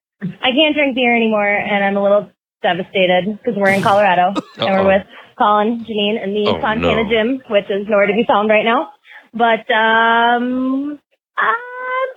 I 0.42 0.52
can't 0.52 0.76
drink 0.76 0.96
beer 0.96 1.16
anymore, 1.16 1.48
and 1.48 1.84
I'm 1.86 1.96
a 1.98 2.04
little 2.04 2.30
devastated 2.64 3.38
because 3.38 3.56
we're 3.58 3.70
in 3.70 3.82
Colorado 3.82 4.34
and 4.58 4.70
we're 4.70 4.86
with 4.86 5.06
Colin, 5.38 5.86
Janine, 5.88 6.22
and 6.22 6.36
the 6.36 6.48
Oh, 6.50 6.60
Fontana 6.62 7.04
no. 7.04 7.10
Gym, 7.10 7.42
which 7.50 7.70
is 7.70 7.88
nowhere 7.88 8.08
to 8.08 8.14
be 8.14 8.26
found 8.28 8.50
right 8.50 8.66
now. 8.66 8.92
But 9.34 9.70
um, 9.74 11.00
I'm 11.38 12.16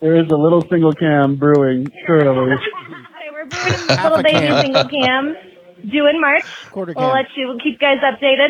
There 0.01 0.17
is 0.19 0.27
a 0.31 0.35
little 0.35 0.61
single 0.69 0.93
cam 0.93 1.35
brewing 1.35 1.87
currently. 2.07 2.55
we're 3.31 3.45
brewing 3.45 3.89
a 3.89 4.03
little 4.09 4.23
baby 4.23 4.61
single 4.61 4.85
cam 4.89 5.35
due 5.89 6.07
in 6.07 6.19
March. 6.19 6.43
Quarter 6.71 6.93
We'll 6.97 7.07
can. 7.09 7.15
let 7.15 7.25
you, 7.37 7.47
we'll 7.49 7.59
keep 7.59 7.79
guys 7.79 7.97
updated 8.01 8.49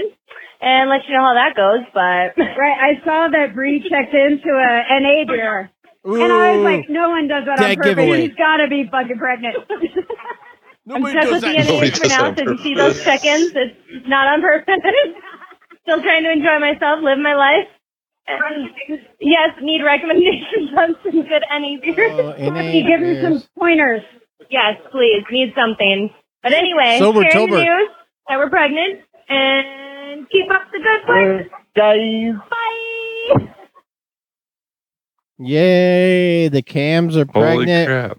and 0.62 0.90
let 0.90 1.02
you 1.08 1.14
know 1.16 1.24
how 1.28 1.34
that 1.36 1.56
goes. 1.56 1.84
But 1.94 2.40
Right, 2.58 2.78
I 2.80 3.04
saw 3.04 3.28
that 3.32 3.54
Bree 3.54 3.82
checked 3.84 4.14
into 4.14 4.48
a 4.50 5.00
NA 5.00 5.26
beer, 5.28 5.72
and 6.06 6.32
I 6.32 6.56
was 6.56 6.64
like, 6.64 6.90
no 6.90 7.10
one 7.10 7.28
does 7.28 7.44
that 7.46 7.58
Dead 7.60 7.70
on 7.72 7.76
purpose. 7.76 7.90
giveaway. 7.96 8.22
He's 8.28 8.36
got 8.36 8.58
to 8.58 8.68
be 8.70 8.88
fucking 8.90 9.18
pregnant. 9.18 9.56
I'm 10.90 11.04
just 11.04 11.32
with 11.32 11.42
the 11.42 11.54
Nobody 11.54 11.90
NAs 11.92 12.00
for 12.00 12.08
does 12.08 12.10
now. 12.10 12.26
on 12.28 12.38
So 12.38 12.44
you 12.44 12.58
see 12.60 12.74
those 12.76 12.94
purpose. 12.98 13.04
check-ins, 13.04 13.52
it's 13.56 14.08
not 14.08 14.28
on 14.28 14.42
purpose. 14.42 14.76
Still 15.84 16.02
trying 16.02 16.24
to 16.24 16.32
enjoy 16.32 16.60
myself, 16.60 17.00
live 17.04 17.20
my 17.20 17.36
life. 17.36 17.68
And 18.40 19.00
yes, 19.20 19.50
need 19.62 19.82
recommendations 19.84 20.72
on 20.78 20.96
some 21.04 21.22
good 21.24 21.44
NA 21.52 21.80
beers. 21.82 22.12
Oh, 22.14 22.36
NA 22.52 22.62
you 22.72 22.88
give 22.88 23.02
me 23.02 23.22
some 23.22 23.44
pointers. 23.58 24.02
yes, 24.50 24.76
please, 24.92 25.24
need 25.32 25.54
something. 25.56 26.10
But 26.44 26.54
anyway, 26.54 26.98
Sober 27.00 27.22
sharing 27.32 27.50
the 27.50 27.56
Tober. 27.58 27.64
news 27.64 27.90
that 28.28 28.38
we're 28.38 28.50
pregnant 28.50 29.02
and 29.30 30.30
keep 30.30 30.50
up 30.52 30.64
the 30.72 30.80
good 30.80 31.08
work. 31.08 31.48
Uh, 31.78 32.40
Bye. 32.50 33.54
Yay! 35.40 36.48
The 36.50 36.62
cams 36.62 37.18
are 37.18 37.26
Holy 37.32 37.66
pregnant, 37.66 37.88
crap. 37.88 38.18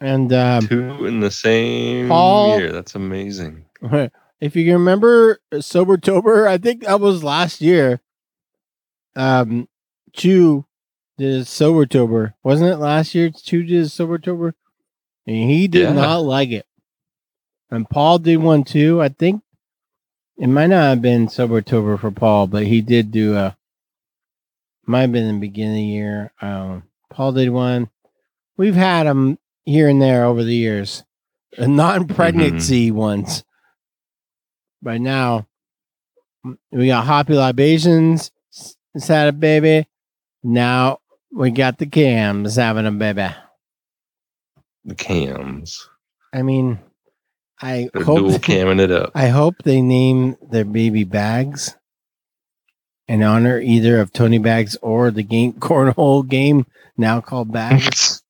and 0.00 0.32
um, 0.32 0.66
Two 0.66 1.04
in 1.06 1.20
the 1.20 1.30
same 1.30 2.08
Paul- 2.08 2.58
year. 2.58 2.72
That's 2.72 2.94
amazing. 2.94 3.64
if 4.40 4.56
you 4.56 4.72
remember 4.72 5.38
Sobertober, 5.52 6.46
I 6.46 6.58
think 6.58 6.82
that 6.84 7.00
was 7.00 7.22
last 7.24 7.60
year. 7.60 8.00
Um, 9.16 9.68
Chew 10.12 10.64
did 11.18 11.42
Sobertober, 11.46 12.34
wasn't 12.42 12.70
it 12.70 12.76
last 12.78 13.14
year? 13.14 13.30
Chew 13.30 13.64
did 13.64 13.86
Sobertober, 13.86 14.54
and 15.26 15.36
he 15.50 15.68
did 15.68 15.82
Yeah. 15.82 15.92
not 15.92 16.18
like 16.18 16.50
it. 16.50 16.66
And 17.70 17.88
Paul 17.88 18.18
did 18.18 18.38
one 18.38 18.64
too. 18.64 19.00
I 19.00 19.08
think 19.08 19.42
it 20.36 20.48
might 20.48 20.68
not 20.68 20.88
have 20.88 21.02
been 21.02 21.26
Sobertober 21.26 21.98
for 22.00 22.10
Paul, 22.10 22.46
but 22.46 22.66
he 22.66 22.80
did 22.80 23.10
do 23.12 23.36
a. 23.36 23.56
Might 24.86 25.02
have 25.02 25.12
been 25.12 25.26
in 25.26 25.34
the 25.36 25.40
beginning 25.40 25.72
of 25.72 25.76
the 25.76 25.82
year. 25.84 26.32
Um, 26.40 26.82
Paul 27.10 27.32
did 27.32 27.50
one. 27.50 27.90
We've 28.56 28.74
had 28.74 29.06
them 29.06 29.38
here 29.64 29.88
and 29.88 30.02
there 30.02 30.24
over 30.24 30.42
the 30.42 30.54
years, 30.54 31.04
uh, 31.58 31.66
non-pregnancy 31.66 32.90
ones. 32.90 33.44
By 34.82 34.98
now, 34.98 35.46
we 36.72 36.86
got 36.86 37.04
Hoppy 37.04 37.34
Libations 37.34 38.30
s- 38.54 38.76
had 39.08 39.28
a 39.28 39.32
baby. 39.32 39.86
Now 40.42 40.98
we 41.32 41.50
got 41.50 41.78
the 41.78 41.86
Cams 41.86 42.56
having 42.56 42.86
a 42.86 42.90
baby. 42.92 43.28
The 44.84 44.94
cams. 44.94 45.86
I 46.32 46.40
mean, 46.42 46.78
I 47.60 47.90
They're 47.92 48.02
hope 48.04 48.18
dual 48.20 48.38
camming 48.38 48.80
it 48.80 48.90
up. 48.90 49.12
I 49.14 49.28
hope 49.28 49.56
they 49.62 49.82
name 49.82 50.36
their 50.50 50.64
baby 50.64 51.04
Bags 51.04 51.76
in 53.06 53.22
honor 53.22 53.60
either 53.60 54.00
of 54.00 54.12
Tony 54.12 54.38
Bags 54.38 54.76
or 54.80 55.10
the 55.10 55.22
game 55.22 55.52
cornhole 55.60 56.26
game 56.26 56.64
now 56.96 57.20
called 57.20 57.52
Bags. 57.52 58.22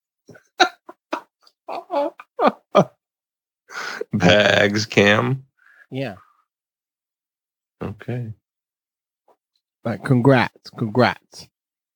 Bags 4.12 4.86
cam. 4.86 5.44
yeah, 5.90 6.16
Okay. 7.91 8.32
but 9.82 10.05
congrats, 10.05 10.70
congrats. 10.70 11.49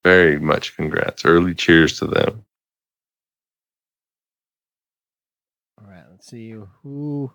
Very 0.03 0.39
much 0.39 0.77
congrats. 0.77 1.25
Early 1.25 1.55
cheers 1.55 1.99
to 1.99 2.07
them. 2.07 2.45
All 5.81 5.89
right, 5.91 6.05
let's 6.11 6.27
see 6.27 6.55
who 6.83 7.33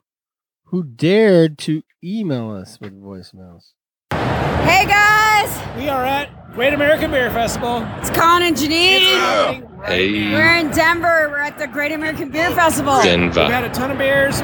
who 0.66 0.84
dared 0.84 1.58
to 1.60 1.84
email 2.04 2.52
us 2.52 2.80
with 2.80 2.94
voicemails. 3.02 3.72
Hey 4.12 4.86
guys, 4.86 5.78
We 5.78 5.90
are 5.90 6.04
at 6.06 6.54
Great 6.54 6.74
American 6.74 7.10
Beer 7.12 7.32
Festival. 7.32 7.84
it's 8.00 8.10
Colin 8.12 8.44
and 8.44 8.56
Janine. 8.56 9.86
Hey, 9.86 10.32
We're 10.32 10.58
in 10.58 10.70
Denver. 10.72 11.28
We're 11.30 11.38
at 11.40 11.58
the 11.58 11.68
Great 11.68 11.92
American 11.92 12.30
Beer 12.30 12.52
Festival. 12.52 13.02
Denver. 13.02 13.26
We've 13.26 13.34
Denver. 13.36 13.54
had 13.54 13.64
a 13.64 13.70
ton 13.74 13.92
of 13.92 13.98
beers. 13.98 14.42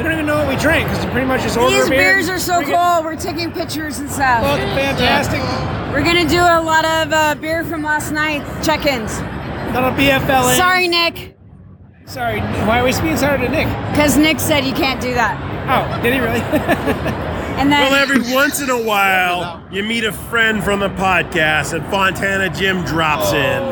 We 0.00 0.04
don't 0.04 0.12
even 0.14 0.24
know 0.24 0.38
what 0.38 0.48
we 0.48 0.56
drank 0.56 0.88
because 0.88 1.04
we 1.04 1.10
pretty 1.10 1.26
much 1.26 1.42
just 1.42 1.58
order 1.58 1.76
These 1.76 1.90
beers 1.90 2.30
are 2.30 2.38
so 2.38 2.60
We 2.60 2.64
cool. 2.64 2.72
get- 2.74 3.04
We're 3.04 3.16
taking 3.16 3.52
pictures 3.52 3.98
and 3.98 4.10
stuff. 4.10 4.42
it's 4.58 4.72
fantastic. 4.72 5.40
We're 5.92 6.02
gonna 6.02 6.26
do 6.26 6.40
a 6.40 6.56
lot 6.62 6.86
of 6.86 7.12
uh, 7.12 7.34
beer 7.34 7.64
from 7.66 7.82
last 7.82 8.10
night 8.10 8.40
check-ins. 8.64 9.18
Little 9.74 9.90
BFL. 9.90 10.52
in. 10.52 10.56
Sorry, 10.56 10.88
Nick, 10.88 11.36
Sorry. 12.06 12.40
Why 12.40 12.80
are 12.80 12.84
we 12.84 12.92
speaking 12.92 13.18
sorry 13.18 13.38
to 13.46 13.48
Nick? 13.50 13.66
because 13.92 14.16
Nick 14.16 14.40
said 14.40 14.64
you 14.64 14.72
can't 14.72 15.02
do 15.02 15.12
that. 15.12 15.36
Oh, 15.68 16.02
did 16.02 16.14
he 16.14 16.20
really? 16.20 16.40
And 17.60 17.70
then 17.70 17.92
Well, 17.92 17.94
every 17.94 18.32
once 18.32 18.62
in 18.62 18.70
a 18.70 18.82
while, 18.82 19.62
you 19.70 19.82
meet 19.82 20.04
a 20.04 20.12
friend 20.12 20.64
from 20.64 20.80
the 20.80 20.88
podcast, 20.88 21.74
and 21.74 21.84
Fontana 21.90 22.48
Jim 22.48 22.82
drops 22.86 23.34
in. 23.34 23.62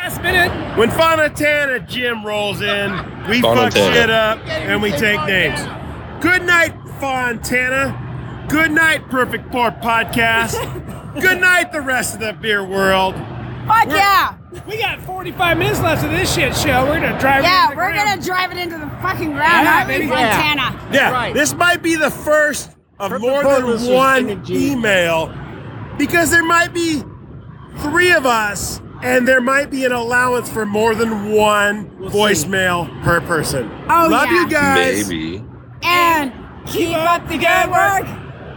Last 0.00 0.22
minute. 0.22 0.78
When 0.78 0.90
Fontana 0.90 1.80
Jim 1.80 2.24
rolls 2.24 2.60
in, 2.60 2.90
we 3.28 3.40
fuck 3.42 3.72
shit 3.72 4.10
up 4.10 4.38
and 4.46 4.80
we 4.80 4.90
take 4.92 5.20
names. 5.26 5.60
Good 6.22 6.44
night, 6.44 6.72
Fontana. 7.00 8.46
Good 8.48 8.70
night, 8.70 9.08
Perfect 9.10 9.50
Pour 9.50 9.70
Podcast. 9.70 10.54
Good 11.20 11.40
night, 11.40 11.72
the 11.72 11.80
rest 11.80 12.14
of 12.14 12.20
the 12.20 12.32
beer 12.32 12.64
world. 12.64 13.14
fuck 13.66 13.88
yeah, 13.88 14.36
We 14.68 14.78
got 14.78 15.00
45 15.02 15.58
minutes 15.58 15.80
left 15.80 16.04
of 16.04 16.10
this 16.12 16.32
shit 16.32 16.54
show. 16.56 16.84
We're 16.86 17.00
gonna 17.00 17.18
drive. 17.18 17.40
it 17.40 17.48
yeah, 17.48 17.64
into 17.64 17.74
the 17.74 17.76
we're 17.76 17.92
ground. 17.92 18.08
gonna 18.10 18.22
drive 18.22 18.52
it 18.52 18.58
into 18.58 18.78
the 18.78 18.90
fucking 19.02 19.32
ground, 19.32 19.64
Yeah, 19.66 19.74
aren't 19.78 19.88
we, 19.88 19.94
baby. 19.94 20.06
Montana? 20.06 20.88
Yeah, 20.92 21.32
this 21.32 21.54
might 21.54 21.82
be 21.82 21.96
the 21.96 22.10
first 22.10 22.70
of 23.00 23.10
For- 23.10 23.18
more 23.18 23.42
for 23.42 23.54
than 23.60 23.66
listeners 23.66 23.94
one 23.94 24.26
the 24.28 24.36
G. 24.36 24.70
email 24.72 25.34
because 25.98 26.30
there 26.30 26.44
might 26.44 26.72
be 26.72 27.02
three 27.78 28.12
of 28.12 28.24
us 28.26 28.80
and 29.02 29.26
there 29.26 29.40
might 29.40 29.70
be 29.70 29.84
an 29.84 29.92
allowance 29.92 30.50
for 30.50 30.66
more 30.66 30.94
than 30.94 31.32
one 31.32 31.90
voicemail 32.10 32.88
per 33.02 33.20
person. 33.20 33.70
Oh, 33.88 34.08
Love 34.10 34.28
yeah. 34.30 34.40
you 34.40 34.48
guys. 34.48 35.08
Maybe. 35.08 35.44
And 35.82 36.32
keep 36.66 36.96
up 36.96 37.26
the 37.28 37.38
good 37.38 37.70
work, 37.70 38.06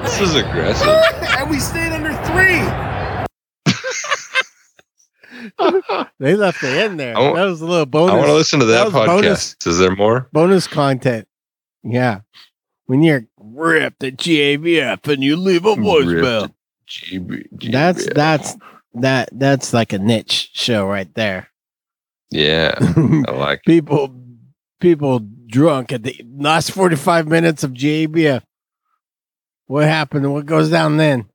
This 0.05 0.20
is 0.20 0.36
aggressive. 0.36 0.86
and 1.39 1.51
we 1.51 1.59
stayed 1.59 1.91
under 1.93 2.12
three. 2.28 2.62
They 6.20 6.34
left 6.34 6.62
it 6.64 6.84
in 6.86 6.97
there. 6.97 7.16
I 7.16 7.20
wa- 7.20 7.34
that 7.34 7.45
was 7.45 7.61
a 7.61 7.66
little 7.66 7.86
bonus. 7.86 8.12
I 8.12 8.16
want 8.16 8.26
to 8.28 8.34
listen 8.34 8.61
to 8.61 8.66
that, 8.66 8.91
that 8.91 8.93
podcast. 8.93 9.07
bonus. 9.07 9.57
Is 9.66 9.78
there 9.78 9.95
more? 9.95 10.28
bonus 10.32 10.66
content. 10.66 11.28
Yeah. 11.84 12.20
When 12.86 13.03
you're 13.03 13.26
ripped 13.39 14.03
at 14.03 14.16
GABF 14.16 15.07
and 15.12 15.22
you 15.22 15.36
leave 15.36 15.64
a 15.64 15.74
voicemail. 15.74 16.53
GB, 16.89 17.70
That's 17.70 18.07
that's 18.14 18.57
that 18.95 19.28
that's 19.32 19.72
like 19.74 19.93
a 19.93 19.99
niche 19.99 20.51
show 20.55 20.86
right 20.86 21.12
there. 21.14 21.49
yeah. 22.30 22.74
I 23.28 23.30
like 23.32 23.62
people 23.66 24.14
people 24.80 25.20
drunk 25.47 25.93
at 25.93 26.03
the 26.03 26.18
last 26.36 26.70
45 26.72 27.26
minutes 27.28 27.62
of 27.62 27.72
GABF. 27.72 28.43
What 29.66 29.84
happened 29.84 30.32
what 30.32 30.47
goes 30.47 30.70
down 30.70 30.97
then? 30.97 31.26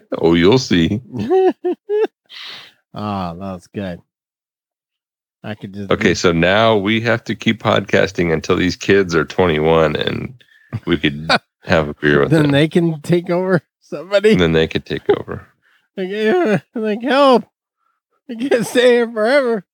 Oh, 0.18 0.34
you'll 0.34 0.58
see. 0.58 1.00
Ah, 2.94 3.32
oh, 3.34 3.38
that's 3.38 3.66
good. 3.68 4.00
I 5.42 5.54
could 5.54 5.72
just 5.72 5.90
Okay, 5.90 6.12
so 6.14 6.30
now 6.30 6.76
we 6.76 7.00
have 7.00 7.24
to 7.24 7.34
keep 7.34 7.62
podcasting 7.62 8.32
until 8.32 8.54
these 8.56 8.76
kids 8.76 9.14
are 9.14 9.24
21 9.24 9.96
and 9.96 10.44
we 10.86 10.98
could 10.98 11.30
have 11.62 11.88
a 11.88 11.94
beer 11.94 12.20
with 12.20 12.30
then 12.30 12.42
them. 12.42 12.50
Then 12.52 12.60
they 12.60 12.68
can 12.68 13.00
take 13.00 13.30
over 13.30 13.62
somebody. 13.80 14.32
and 14.32 14.40
then 14.40 14.52
they 14.52 14.68
could 14.68 14.84
take 14.84 15.08
over. 15.08 15.46
Like, 15.96 16.08
yeah, 16.10 16.60
like 16.74 17.02
help. 17.02 17.44
I 18.30 18.34
can't 18.34 18.66
stay 18.66 18.92
here 18.96 19.10
forever. 19.10 19.64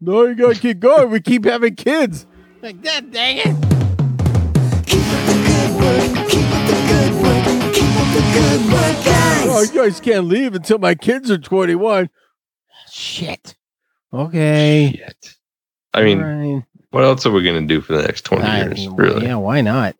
No, 0.00 0.24
you 0.24 0.34
gotta 0.34 0.58
keep 0.58 0.80
going. 0.80 1.10
We 1.10 1.20
keep 1.20 1.44
having 1.44 1.74
kids. 1.76 2.26
Like 2.60 2.82
that 2.82 3.10
dang 3.12 3.38
it. 3.38 3.78
Good 8.38 8.72
work, 8.72 9.04
guys. 9.04 9.46
Oh, 9.48 9.62
you 9.62 9.80
guys 9.82 10.00
can't 10.00 10.26
leave 10.26 10.54
until 10.54 10.78
my 10.78 10.94
kids 10.94 11.30
are 11.30 11.38
21. 11.38 12.08
Shit. 12.90 13.56
Okay. 14.12 14.94
Shit. 14.96 15.34
I 15.92 16.02
mean, 16.02 16.20
Fine. 16.20 16.66
what 16.90 17.04
else 17.04 17.26
are 17.26 17.30
we 17.30 17.42
going 17.42 17.66
to 17.66 17.74
do 17.74 17.80
for 17.80 17.94
the 17.96 18.02
next 18.02 18.22
20 18.22 18.44
I- 18.44 18.58
years? 18.64 18.88
Really? 18.88 19.26
Yeah, 19.26 19.36
why 19.36 19.60
not? 19.60 19.96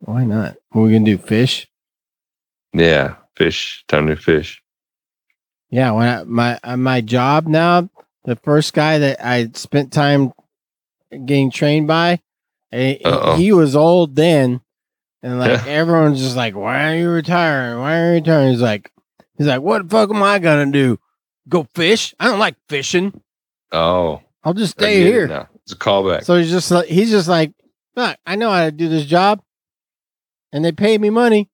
Why 0.00 0.24
not? 0.24 0.56
What 0.70 0.82
are 0.82 0.84
we 0.86 0.92
gonna 0.94 1.04
do? 1.04 1.16
Fish? 1.16 1.68
Yeah. 2.72 3.14
Fish. 3.36 3.84
Time 3.86 4.08
to 4.08 4.16
fish. 4.16 4.60
Yeah, 5.70 5.92
when 5.92 6.08
I, 6.08 6.24
my 6.24 6.58
uh, 6.64 6.76
my 6.76 7.00
job 7.00 7.46
now, 7.46 7.88
the 8.24 8.34
first 8.34 8.74
guy 8.74 8.98
that 8.98 9.24
I 9.24 9.50
spent 9.54 9.92
time 9.92 10.32
getting 11.12 11.52
trained 11.52 11.86
by, 11.86 12.20
eh, 12.72 12.96
Uh-oh. 13.04 13.36
he 13.36 13.52
was 13.52 13.76
old 13.76 14.16
then, 14.16 14.60
and 15.22 15.38
like 15.38 15.66
everyone's 15.66 16.20
just 16.20 16.36
like, 16.36 16.54
"Why 16.54 16.92
are 16.92 16.96
you 16.96 17.10
retiring? 17.10 17.78
Why 17.78 17.98
are 17.98 18.08
you 18.08 18.14
retiring?" 18.14 18.50
He's 18.50 18.60
like, 18.60 18.90
"He's 19.38 19.46
like, 19.46 19.62
what 19.62 19.84
the 19.84 19.88
fuck 19.88 20.10
am 20.10 20.22
I 20.22 20.38
gonna 20.38 20.70
do? 20.70 20.98
Go 21.48 21.66
fish? 21.74 22.14
I 22.18 22.26
don't 22.26 22.38
like 22.38 22.56
fishing. 22.68 23.20
Oh. 23.70 24.20
I'll 24.44 24.54
just 24.54 24.72
stay 24.72 25.02
it 25.02 25.06
here." 25.06 25.28
Now. 25.28 25.48
It's 25.62 25.72
a 25.72 25.76
callback. 25.76 26.24
So 26.24 26.36
he's 26.36 26.50
just 26.50 26.70
like, 26.70 26.88
he's 26.88 27.10
just 27.10 27.28
like, 27.28 27.52
"Look, 27.94 28.16
I 28.26 28.36
know 28.36 28.50
how 28.50 28.64
to 28.64 28.72
do 28.72 28.88
this 28.88 29.04
job, 29.04 29.40
and 30.52 30.64
they 30.64 30.72
pay 30.72 30.98
me 30.98 31.10
money. 31.10 31.48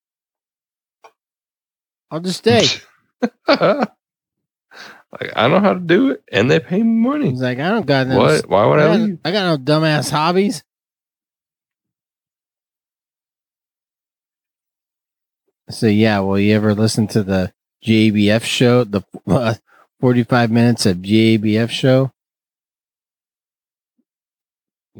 I'll 2.10 2.20
just 2.20 2.38
stay." 2.38 2.66
like, 3.48 5.32
I 5.34 5.48
know 5.48 5.60
how 5.60 5.74
to 5.74 5.80
do 5.80 6.10
it 6.10 6.22
and 6.30 6.50
they 6.50 6.60
pay 6.60 6.78
me 6.78 7.08
money. 7.08 7.30
He's 7.30 7.42
like, 7.42 7.58
"I 7.58 7.68
don't 7.68 7.86
got 7.86 8.06
no 8.06 8.18
What? 8.18 8.48
Why 8.48 8.66
would 8.66 8.80
I 8.80 8.92
I 8.92 8.96
leave? 8.96 9.18
I 9.24 9.32
got 9.32 9.46
no 9.46 9.62
dumbass 9.62 10.10
hobbies. 10.10 10.62
So 15.70 15.86
yeah, 15.86 16.20
will 16.20 16.38
you 16.38 16.54
ever 16.56 16.74
listen 16.74 17.06
to 17.08 17.22
the 17.22 17.52
GABF 17.84 18.42
show, 18.42 18.84
the 18.84 19.02
uh, 19.26 19.54
forty-five 20.00 20.50
minutes 20.50 20.86
of 20.86 20.98
GABF 20.98 21.70
show? 21.70 22.12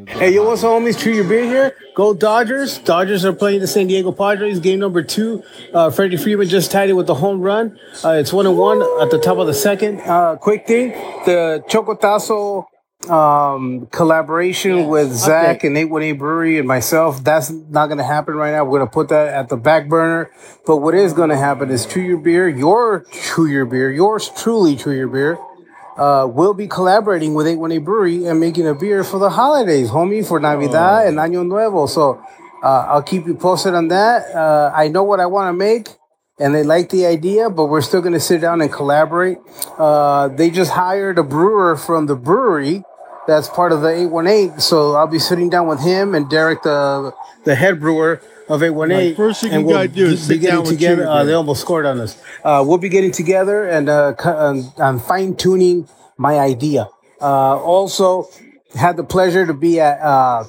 Hey, 0.06 0.34
yo, 0.34 0.46
what's 0.46 0.62
up, 0.62 0.80
homies? 0.80 0.96
Chew 0.96 1.10
Your 1.10 1.24
Beer 1.24 1.44
here. 1.44 1.76
Go 1.96 2.14
Dodgers. 2.14 2.78
Dodgers 2.78 3.24
are 3.24 3.32
playing 3.32 3.58
the 3.60 3.66
San 3.66 3.88
Diego 3.88 4.12
Padres. 4.12 4.60
Game 4.60 4.78
number 4.78 5.02
two. 5.02 5.42
Uh, 5.74 5.90
Freddie 5.90 6.16
Freeman 6.16 6.48
just 6.48 6.70
tied 6.70 6.88
it 6.88 6.92
with 6.92 7.08
the 7.08 7.16
home 7.16 7.40
run. 7.40 7.76
Uh, 8.04 8.10
it's 8.10 8.32
one 8.32 8.46
and 8.46 8.56
one 8.56 8.80
at 9.02 9.10
the 9.10 9.18
top 9.18 9.38
of 9.38 9.48
the 9.48 9.54
second. 9.54 10.00
Uh, 10.02 10.36
quick 10.36 10.68
thing. 10.68 10.90
The 11.24 11.64
Chocotazo 11.68 12.66
um, 13.08 13.86
collaboration 13.86 14.88
with 14.88 15.12
Zach 15.12 15.64
and 15.64 15.76
818 15.76 16.18
Brewery 16.18 16.58
and 16.58 16.66
myself, 16.66 17.22
that's 17.22 17.50
not 17.50 17.86
going 17.86 17.98
to 17.98 18.04
happen 18.04 18.34
right 18.34 18.52
now. 18.52 18.64
We're 18.64 18.78
going 18.78 18.88
to 18.88 18.92
put 18.92 19.08
that 19.08 19.28
at 19.28 19.48
the 19.48 19.56
back 19.56 19.88
burner. 19.88 20.30
But 20.66 20.78
what 20.78 20.94
is 20.94 21.12
going 21.12 21.30
to 21.30 21.36
happen 21.36 21.70
is 21.70 21.86
Chew 21.86 22.00
Your 22.00 22.18
Beer, 22.18 22.48
your 22.48 23.04
Chew 23.12 23.46
Your 23.46 23.66
Beer, 23.66 23.90
yours 23.90 24.30
truly 24.36 24.76
Chew 24.76 24.92
Your 24.92 25.08
Beer, 25.08 25.38
uh, 25.96 26.26
we'll 26.30 26.54
be 26.54 26.68
collaborating 26.68 27.34
with 27.34 27.46
818 27.46 27.84
Brewery 27.84 28.26
and 28.26 28.38
making 28.38 28.66
a 28.66 28.74
beer 28.74 29.02
for 29.04 29.18
the 29.18 29.30
holidays, 29.30 29.90
homie, 29.90 30.26
for 30.26 30.38
Navidad 30.38 31.06
and 31.08 31.18
Año 31.18 31.46
Nuevo. 31.46 31.86
So 31.86 32.22
uh, 32.62 32.86
I'll 32.88 33.02
keep 33.02 33.26
you 33.26 33.34
posted 33.34 33.74
on 33.74 33.88
that. 33.88 34.34
Uh, 34.34 34.72
I 34.74 34.88
know 34.88 35.02
what 35.02 35.18
I 35.18 35.26
want 35.26 35.48
to 35.48 35.52
make, 35.52 35.88
and 36.38 36.54
they 36.54 36.62
like 36.62 36.90
the 36.90 37.06
idea, 37.06 37.50
but 37.50 37.66
we're 37.66 37.80
still 37.80 38.00
going 38.00 38.12
to 38.12 38.20
sit 38.20 38.40
down 38.40 38.60
and 38.60 38.72
collaborate. 38.72 39.38
Uh, 39.76 40.28
they 40.28 40.50
just 40.50 40.72
hired 40.72 41.18
a 41.18 41.24
brewer 41.24 41.76
from 41.76 42.06
the 42.06 42.14
brewery 42.14 42.84
that's 43.28 43.48
part 43.48 43.72
of 43.72 43.82
the 43.82 43.90
818. 43.90 44.58
So 44.58 44.94
I'll 44.94 45.06
be 45.06 45.18
sitting 45.18 45.50
down 45.50 45.68
with 45.68 45.80
him 45.80 46.14
and 46.14 46.28
Derek, 46.28 46.62
the 46.62 47.14
the 47.44 47.54
head 47.54 47.78
brewer 47.78 48.22
of 48.48 48.62
818. 48.62 49.08
Like, 49.08 49.16
first 49.16 49.42
thing 49.42 49.52
and 49.52 49.66
you 49.66 49.72
gotta 49.74 49.88
do 49.88 50.06
is 50.06 50.26
be 50.26 50.34
sit 50.34 50.40
getting 50.40 50.56
down 50.56 50.62
with 50.62 50.72
together. 50.72 51.06
Uh, 51.06 51.24
they 51.24 51.34
almost 51.34 51.60
scored 51.60 51.84
on 51.84 52.00
us. 52.00 52.20
Uh, 52.42 52.64
we'll 52.66 52.78
be 52.78 52.88
getting 52.88 53.12
together 53.12 53.68
and 53.68 53.90
uh, 53.90 54.14
I'm 54.78 54.98
fine 54.98 55.36
tuning 55.36 55.86
my 56.16 56.38
idea. 56.38 56.88
Uh, 57.20 57.58
also, 57.58 58.28
had 58.74 58.96
the 58.96 59.04
pleasure 59.04 59.46
to 59.46 59.54
be 59.54 59.78
at 59.78 60.00
uh, 60.00 60.44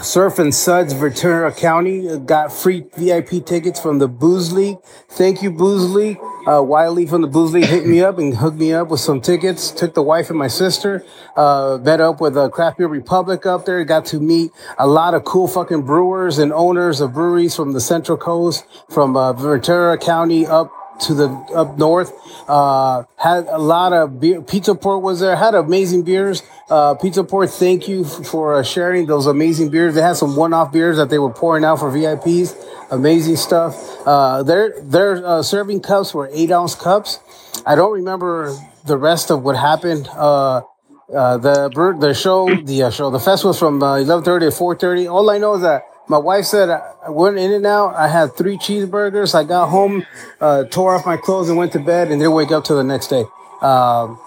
Surf 0.00 0.38
and 0.38 0.54
Suds, 0.54 0.92
Ventura 0.94 1.52
County. 1.52 2.08
Uh, 2.08 2.16
Got 2.16 2.52
free 2.52 2.84
VIP 2.96 3.44
tickets 3.44 3.80
from 3.80 3.98
the 3.98 4.08
Booze 4.08 4.52
League. 4.52 4.78
Thank 5.10 5.42
you, 5.42 5.50
Booze 5.50 5.90
League. 5.90 6.18
Uh, 6.46 6.62
Wiley 6.62 7.06
from 7.06 7.22
the 7.22 7.28
Booze 7.28 7.52
League 7.52 7.66
hit 7.66 7.86
me 7.86 8.00
up 8.00 8.18
and 8.18 8.36
hooked 8.36 8.56
me 8.56 8.72
up 8.72 8.88
with 8.88 9.00
some 9.00 9.20
tickets. 9.20 9.70
Took 9.70 9.94
the 9.94 10.02
wife 10.02 10.30
and 10.30 10.38
my 10.38 10.48
sister. 10.48 11.04
Uh, 11.36 11.78
met 11.82 12.00
up 12.00 12.20
with 12.20 12.36
uh, 12.36 12.48
Craft 12.48 12.78
Beer 12.78 12.88
Republic 12.88 13.46
up 13.46 13.64
there. 13.64 13.84
Got 13.84 14.06
to 14.06 14.18
meet 14.20 14.50
a 14.78 14.86
lot 14.86 15.14
of 15.14 15.24
cool 15.24 15.46
fucking 15.46 15.82
brewers 15.82 16.38
and 16.38 16.52
owners 16.52 17.00
of 17.00 17.12
breweries 17.12 17.54
from 17.54 17.72
the 17.72 17.80
Central 17.80 18.18
Coast, 18.18 18.64
from 18.90 19.16
uh, 19.16 19.32
Ventura 19.34 19.98
County 19.98 20.46
up 20.46 20.72
to 21.00 21.14
the 21.14 21.28
up 21.54 21.78
north. 21.78 22.12
Uh, 22.48 23.04
had 23.16 23.46
a 23.46 23.58
lot 23.58 23.92
of 23.92 24.20
beer. 24.20 24.42
Pizza 24.42 24.74
Port 24.74 25.02
was 25.02 25.20
there. 25.20 25.36
Had 25.36 25.54
amazing 25.54 26.02
beers. 26.02 26.42
Uh, 26.68 26.94
Pizza 26.94 27.24
Port, 27.24 27.50
thank 27.50 27.88
you 27.88 28.04
for 28.04 28.54
uh, 28.54 28.62
sharing 28.62 29.06
those 29.06 29.26
amazing 29.26 29.70
beers. 29.70 29.94
They 29.94 30.02
had 30.02 30.16
some 30.16 30.36
one-off 30.36 30.72
beers 30.72 30.96
that 30.96 31.10
they 31.10 31.18
were 31.18 31.32
pouring 31.32 31.64
out 31.64 31.78
for 31.78 31.90
VIPs. 31.90 32.56
Amazing 32.90 33.36
stuff. 33.36 33.74
Uh, 34.06 34.42
their 34.42 34.80
their 34.82 35.24
uh, 35.26 35.42
serving 35.42 35.80
cups 35.80 36.12
were 36.14 36.28
eight 36.32 36.50
ounce 36.50 36.74
cups. 36.74 37.20
I 37.66 37.74
don't 37.74 37.92
remember 37.92 38.54
the 38.86 38.96
rest 38.96 39.30
of 39.30 39.42
what 39.42 39.56
happened. 39.56 40.08
Uh, 40.08 40.62
the 41.08 41.96
the 41.98 42.14
show, 42.14 42.46
the 42.46 42.90
show, 42.90 43.10
the 43.10 43.20
fest 43.20 43.44
was 43.44 43.58
from 43.58 43.82
eleven 43.82 44.24
thirty 44.24 44.46
to 44.46 44.52
four 44.52 44.74
thirty. 44.74 45.06
All 45.06 45.28
I 45.30 45.38
know 45.38 45.54
is 45.54 45.62
that 45.62 45.82
my 46.08 46.18
wife 46.18 46.44
said 46.44 46.68
I 46.68 47.10
went 47.10 47.38
in 47.38 47.52
and 47.52 47.66
out. 47.66 47.94
I 47.94 48.08
had 48.08 48.36
three 48.36 48.56
cheeseburgers. 48.56 49.34
I 49.34 49.44
got 49.44 49.68
home, 49.68 50.04
uh, 50.40 50.64
tore 50.64 50.94
off 50.94 51.06
my 51.06 51.16
clothes, 51.16 51.48
and 51.48 51.56
went 51.56 51.72
to 51.72 51.78
bed, 51.78 52.10
and 52.10 52.20
didn't 52.20 52.34
wake 52.34 52.50
up 52.50 52.64
till 52.64 52.76
the 52.76 52.84
next 52.84 53.08
day. 53.08 53.24
Um, 53.60 54.18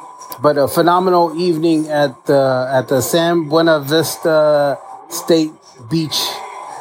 but 0.42 0.58
a 0.58 0.68
phenomenal 0.68 1.40
evening 1.40 1.88
at 1.90 2.26
the 2.26 2.70
at 2.72 2.88
the 2.88 3.02
San 3.02 3.50
Buena 3.50 3.80
Vista 3.80 4.78
State 5.10 5.52
Beach. 5.90 6.18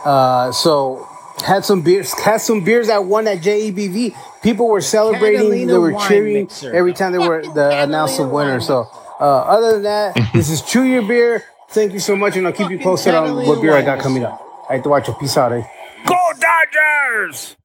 Uh, 0.05 0.53
so 0.53 1.07
had 1.45 1.64
some 1.64 1.82
beers, 1.82 2.12
had 2.20 2.38
some 2.38 2.62
beers 2.62 2.88
that 2.88 3.05
won 3.05 3.26
at 3.26 3.38
GABF. 3.38 4.14
People 4.42 4.68
were 4.68 4.80
celebrating. 4.80 5.40
Catalina 5.40 5.72
they 5.72 5.78
were 5.78 5.99
cheering 6.09 6.34
mixer. 6.45 6.74
every 6.74 6.92
time 6.92 7.12
they 7.12 7.18
were 7.18 7.42
the 7.42 7.82
announced 7.82 8.18
the 8.18 8.26
winner. 8.26 8.61
So 8.61 8.88
uh, 9.20 9.24
other 9.24 9.72
than 9.72 9.82
that, 9.84 10.30
this 10.34 10.51
is 10.51 10.62
Chew 10.62 10.84
Your 10.84 11.03
Beer. 11.03 11.45
Thank 11.70 11.92
you 11.92 12.01
so 12.01 12.14
much, 12.14 12.36
and 12.36 12.47
I'll 12.47 12.53
keep 12.53 12.70
you 12.70 12.78
posted 12.78 13.14
on 13.14 13.47
what 13.47 13.61
beer 13.61 13.74
I 13.74 13.82
got 13.82 13.99
coming 13.99 14.22
up. 14.22 14.43
I 14.68 14.74
had 14.74 14.82
to 14.84 14.88
watch 14.88 15.08
a 15.08 15.12
piece 15.12 15.36
out, 15.36 15.52
eh? 15.52 15.62
Go 16.06 16.16
Dodgers! 16.38 17.56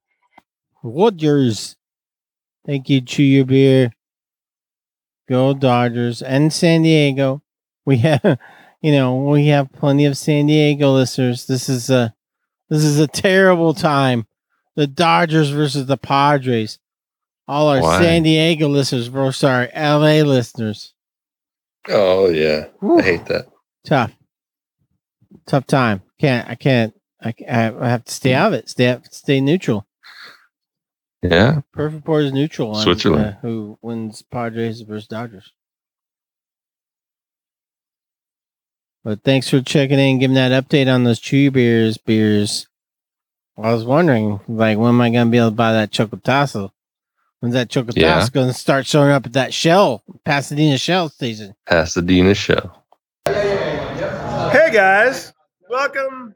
Woodgers. 0.82 1.76
Thank 2.66 2.88
you, 2.88 3.00
Chew 3.00 3.22
Your 3.22 3.44
Beer. 3.44 3.92
Go 5.28 5.54
Dodgers 5.54 6.22
and 6.22 6.52
San 6.52 6.82
Diego. 6.82 7.42
We 7.84 7.98
have, 7.98 8.38
you 8.82 8.92
know, 8.92 9.16
we 9.24 9.46
have 9.46 9.72
plenty 9.72 10.04
of 10.04 10.16
San 10.16 10.46
Diego 10.46 10.92
listeners. 10.92 11.46
This 11.46 11.68
is 11.68 11.90
a, 11.90 12.14
this 12.68 12.84
is 12.84 12.98
a 12.98 13.06
terrible 13.06 13.74
time. 13.74 14.26
The 14.76 14.86
Dodgers 14.86 15.50
versus 15.50 15.86
the 15.86 15.96
Padres. 15.96 16.78
All 17.48 17.68
our 17.68 17.82
Why? 17.82 18.00
San 18.00 18.22
Diego 18.22 18.68
listeners 18.68 19.08
bro. 19.08 19.32
Sorry, 19.32 19.68
LA 19.74 20.22
listeners. 20.22 20.94
Oh 21.88 22.28
yeah, 22.28 22.66
I 22.80 23.02
hate 23.02 23.26
that. 23.26 23.46
Tough, 23.84 24.12
tough 25.46 25.66
time. 25.66 26.02
Can't 26.20 26.48
I 26.48 26.54
can't 26.54 26.94
I, 27.22 27.34
I 27.48 27.88
have 27.88 28.04
to 28.04 28.12
stay 28.12 28.34
out 28.34 28.48
of 28.52 28.58
it. 28.58 28.68
Stay 28.68 28.98
stay 29.10 29.40
neutral. 29.40 29.86
Yeah, 31.22 31.60
Perfect 31.72 32.04
Pour 32.04 32.20
is 32.20 32.32
neutral 32.32 32.74
on 32.74 32.82
Switzerland. 32.82 33.26
uh, 33.36 33.40
who 33.42 33.78
wins 33.82 34.22
Padres 34.22 34.80
versus 34.82 35.06
Dodgers. 35.06 35.52
But 39.04 39.22
thanks 39.22 39.48
for 39.48 39.60
checking 39.62 39.98
in, 39.98 40.18
giving 40.18 40.34
that 40.34 40.52
update 40.64 40.92
on 40.92 41.04
those 41.04 41.20
Chewy 41.20 41.52
Beers 41.52 41.96
beers. 41.98 42.66
I 43.58 43.72
was 43.72 43.84
wondering, 43.84 44.40
like, 44.48 44.78
when 44.78 44.88
am 44.90 45.00
I 45.00 45.10
gonna 45.10 45.30
be 45.30 45.38
able 45.38 45.50
to 45.50 45.54
buy 45.56 45.72
that 45.72 45.90
Chocotazo? 45.90 46.70
When's 47.40 47.54
that 47.54 47.68
Chocotazo 47.68 47.96
Yeah. 47.96 48.26
gonna 48.32 48.52
start 48.54 48.86
showing 48.86 49.10
up 49.10 49.26
at 49.26 49.32
that 49.34 49.52
Shell, 49.54 50.02
Pasadena 50.24 50.76
Shell 50.78 51.10
season? 51.10 51.54
Pasadena 51.66 52.34
shell. 52.34 52.84
Hey 53.26 54.70
guys, 54.72 55.32
welcome. 55.70 56.34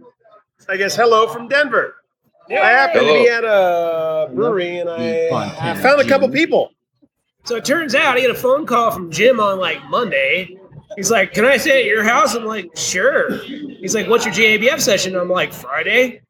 I 0.68 0.76
guess 0.76 0.94
hello 0.94 1.26
from 1.26 1.48
Denver. 1.48 1.96
I 2.48 2.54
happen 2.54 3.02
to 3.02 3.12
be 3.12 3.28
at 3.28 3.44
a 3.44 4.30
brewery 4.32 4.78
and 4.78 4.88
I, 4.88 5.28
I 5.30 5.74
found 5.74 6.00
a 6.00 6.08
couple 6.08 6.28
people. 6.28 6.70
So 7.44 7.56
it 7.56 7.64
turns 7.64 7.94
out 7.94 8.16
I 8.16 8.20
get 8.20 8.30
a 8.30 8.34
phone 8.34 8.64
call 8.64 8.90
from 8.90 9.10
Jim 9.10 9.40
on 9.40 9.58
like 9.58 9.82
Monday. 9.90 10.56
He's 10.96 11.10
like, 11.10 11.34
"Can 11.34 11.44
I 11.44 11.56
stay 11.56 11.80
at 11.80 11.86
your 11.86 12.04
house?" 12.04 12.34
I'm 12.34 12.44
like, 12.44 12.70
"Sure." 12.76 13.36
He's 13.38 13.94
like, 13.94 14.08
"What's 14.08 14.24
your 14.24 14.32
GABF 14.32 14.80
session?" 14.80 15.16
I'm 15.16 15.28
like, 15.28 15.52
"Friday." 15.52 16.22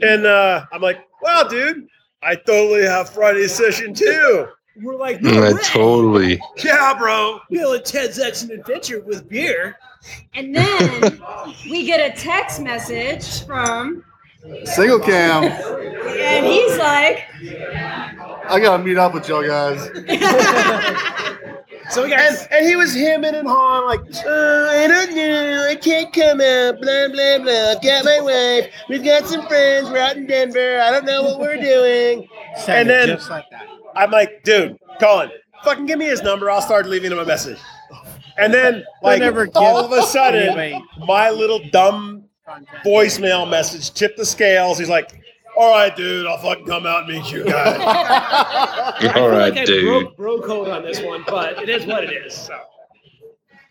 And 0.00 0.26
uh, 0.26 0.64
I'm 0.72 0.80
like, 0.80 0.98
wow, 1.22 1.44
dude, 1.44 1.86
I 2.22 2.34
totally 2.36 2.84
have 2.84 3.10
Friday 3.10 3.46
session 3.48 3.94
too. 3.94 4.48
We're 4.82 4.96
like, 4.96 5.20
Mm, 5.20 5.34
"No 5.34 5.44
I 5.56 5.62
totally. 5.62 6.40
Yeah, 6.56 6.94
bro. 6.98 7.40
Bill 7.50 7.74
and 7.74 7.84
Ted's 7.84 8.18
Action 8.18 8.50
Adventure 8.50 9.00
with 9.00 9.28
beer. 9.28 9.76
And 10.34 10.54
then 10.54 11.20
we 11.70 11.84
get 11.84 12.00
a 12.00 12.16
text 12.16 12.60
message 12.60 13.44
from, 13.44 14.04
Single 14.64 15.00
cam. 15.00 15.44
and 15.44 16.46
he's 16.46 16.76
like, 16.78 17.24
I 18.48 18.60
gotta 18.62 18.82
meet 18.82 18.96
up 18.96 19.12
with 19.14 19.28
y'all 19.28 19.46
guys. 19.46 19.90
So 21.90 22.02
we 22.02 22.10
got 22.10 22.18
And, 22.18 22.48
and 22.50 22.66
he 22.66 22.74
was 22.74 22.94
hemming 22.94 23.34
and 23.34 23.46
hawing 23.46 23.86
like, 23.86 24.00
uh, 24.26 24.66
I 24.70 24.86
don't 24.88 25.14
know, 25.14 25.66
I 25.70 25.76
can't 25.76 26.12
come 26.12 26.40
out, 26.40 26.80
blah, 26.80 27.08
blah, 27.08 27.38
blah. 27.38 27.70
I've 27.70 27.82
got 27.82 28.04
my 28.04 28.20
wife, 28.20 28.72
we've 28.88 29.04
got 29.04 29.26
some 29.26 29.46
friends, 29.46 29.88
we're 29.88 29.98
out 29.98 30.16
in 30.16 30.26
Denver, 30.26 30.80
I 30.80 30.90
don't 30.90 31.04
know 31.04 31.22
what 31.22 31.38
we're 31.38 31.60
doing. 31.60 32.28
And 32.66 32.90
then 32.90 33.08
just 33.08 33.30
like 33.30 33.44
that. 33.50 33.68
I'm 33.94 34.10
like, 34.10 34.42
dude, 34.42 34.76
Colin, 35.00 35.30
fucking 35.62 35.86
give 35.86 35.98
me 35.98 36.06
his 36.06 36.22
number. 36.22 36.50
I'll 36.50 36.60
start 36.60 36.86
leaving 36.86 37.12
him 37.12 37.18
a 37.18 37.24
message. 37.24 37.58
And 38.38 38.52
then, 38.52 38.84
like, 39.02 39.20
never 39.20 39.48
all 39.54 39.78
of 39.78 39.92
a 39.92 40.02
sudden, 40.02 40.82
my 41.06 41.30
little 41.30 41.60
dumb 41.70 42.24
voicemail 42.84 43.48
message 43.48 43.92
tipped 43.92 44.16
the 44.16 44.26
scales. 44.26 44.78
He's 44.78 44.88
like, 44.88 45.20
all 45.56 45.72
right, 45.72 45.94
dude, 45.96 46.26
I'll 46.26 46.38
fucking 46.38 46.66
come 46.66 46.86
out 46.86 47.04
and 47.08 47.14
meet 47.16 47.32
you 47.32 47.44
guys. 47.44 47.80
All 47.80 47.86
I 47.88 49.12
feel 49.14 49.28
right, 49.28 49.48
like 49.50 49.56
I 49.56 49.64
dude. 49.64 49.84
broke 49.84 50.16
bro 50.16 50.40
code 50.42 50.68
on 50.68 50.82
this 50.82 51.00
one, 51.00 51.24
but 51.26 51.62
it 51.62 51.68
is 51.70 51.86
what 51.86 52.04
it 52.04 52.12
is. 52.12 52.34
So 52.34 52.60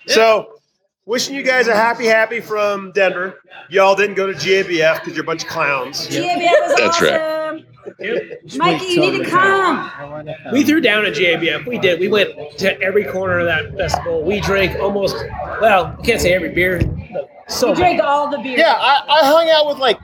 so, 0.08 0.60
wishing 1.06 1.36
you 1.36 1.44
guys 1.44 1.68
a 1.68 1.76
happy, 1.76 2.06
happy 2.06 2.40
from 2.40 2.92
Denver. 2.92 3.42
Y'all 3.70 3.96
didn't 3.96 4.16
go 4.16 4.28
to 4.28 4.34
GABF 4.34 5.00
because 5.00 5.16
you're 5.16 5.24
a 5.24 5.26
bunch 5.26 5.44
of 5.44 5.50
clowns. 5.50 6.08
GABF 6.08 6.40
was 6.68 6.76
That's 6.78 7.02
right. 7.02 7.45
Awesome. 8.00 8.06
Yep. 8.16 8.58
Mikey, 8.58 8.86
you 8.86 9.00
need 9.00 9.24
to 9.24 9.30
come. 9.30 9.92
we 10.52 10.64
threw 10.64 10.82
down 10.82 11.06
at 11.06 11.14
GABF. 11.14 11.66
We 11.66 11.78
did. 11.78 12.00
We 12.00 12.08
went 12.08 12.58
to 12.60 12.80
every 12.82 13.06
corner 13.06 13.40
of 13.40 13.46
that 13.46 13.76
festival. 13.78 14.24
We 14.24 14.42
drank 14.42 14.80
almost 14.80 15.16
well, 15.62 15.96
I 15.98 16.02
can't 16.04 16.20
say 16.22 16.34
every 16.34 16.50
beer. 16.50 16.82
So 17.48 17.70
We 17.70 17.76
drank 17.76 18.02
all 18.02 18.30
the 18.30 18.38
beer. 18.40 18.58
Yeah, 18.58 18.74
I, 18.78 19.02
I 19.08 19.26
hung 19.26 19.50
out 19.50 19.68
with 19.68 19.78
like, 19.78 20.00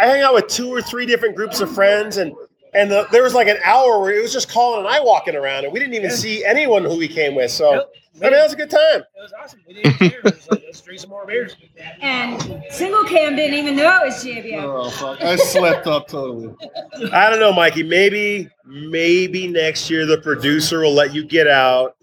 I 0.00 0.08
hung 0.08 0.20
out 0.20 0.34
with 0.34 0.48
two 0.48 0.68
or 0.72 0.80
three 0.82 1.06
different 1.06 1.36
groups 1.36 1.60
of 1.60 1.72
friends, 1.72 2.16
and 2.16 2.32
and 2.74 2.90
the, 2.90 3.06
there 3.12 3.22
was 3.22 3.34
like 3.34 3.48
an 3.48 3.58
hour 3.64 4.00
where 4.00 4.12
it 4.12 4.22
was 4.22 4.32
just 4.32 4.50
Colin 4.50 4.80
and 4.80 4.88
I 4.88 5.00
walking 5.00 5.36
around, 5.36 5.64
and 5.64 5.72
we 5.72 5.78
didn't 5.80 5.94
even 5.94 6.10
see 6.10 6.44
anyone 6.44 6.82
who 6.84 6.96
we 6.96 7.08
came 7.08 7.34
with. 7.34 7.50
So 7.50 7.72
Yep. 7.74 7.92
I 8.20 8.24
mean, 8.24 8.32
that 8.32 8.44
was 8.44 8.52
a 8.52 8.56
good 8.56 8.70
time. 8.70 9.00
It 9.00 9.22
was 9.22 9.32
awesome. 9.40 9.60
We 9.66 9.74
didn't 9.74 9.94
care. 9.94 10.18
It 10.18 10.24
was 10.24 10.50
like, 10.50 10.62
let's 10.66 10.80
drink 10.80 11.00
some 11.00 11.10
more 11.10 11.26
beers. 11.26 11.56
And 12.00 12.40
Single 12.70 13.04
Cam 13.04 13.36
didn't 13.36 13.54
even 13.56 13.76
know 13.76 14.02
it 14.02 14.06
was 14.06 14.24
GABF. 14.24 14.62
Oh 14.62 14.90
fuck! 14.90 15.20
I 15.22 15.36
slept 15.36 15.86
up 15.86 16.08
totally. 16.08 16.54
I 17.12 17.30
don't 17.30 17.40
know, 17.40 17.52
Mikey. 17.52 17.82
Maybe, 17.82 18.48
maybe 18.68 19.48
next 19.48 19.88
year 19.88 20.04
the 20.04 20.18
producer 20.18 20.80
will 20.80 20.92
let 20.92 21.14
you 21.14 21.24
get 21.24 21.46
out. 21.46 21.96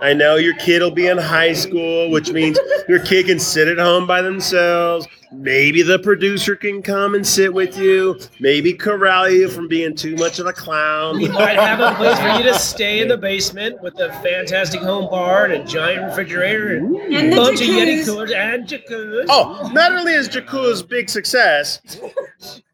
I 0.00 0.12
know 0.12 0.36
your 0.36 0.54
kid 0.54 0.82
will 0.82 0.90
be 0.90 1.06
in 1.06 1.18
high 1.18 1.54
school, 1.54 2.10
which 2.10 2.30
means 2.30 2.58
your 2.88 3.00
kid 3.00 3.26
can 3.26 3.38
sit 3.38 3.68
at 3.68 3.78
home 3.78 4.06
by 4.06 4.22
themselves. 4.22 5.06
Maybe 5.32 5.82
the 5.82 5.98
producer 6.00 6.56
can 6.56 6.82
come 6.82 7.14
and 7.14 7.24
sit 7.24 7.54
with 7.54 7.78
you. 7.78 8.18
Maybe 8.40 8.72
corral 8.72 9.30
you 9.30 9.48
from 9.48 9.68
being 9.68 9.94
too 9.94 10.16
much 10.16 10.40
of 10.40 10.46
a 10.46 10.52
clown. 10.52 11.18
We 11.18 11.28
might 11.28 11.58
have 11.58 11.80
a 11.80 11.94
place 11.96 12.18
for 12.18 12.28
you 12.28 12.42
to 12.52 12.58
stay 12.58 13.00
in 13.00 13.08
the 13.08 13.16
basement 13.16 13.80
with 13.80 13.98
a 14.00 14.08
fantastic 14.22 14.80
home 14.80 15.08
bar 15.08 15.44
and 15.44 15.52
a 15.52 15.64
giant 15.64 16.04
refrigerator 16.06 16.76
and, 16.76 16.96
And 16.96 17.26
a 17.28 17.30
the 17.30 17.36
bunch 17.36 17.60
of 17.60 17.66
Yeti 17.68 18.04
coolers 18.04 18.32
and 18.32 18.66
jacuzzi. 18.66 19.26
Oh, 19.28 19.70
not 19.72 19.92
only 19.92 20.14
is 20.14 20.28
Jakula's 20.28 20.82
big 20.82 21.08
success, 21.08 21.80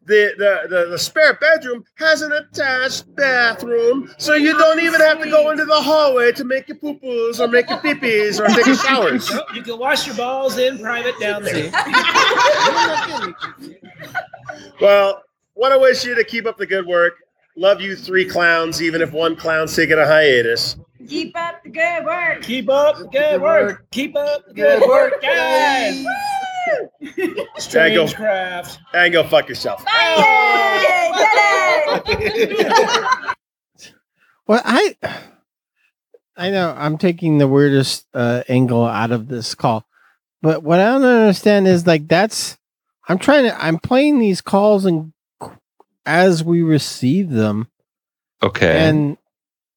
the, 0.07 0.33
the, 0.37 0.67
the, 0.69 0.85
the 0.91 0.97
spare 0.97 1.35
bedroom 1.35 1.83
has 1.95 2.21
an 2.21 2.31
attached 2.31 3.13
bathroom, 3.15 4.09
so 4.17 4.33
you 4.33 4.57
don't 4.57 4.79
even 4.79 5.01
have 5.01 5.21
to 5.21 5.29
go 5.29 5.51
into 5.51 5.65
the 5.65 5.75
hallway 5.75 6.31
to 6.31 6.45
make 6.45 6.67
your 6.69 6.77
poo-poos 6.77 7.39
or 7.39 7.47
make 7.49 7.69
your 7.69 7.79
pee-pees 7.79 8.39
or 8.39 8.47
take 8.47 8.65
your 8.65 8.75
showers. 8.75 9.31
You 9.53 9.61
can 9.63 9.79
wash 9.79 10.05
your 10.07 10.15
balls 10.15 10.57
in 10.57 10.79
private 10.79 11.19
down 11.19 11.43
there. 11.43 11.71
Well, 14.79 15.23
want 15.55 15.73
to 15.73 15.79
wish 15.79 16.05
you 16.05 16.15
to 16.15 16.23
keep 16.23 16.45
up 16.45 16.57
the 16.57 16.65
good 16.65 16.85
work. 16.85 17.13
Love 17.55 17.81
you 17.81 17.95
three 17.95 18.25
clowns, 18.25 18.81
even 18.81 19.01
if 19.01 19.11
one 19.11 19.35
clown's 19.35 19.75
taking 19.75 19.97
a 19.97 20.05
hiatus. 20.05 20.77
Keep 21.07 21.35
up 21.35 21.63
the 21.63 21.69
good 21.69 22.05
work. 22.05 22.43
Keep 22.43 22.69
up 22.69 22.97
the 22.97 23.07
good 23.07 23.41
work. 23.41 23.89
Keep 23.91 24.15
up 24.15 24.47
the 24.47 24.53
good 24.53 24.87
work, 24.87 25.21
guys. 25.21 26.05
Strange 27.57 28.15
craft. 28.15 28.79
And 28.93 29.11
go 29.13 29.23
fuck 29.23 29.47
yourself. 29.49 29.83
Yay! 29.87 31.13
Well, 34.47 34.61
I 34.63 34.95
I 36.37 36.51
know 36.51 36.73
I'm 36.77 36.97
taking 36.97 37.37
the 37.37 37.47
weirdest 37.49 38.07
uh, 38.13 38.43
angle 38.47 38.85
out 38.85 39.11
of 39.11 39.27
this 39.27 39.53
call, 39.55 39.85
but 40.41 40.63
what 40.63 40.79
I 40.79 40.85
don't 40.85 41.03
understand 41.03 41.67
is 41.67 41.85
like 41.85 42.07
that's 42.07 42.57
I'm 43.09 43.17
trying 43.19 43.43
to 43.43 43.61
I'm 43.61 43.77
playing 43.77 44.19
these 44.19 44.39
calls 44.39 44.85
and 44.85 45.11
as 46.05 46.45
we 46.45 46.61
receive 46.61 47.29
them, 47.29 47.67
Okay. 48.41 48.87
and 48.87 49.17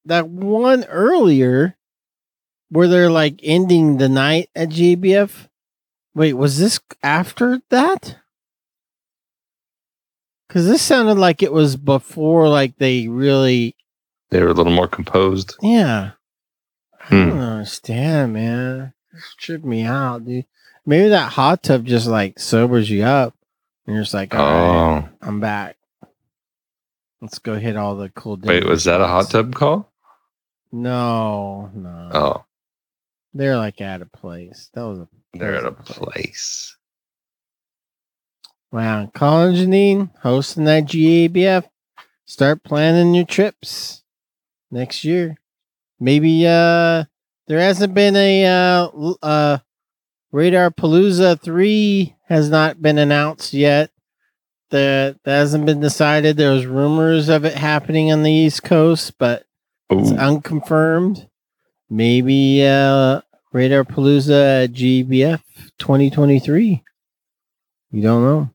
that 0.04 0.28
one 0.28 0.84
earlier 0.84 1.76
where 2.68 2.86
they're 2.86 3.10
like 3.10 3.40
ending 3.42 3.96
the 3.98 4.08
night 4.08 4.50
at 4.54 4.68
GBF. 4.68 5.48
Wait, 6.14 6.32
was 6.34 6.58
this 6.58 6.80
after 7.02 7.60
that? 7.70 8.16
Because 10.48 10.66
this 10.66 10.82
sounded 10.82 11.14
like 11.16 11.42
it 11.42 11.52
was 11.52 11.76
before, 11.76 12.48
like 12.48 12.76
they 12.78 13.06
really 13.08 13.76
they 14.30 14.40
were 14.42 14.48
a 14.48 14.52
little 14.54 14.72
more 14.72 14.88
composed. 14.88 15.56
yeah. 15.62 16.12
I 17.02 17.06
Hmm. 17.06 17.28
don't 17.30 17.38
understand, 17.38 18.32
man. 18.34 18.92
This 19.12 19.34
tripped 19.38 19.64
me 19.64 19.82
out, 19.82 20.24
dude. 20.24 20.44
Maybe 20.86 21.08
that 21.08 21.32
hot 21.32 21.62
tub 21.62 21.84
just 21.86 22.06
like 22.06 22.38
sobers 22.38 22.90
you 22.90 23.02
up. 23.04 23.34
And 23.86 23.94
you're 23.94 24.02
just 24.04 24.14
like, 24.14 24.34
all 24.34 24.40
right, 24.44 25.04
Oh, 25.04 25.08
I'm 25.22 25.40
back. 25.40 25.76
Let's 27.20 27.38
go 27.38 27.56
hit 27.58 27.76
all 27.76 27.96
the 27.96 28.08
cool 28.10 28.38
wait, 28.42 28.64
was 28.66 28.84
that 28.84 29.00
a 29.00 29.06
hot 29.06 29.30
tub 29.30 29.54
call? 29.54 29.90
No, 30.72 31.70
no. 31.74 32.10
Oh, 32.12 32.44
They're 33.34 33.56
like 33.56 33.80
at 33.80 34.02
a 34.02 34.06
place. 34.06 34.70
That 34.74 34.82
was 34.86 35.00
a 35.00 35.08
they're 35.34 35.56
at 35.56 35.64
a 35.64 35.72
place. 35.72 36.76
Wow. 38.72 39.10
Colin 39.14 39.54
Janine 39.54 40.10
hosting 40.22 40.64
that 40.64 40.84
GABF. 40.84 41.68
Start 42.26 42.62
planning 42.62 43.14
your 43.14 43.24
trips 43.24 44.02
next 44.70 45.04
year. 45.04 45.36
Maybe 45.98 46.46
uh 46.46 47.04
there 47.48 47.58
hasn't 47.58 47.94
been 47.94 48.14
a 48.14 48.46
uh, 48.46 49.14
uh 49.22 49.58
Radar 50.30 50.70
Palooza 50.70 51.40
3 51.40 52.14
has 52.28 52.48
not 52.48 52.80
been 52.80 52.98
announced 52.98 53.52
yet. 53.52 53.90
That 54.70 55.16
that 55.24 55.38
hasn't 55.38 55.66
been 55.66 55.80
decided. 55.80 56.36
There 56.36 56.52
was 56.52 56.66
rumors 56.66 57.28
of 57.28 57.44
it 57.44 57.54
happening 57.54 58.12
on 58.12 58.22
the 58.22 58.30
East 58.30 58.62
Coast, 58.62 59.18
but 59.18 59.44
it's 59.90 60.12
unconfirmed. 60.12 61.28
Maybe 61.88 62.64
uh 62.64 63.22
Radar 63.52 63.82
Palooza 63.82 64.68
GBF 64.68 65.42
2023. 65.78 66.84
You 67.90 68.00
don't 68.02 68.22
know. 68.22 68.50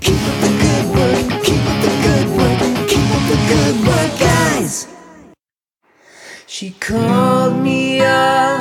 Keep 0.00 0.20
up 0.20 0.40
the 0.42 0.50
good 0.60 0.86
work, 0.94 1.42
keep 1.42 1.64
up 1.64 1.80
the 1.80 1.88
good 2.04 2.28
work, 2.36 2.58
keep 2.90 3.08
up 3.08 3.24
the 3.24 3.38
good 3.48 3.76
work, 3.86 4.12
guys. 4.20 4.86
She 6.46 6.72
called 6.72 7.56
me 7.56 8.00
up 8.00 8.60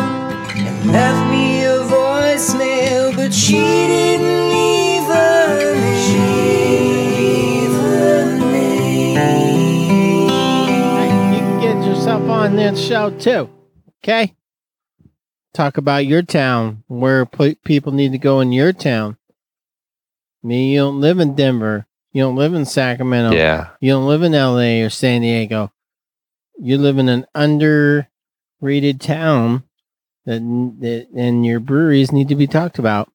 and 0.56 0.92
left 0.94 1.32
me 1.32 1.66
a 1.66 1.80
voicemail, 1.84 3.14
but 3.14 3.34
she 3.34 3.60
didn't 3.60 4.50
leave 4.54 5.04
her 5.04 5.76
name. 5.76 6.22
Leave 7.12 7.72
her 7.72 8.38
name. 8.40 9.18
Hey, 9.18 11.12
you 11.34 11.40
can 11.42 11.60
get 11.60 11.86
yourself 11.86 12.24
on 12.30 12.56
that 12.56 12.78
show 12.78 13.10
too. 13.10 13.50
Okay? 14.02 14.37
Talk 15.58 15.78
about 15.78 16.06
your 16.06 16.22
town, 16.22 16.84
where 16.88 17.26
pl- 17.26 17.56
people 17.66 17.92
need 17.92 18.12
to 18.12 18.18
go 18.18 18.40
in 18.40 18.52
your 18.52 18.72
town. 18.72 19.18
Me, 20.44 20.74
you 20.74 20.80
don't 20.80 21.02
live 21.02 21.20
in 21.20 21.36
Denver. 21.36 21.88
You 22.14 22.24
don't 22.24 22.36
live 22.36 22.54
in 22.54 22.66
Sacramento. 22.66 23.36
Yeah. 23.36 23.70
You 23.82 23.92
don't 23.92 24.08
live 24.08 24.24
in 24.24 24.32
LA 24.32 24.86
or 24.86 24.90
San 24.90 25.22
Diego. 25.22 25.72
You 26.60 26.78
live 26.78 26.98
in 26.98 27.10
an 27.10 27.26
underrated 27.36 29.02
town 29.02 29.64
that, 30.26 30.40
that 30.80 31.08
and 31.16 31.46
your 31.46 31.60
breweries 31.60 32.12
need 32.12 32.30
to 32.30 32.36
be 32.36 32.48
talked 32.48 32.80
about. 32.80 33.12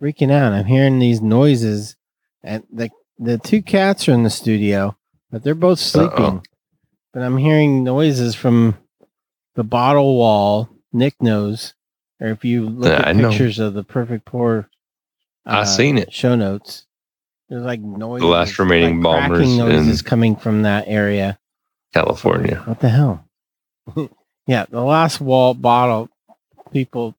Freaking 0.00 0.30
out. 0.30 0.52
I'm 0.52 0.66
hearing 0.66 0.98
these 0.98 1.20
noises, 1.20 1.96
and 2.42 2.64
the 2.72 2.90
the 3.18 3.38
two 3.38 3.62
cats 3.62 4.08
are 4.08 4.12
in 4.12 4.22
the 4.22 4.30
studio, 4.30 4.96
but 5.30 5.42
they're 5.42 5.54
both 5.54 5.78
sleeping. 5.78 6.24
Uh-oh. 6.24 6.42
But 7.12 7.22
I'm 7.22 7.38
hearing 7.38 7.82
noises 7.82 8.34
from 8.34 8.76
the 9.54 9.64
bottle 9.64 10.16
wall. 10.16 10.68
Nick 10.92 11.20
knows, 11.20 11.74
or 12.20 12.28
if 12.28 12.44
you 12.44 12.68
look 12.68 12.92
at 12.92 13.08
I 13.08 13.12
know. 13.12 13.30
pictures 13.30 13.58
of 13.58 13.74
the 13.74 13.84
perfect 13.84 14.24
pour, 14.24 14.68
I 15.44 15.60
uh, 15.60 15.64
seen 15.64 15.98
it. 15.98 16.12
Show 16.12 16.34
notes. 16.36 16.86
There's 17.48 17.62
like 17.62 17.80
noise. 17.80 18.20
The 18.20 18.26
last 18.26 18.58
remaining 18.58 19.00
like 19.00 19.02
bombers 19.02 19.56
noises 19.56 20.00
in- 20.00 20.06
coming 20.06 20.36
from 20.36 20.62
that 20.62 20.84
area. 20.86 21.38
California. 21.92 22.62
What 22.64 22.80
the 22.80 22.88
hell? 22.88 23.24
yeah, 24.46 24.66
the 24.68 24.82
last 24.82 25.20
wall 25.20 25.54
bottle 25.54 26.10
people 26.72 27.14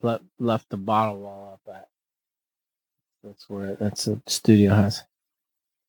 left 0.00 0.24
left 0.38 0.68
the 0.70 0.76
bottle 0.76 1.20
wall. 1.20 1.51
That's 3.24 3.48
where 3.48 3.76
that's 3.76 4.06
the 4.06 4.20
studio 4.26 4.74
house. 4.74 5.02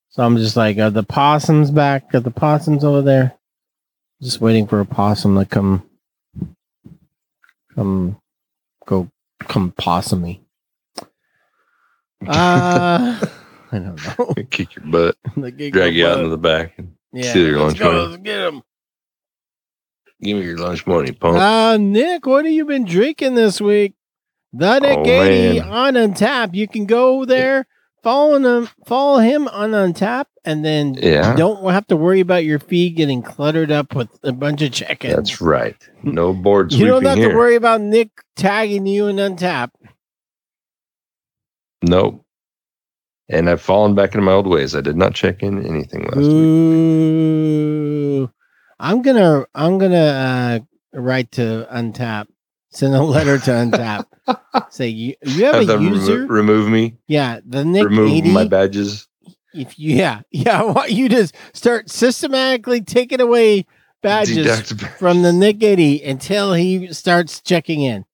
So 0.09 0.23
I'm 0.23 0.38
just 0.38 0.55
like, 0.55 0.77
are 0.77 0.91
the 0.91 1.03
possums 1.03 1.71
back? 1.71 2.13
Are 2.13 2.19
the 2.19 2.29
possums 2.31 2.84
over 2.84 3.01
there? 3.01 3.34
Just 4.21 4.39
waiting 4.41 4.67
for 4.67 4.79
a 4.79 4.86
possum 4.86 5.36
to 5.36 5.45
come, 5.45 5.89
come, 7.75 8.17
go, 8.86 9.09
come 9.39 9.71
possum 9.71 10.21
me. 10.21 10.41
Uh, 12.27 13.19
I 13.71 13.79
don't 13.79 14.19
know. 14.19 14.34
Kick 14.51 14.75
your 14.75 14.86
butt. 14.86 15.17
Drag 15.71 15.95
you 15.95 16.05
out 16.05 16.11
butt. 16.15 16.17
into 16.19 16.29
the 16.29 16.38
back 16.38 16.73
and 16.77 16.93
Yeah, 17.11 17.31
steal 17.31 17.47
your 17.47 17.59
lunch 17.59 17.79
go, 17.79 17.91
money. 17.91 18.07
let's 18.11 18.23
get 18.23 18.39
'em. 18.41 18.61
Give 20.21 20.38
me 20.38 20.43
your 20.45 20.57
lunch 20.57 20.86
money, 20.88 21.11
punk. 21.11 21.38
Uh, 21.38 21.77
Nick, 21.77 22.25
what 22.27 22.45
have 22.45 22.53
you 22.53 22.65
been 22.65 22.86
drinking 22.86 23.36
this 23.36 23.59
week? 23.59 23.93
The 24.54 24.80
Nick 24.80 24.99
Oh, 24.99 25.22
80 25.24 25.60
man. 25.62 25.70
on 25.70 25.93
Untappd. 25.95 26.54
You 26.54 26.68
can 26.68 26.86
go 26.86 27.26
there, 27.26 27.66
follow 28.04 28.36
him, 28.38 28.70
follow 28.86 29.18
him 29.20 29.47
on 29.47 29.72
Untappd, 29.72 30.26
and 30.45 30.64
then 30.64 30.93
Yeah. 30.93 31.32
you 31.32 31.38
don't 31.38 31.72
have 31.72 31.88
to 31.88 31.95
worry 31.95 32.20
about 32.20 32.45
your 32.45 32.60
feed 32.60 32.95
getting 32.95 33.24
cluttered 33.24 33.72
up 33.72 33.95
with 33.95 34.10
a 34.24 34.32
bunch 34.32 34.62
of 34.62 34.72
check-ins. 34.72 35.16
That's 35.16 35.41
right. 35.41 35.76
No 36.04 36.34
board 36.34 36.72
You 36.72 36.86
don't 36.86 37.04
have 37.06 37.18
here. 37.18 37.32
to 37.32 37.36
worry 37.36 37.56
about 37.56 37.82
Nick 37.82 38.10
tagging 38.36 38.86
you 38.86 39.08
in 39.08 39.16
Untappd. 39.16 39.72
Nope. 41.82 42.24
And 43.30 43.49
I've 43.49 43.62
fallen 43.62 43.95
back 43.95 44.14
into 44.14 44.22
my 44.24 44.34
old 44.34 44.47
ways. 44.47 44.76
I 44.76 44.82
did 44.82 44.97
not 44.97 45.16
check 45.16 45.41
in 45.41 45.66
anything 45.66 46.04
last 46.04 46.18
week. 46.18 48.30
I'm 48.80 49.01
gonna 49.01 49.45
I'm 49.56 49.78
gonna 49.78 49.95
uh, 49.95 50.60
write 50.93 51.32
to 51.34 51.68
Untappd, 51.72 52.28
send 52.74 52.93
a 52.95 53.01
letter 53.03 53.38
to 53.39 53.51
Untappd. 53.51 54.05
Say 54.71 54.88
you 54.89 55.15
you 55.24 55.45
have, 55.45 55.55
Have 55.55 55.63
a 55.63 55.65
them 55.65 55.84
remo- 55.86 55.95
user. 55.95 56.26
remove 56.28 56.69
me. 56.69 56.97
yeah, 57.07 57.39
the 57.45 57.63
Nick 57.65 57.86
remove 57.86 58.09
80. 58.11 58.32
my 58.32 58.45
badges. 58.47 59.07
if 59.53 59.78
you, 59.78 59.95
yeah, 59.95 60.21
yeah, 60.32 60.59
I 60.61 60.63
want 60.65 60.91
you 60.91 61.09
to 61.09 61.28
start 61.53 61.89
systematically 61.89 62.82
taking 62.82 63.21
away 63.21 63.65
badges 64.01 64.36
Deduct 64.36 64.97
from 64.97 65.21
the 65.21 65.32
Nick 65.34 65.61
80 65.63 66.03
until 66.03 66.53
he 66.53 66.91
starts 66.93 67.41
checking 67.41 67.82
in. 67.82 68.05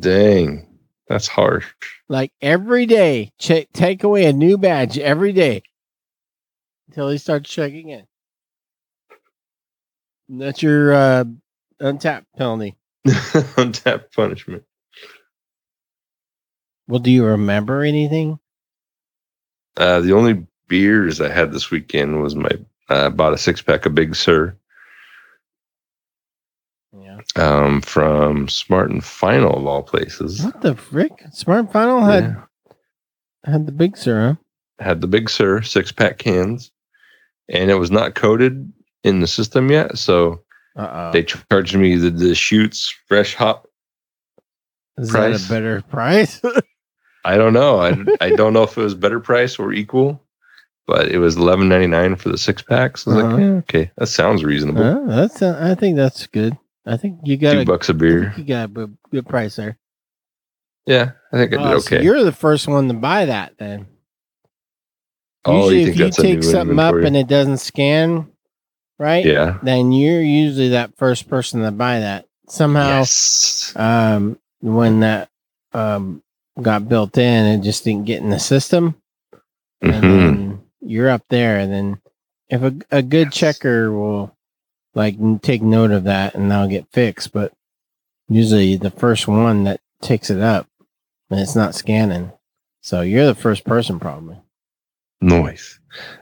Dang. 0.00 0.68
That's 1.08 1.26
harsh. 1.28 1.66
Like 2.08 2.32
every 2.40 2.86
day, 2.86 3.32
check 3.38 3.68
take 3.72 4.02
away 4.04 4.24
a 4.26 4.32
new 4.32 4.56
badge 4.56 4.98
every 4.98 5.32
day 5.32 5.62
until 6.88 7.10
he 7.10 7.18
starts 7.18 7.50
checking 7.50 7.88
in. 7.90 8.06
And 10.28 10.40
that's 10.40 10.62
your 10.62 10.92
uh, 10.94 11.24
Untappd 11.80 12.24
penalty. 12.36 12.76
Untappd 13.06 14.12
punishment. 14.14 14.62
Well, 16.88 17.00
do 17.00 17.10
you 17.10 17.24
remember 17.24 17.82
anything? 17.82 18.38
Uh, 19.76 20.00
the 20.00 20.12
only 20.12 20.46
beers 20.68 21.20
I 21.20 21.28
had 21.28 21.52
this 21.52 21.70
weekend 21.70 22.22
was 22.22 22.34
my 22.34 22.50
I 22.88 23.08
bought 23.08 23.32
a 23.32 23.38
six 23.38 23.62
pack 23.62 23.86
of 23.86 23.94
Big 23.94 24.14
Sur 24.14 24.54
Yeah. 26.92 27.18
um, 27.36 27.80
from 27.80 28.48
Smart 28.48 28.90
and 28.90 29.02
Final 29.02 29.56
of 29.58 29.66
all 29.66 29.82
places. 29.82 30.42
What 30.44 30.60
the 30.60 30.74
frick? 30.74 31.12
Smart 31.32 31.60
and 31.60 31.72
Final 31.72 32.02
had 32.02 32.24
Yeah. 32.24 32.42
had 33.52 33.66
the 33.66 33.72
Big 33.72 33.96
Sur, 33.96 34.20
huh? 34.78 34.84
Had 34.84 35.00
the 35.00 35.06
Big 35.06 35.30
Sur 35.30 35.62
six 35.62 35.90
pack 35.92 36.18
cans, 36.18 36.70
and 37.48 37.70
it 37.70 37.76
was 37.76 37.90
not 37.90 38.14
coated 38.14 38.70
in 39.04 39.20
the 39.20 39.26
system 39.26 39.70
yet, 39.70 39.96
so 39.98 40.42
Uh 40.76 41.10
they 41.12 41.22
charged 41.22 41.76
me 41.76 41.96
the, 41.96 42.10
the 42.10 42.34
shoots 42.34 42.94
fresh 43.08 43.34
hop. 43.34 43.66
oh. 44.98 45.02
Is 45.02 45.10
price. 45.10 45.48
that 45.48 45.54
a 45.54 45.54
better 45.54 45.82
price? 45.82 46.40
I 47.24 47.36
don't 47.36 47.52
know. 47.52 47.78
I, 47.78 47.96
I 48.20 48.30
don't 48.30 48.52
know 48.52 48.64
if 48.64 48.76
it 48.76 48.82
was 48.82 48.94
better 48.96 49.20
price 49.20 49.56
or 49.58 49.72
equal, 49.72 50.20
but 50.88 51.08
it 51.08 51.18
was 51.18 51.36
eleven 51.36 51.68
ninety 51.68 51.86
nine 51.86 52.16
for 52.16 52.30
the 52.30 52.38
six 52.38 52.62
packs. 52.62 53.06
I 53.06 53.10
was 53.14 53.18
Uh-huh. 53.24 53.32
like, 53.32 53.40
yeah, 53.40 53.46
okay, 53.58 53.90
that 53.96 54.06
sounds 54.08 54.42
reasonable. 54.44 54.82
Uh, 54.82 55.06
that's 55.06 55.40
uh, 55.42 55.56
I 55.60 55.74
think 55.76 55.96
that's 55.96 56.26
good. 56.26 56.58
I 56.84 56.96
think 56.96 57.20
you 57.22 57.36
got 57.36 57.52
Two 57.52 57.60
a, 57.60 57.64
bucks 57.64 57.88
a 57.88 57.94
beer. 57.94 58.34
you 58.36 58.42
got 58.42 58.70
a 58.76 58.90
good, 59.12 59.28
price 59.28 59.54
there. 59.54 59.78
Yeah, 60.84 61.12
I 61.32 61.36
think 61.36 61.52
I 61.54 61.56
did 61.58 61.66
Oh, 61.66 61.78
so 61.78 61.94
okay. 61.96 62.04
you're 62.04 62.24
the 62.24 62.32
first 62.32 62.66
one 62.66 62.88
to 62.88 62.94
buy 62.94 63.26
that 63.26 63.52
then. 63.56 63.86
Oh, 65.44 65.70
Usually, 65.70 65.82
you 65.84 65.88
if 65.90 65.96
you 65.98 66.10
take 66.10 66.42
something 66.42 66.78
up 66.80 66.94
and 66.96 67.16
it 67.16 67.28
doesn't 67.28 67.58
scan, 67.58 68.31
right? 69.02 69.24
Yeah. 69.24 69.58
Then 69.62 69.90
you're 69.92 70.22
usually 70.22 70.68
that 70.70 70.96
first 70.96 71.28
person 71.28 71.62
to 71.62 71.72
buy 71.72 71.98
that. 72.00 72.26
Somehow, 72.48 72.98
Yes. 73.00 73.72
um, 73.76 74.38
when 74.60 75.00
that 75.00 75.28
um 75.72 76.22
got 76.60 76.88
built 76.88 77.16
in, 77.18 77.46
it 77.46 77.62
just 77.64 77.82
didn't 77.84 78.04
get 78.06 78.22
in 78.22 78.30
the 78.30 78.38
system, 78.38 78.94
and 79.80 79.92
Mhm. 79.94 80.00
then 80.02 80.60
you're 80.80 81.08
up 81.10 81.24
there. 81.30 81.58
And 81.58 81.72
then 81.72 82.00
if 82.48 82.62
a 82.62 82.74
a 82.90 83.02
good 83.02 83.32
checker 83.32 83.90
will 83.90 84.36
like 84.94 85.16
take 85.42 85.62
note 85.62 85.90
of 85.90 86.04
that, 86.04 86.34
and 86.34 86.50
that'll 86.50 86.68
get 86.68 86.86
fixed. 86.92 87.32
But 87.32 87.52
usually, 88.28 88.76
the 88.76 88.90
first 88.90 89.26
one 89.26 89.64
that 89.64 89.80
takes 90.00 90.30
it 90.30 90.40
up, 90.40 90.66
and 91.30 91.40
it's 91.40 91.56
not 91.56 91.74
scanning. 91.74 92.30
So 92.82 93.00
you're 93.00 93.26
the 93.26 93.34
first 93.34 93.64
person, 93.64 93.98
probably. 93.98 94.36
Nice. 95.20 95.78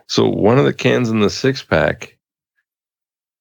So 0.06 0.28
one 0.28 0.58
of 0.58 0.64
the 0.66 0.74
cans 0.74 1.08
in 1.10 1.20
the 1.20 1.30
six 1.30 1.62
pack, 1.62 2.16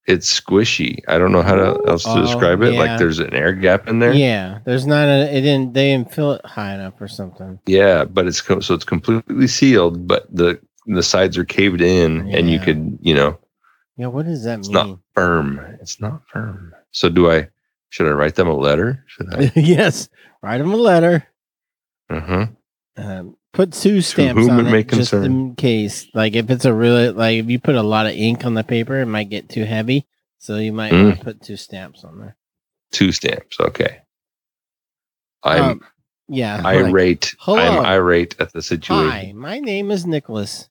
it's 0.06 0.40
squishy. 0.40 0.98
I 1.08 1.18
don't 1.18 1.30
know 1.32 1.42
how 1.42 1.54
to, 1.54 1.82
else 1.88 2.04
to 2.04 2.10
Oh, 2.12 2.22
describe 2.22 2.62
it. 2.62 2.74
yeah. 2.74 2.80
Like 2.80 2.98
there's 2.98 3.18
an 3.18 3.32
air 3.34 3.52
gap 3.52 3.86
in 3.88 3.98
there. 3.98 4.12
Yeah, 4.12 4.58
there's 4.64 4.86
not 4.86 5.08
a. 5.08 5.30
It 5.36 5.42
didn't. 5.42 5.74
They 5.74 5.90
didn't 5.92 6.12
fill 6.12 6.32
it 6.32 6.44
high 6.44 6.74
enough 6.74 7.00
or 7.00 7.08
something. 7.08 7.58
Yeah, 7.66 8.04
but 8.04 8.26
it's 8.26 8.40
co- 8.40 8.60
so 8.60 8.74
it's 8.74 8.84
completely 8.84 9.46
sealed, 9.46 10.06
but 10.08 10.26
the 10.34 10.60
the 10.86 11.02
sides 11.02 11.36
are 11.38 11.44
caved 11.44 11.80
in, 11.80 12.28
and 12.34 12.50
you 12.50 12.58
could 12.58 12.98
you 13.02 13.14
know 13.14 13.38
Yeah, 13.96 14.06
what 14.08 14.26
does 14.26 14.44
that 14.44 14.60
it's 14.60 14.68
mean? 14.68 14.74
not 14.74 14.98
firm. 15.14 15.60
It's 15.80 16.00
not 16.00 16.22
firm. 16.28 16.72
So 16.92 17.08
do 17.08 17.30
I? 17.30 17.48
Should 17.90 18.06
I 18.08 18.12
write 18.12 18.36
them 18.36 18.48
a 18.48 18.56
letter? 18.56 19.04
Should 19.06 19.34
I? 19.34 19.52
yes, 19.56 20.08
write 20.42 20.58
them 20.58 20.72
a 20.72 20.76
letter. 20.76 21.26
uh-huh. 22.08 22.46
Um, 22.96 23.36
put 23.52 23.72
two 23.72 24.00
stamps 24.00 24.48
on 24.48 24.66
it 24.66 24.88
just 24.88 25.10
concern. 25.10 25.24
in 25.24 25.54
case. 25.56 26.06
Like 26.14 26.34
if 26.34 26.50
it's 26.50 26.64
a 26.64 26.72
really 26.72 27.10
like 27.10 27.36
if 27.38 27.50
you 27.50 27.58
put 27.58 27.74
a 27.74 27.82
lot 27.82 28.06
of 28.06 28.12
ink 28.12 28.44
on 28.44 28.54
the 28.54 28.64
paper, 28.64 29.00
it 29.00 29.06
might 29.06 29.28
get 29.30 29.48
too 29.48 29.64
heavy. 29.64 30.06
So 30.38 30.56
you 30.56 30.72
might 30.72 30.92
Mm. 30.92 31.04
want 31.04 31.18
to 31.18 31.24
put 31.24 31.42
two 31.42 31.56
stamps 31.56 32.04
on 32.04 32.18
there. 32.18 32.36
Two 32.92 33.12
stamps. 33.12 33.58
Okay. 33.60 33.98
I'm 35.42 35.62
Um, 35.64 35.80
yeah. 36.28 36.56
like, 36.62 36.76
irate. 36.78 37.34
hello. 37.40 37.58
I'm 37.58 37.84
irate 37.86 38.36
at 38.40 38.52
the 38.52 38.62
situation. 38.62 39.10
Hi, 39.10 39.32
my 39.34 39.58
name 39.58 39.90
is 39.90 40.06
Nicholas. 40.06 40.68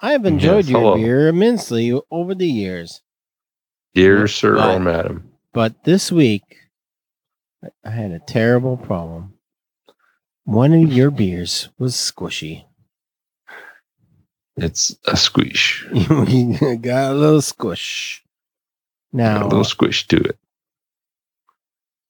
I 0.00 0.12
have 0.12 0.26
enjoyed 0.26 0.66
Yes, 0.66 0.70
your 0.70 0.80
hello. 0.80 0.96
beer 0.96 1.28
immensely 1.28 1.98
over 2.10 2.34
the 2.34 2.46
years. 2.46 3.02
Dear 3.94 4.28
sir 4.28 4.58
or 4.58 4.78
madam. 4.78 5.30
But 5.54 5.84
this 5.84 6.12
week, 6.12 6.42
I 7.82 7.90
had 7.90 8.10
a 8.10 8.18
terrible 8.18 8.76
problem. 8.76 9.35
One 10.46 10.72
of 10.72 10.92
your 10.92 11.10
beers 11.10 11.70
was 11.76 11.96
squishy. 11.96 12.66
It's 14.56 14.96
a 15.04 15.16
squish. 15.16 15.84
we 15.92 16.76
got 16.76 17.10
a 17.10 17.14
little 17.14 17.42
squish. 17.42 18.24
Now 19.12 19.42
a 19.42 19.48
little 19.48 19.64
squish 19.64 20.06
to 20.06 20.16
it. 20.16 20.38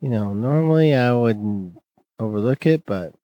you 0.02 0.10
know, 0.10 0.34
normally 0.34 0.94
I 0.94 1.12
wouldn't 1.14 1.78
overlook 2.18 2.66
it, 2.66 2.84
but 2.84 3.14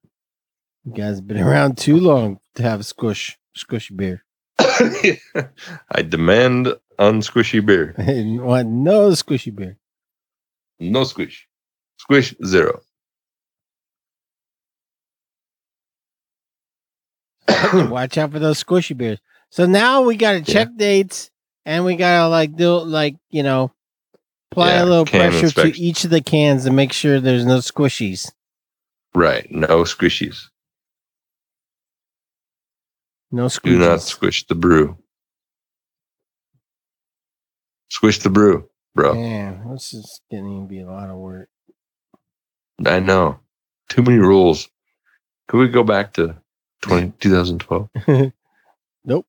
you 0.85 0.93
guys 0.95 1.17
have 1.17 1.27
been 1.27 1.41
around 1.47 1.77
too 1.77 1.99
long 1.99 2.41
to 2.55 2.63
have 2.63 2.81
a 2.81 2.85
squish, 2.85 3.39
squishy 3.55 3.95
beer. 3.95 4.25
I 4.59 6.01
demand 6.09 6.75
unsquishy 6.99 7.65
beer. 7.65 7.95
I 7.99 8.43
want 8.43 8.69
no 8.69 9.11
squishy 9.11 9.55
beer. 9.55 9.77
No 10.81 11.05
squish. 11.05 11.47
Squish 11.99 12.35
zero. 12.47 12.81
Watch 17.75 18.19
out 18.19 18.33
for 18.33 18.39
those 18.39 18.63
squishy 18.63 18.97
beers. 18.97 19.19
So 19.51 19.67
now 19.67 20.03
we 20.03 20.17
got 20.17 20.33
to 20.33 20.43
check 20.43 20.69
dates 20.77 21.31
and 21.65 21.85
we 21.85 21.97
got 21.97 22.23
to 22.23 22.29
like 22.29 22.57
do 22.57 22.79
like, 22.79 23.17
you 23.31 23.43
know, 23.43 23.73
apply 24.51 24.75
Yeah, 24.75 24.85
a 24.85 24.87
little 24.87 25.07
pressure 25.07 25.51
to 25.51 25.79
each 25.79 26.05
of 26.05 26.11
the 26.11 26.23
cans 26.23 26.65
to 26.65 26.71
make 26.71 26.93
sure 26.93 27.21
there's 27.21 27.45
no 27.45 27.59
squishies. 27.59 28.33
Right. 29.15 29.51
No 29.51 29.83
squishies. 29.85 30.45
No 33.31 33.49
Do 33.49 33.79
not 33.79 34.03
squish 34.03 34.47
the 34.47 34.55
brew. 34.55 34.99
Squish 37.91 38.19
the 38.19 38.31
brew, 38.31 38.69
bro. 38.95 39.15
Man, 39.15 39.71
this 39.71 39.95
is 39.95 40.21
getting 40.31 40.63
to 40.63 40.69
be 40.69 40.81
a 40.81 40.87
lot 40.87 41.09
of 41.09 41.17
work. 41.17 41.49
I 42.87 43.01
know. 43.01 43.41
Too 43.89 44.03
many 44.03 44.19
rules. 44.19 44.69
Could 45.49 45.59
we 45.59 45.69
go 45.69 45.83
back 45.83 46.15
to 46.15 46.42
20, 46.83 47.13
2012? 47.21 47.89
nope. 49.05 49.27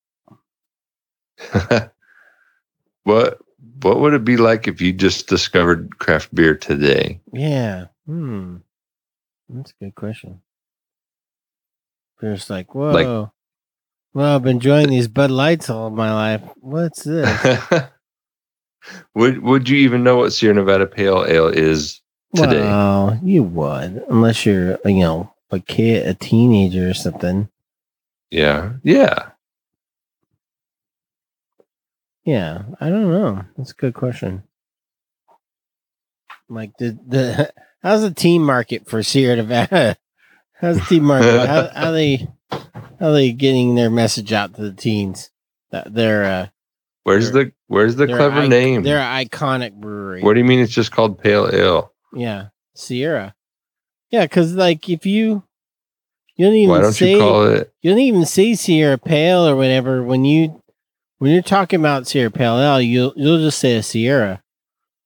what 3.03 3.39
what 3.81 3.99
would 3.99 4.13
it 4.13 4.23
be 4.23 4.37
like 4.37 4.67
if 4.67 4.81
you 4.81 4.93
just 4.93 5.27
discovered 5.27 5.97
craft 5.99 6.33
beer 6.33 6.55
today? 6.55 7.19
Yeah. 7.31 7.85
Hmm. 8.05 8.57
That's 9.49 9.71
a 9.71 9.85
good 9.85 9.95
question. 9.95 10.41
There's 12.21 12.49
like, 12.49 12.73
whoa. 12.73 13.31
well, 14.13 14.35
I've 14.35 14.43
been 14.43 14.55
enjoying 14.55 14.89
these 14.89 15.09
Bud 15.09 15.31
Lights 15.31 15.69
all 15.69 15.89
my 15.89 16.13
life. 16.13 16.41
What's 16.61 17.03
this? 17.03 17.61
would 19.15 19.39
would 19.39 19.67
you 19.67 19.77
even 19.79 20.03
know 20.03 20.17
what 20.17 20.31
Sierra 20.31 20.55
Nevada 20.55 20.87
Pale 20.87 21.25
Ale 21.27 21.47
is 21.49 22.01
today? 22.33 22.61
Well, 22.61 23.19
you 23.21 23.43
would, 23.43 24.03
unless 24.09 24.45
you're, 24.45 24.79
you 24.85 24.99
know, 24.99 25.32
a 25.53 25.59
kid, 25.59 26.05
a 26.07 26.13
teenager 26.13 26.89
or 26.89 26.93
something. 26.93 27.49
yeah. 28.31 28.73
Yeah. 28.83 29.29
Yeah, 32.25 32.61
I 32.79 32.89
don't 32.89 33.11
know. 33.11 33.43
That's 33.57 33.71
a 33.71 33.75
good 33.75 33.93
question. 33.93 34.43
Like 36.49 36.71
the 36.79 36.97
the 37.05 37.53
how's 37.83 38.01
the 38.01 38.11
team 38.11 38.43
market 38.43 38.87
for 38.89 39.03
Sierra 39.03 39.35
Nevada? 39.37 39.97
How's 40.61 40.77
the 40.77 40.85
team 40.85 41.03
market? 41.03 41.45
how, 41.45 41.67
how 41.75 41.91
they 41.91 42.25
how 42.97 43.11
they 43.11 43.33
getting 43.33 43.75
their 43.75 43.89
message 43.89 44.31
out 44.31 44.53
to 44.55 44.61
the 44.61 44.71
teens 44.71 45.29
that 45.71 45.93
they're 45.93 46.23
uh 46.23 46.47
Where's 47.03 47.33
the 47.33 47.51
where's 47.67 47.97
the 47.97 48.07
clever 48.07 48.43
ic- 48.43 48.49
name? 48.49 48.83
They're 48.83 48.99
an 48.99 49.27
iconic 49.27 49.73
brewery. 49.73 50.21
What 50.21 50.33
do 50.35 50.39
you 50.39 50.45
mean 50.45 50.59
it's 50.61 50.71
just 50.71 50.93
called 50.93 51.19
Pale 51.21 51.49
Ale? 51.53 51.91
Yeah, 52.13 52.47
Sierra. 52.75 53.35
Yeah, 54.13 54.25
because 54.25 54.53
like 54.53 54.87
if 54.89 55.07
you 55.07 55.41
you 56.35 56.45
don't 56.45 56.53
even 56.55 56.69
Why 56.69 56.81
don't 56.81 56.93
say 56.93 57.13
you 57.13 57.17
call 57.19 57.45
it 57.47 57.73
you 57.81 57.89
don't 57.89 57.99
even 57.99 58.25
say 58.25 58.53
Sierra 58.53 58.99
Pale 58.99 59.47
or 59.47 59.55
whatever 59.55 60.03
when 60.03 60.23
you 60.23 60.61
when 61.17 61.31
you're 61.31 61.41
talking 61.41 61.79
about 61.79 62.05
Sierra 62.05 62.29
Pale 62.29 62.59
Ale, 62.59 62.79
you'll 62.81 63.13
you'll 63.15 63.39
just 63.39 63.57
say 63.57 63.75
a 63.75 63.81
Sierra. 63.81 64.43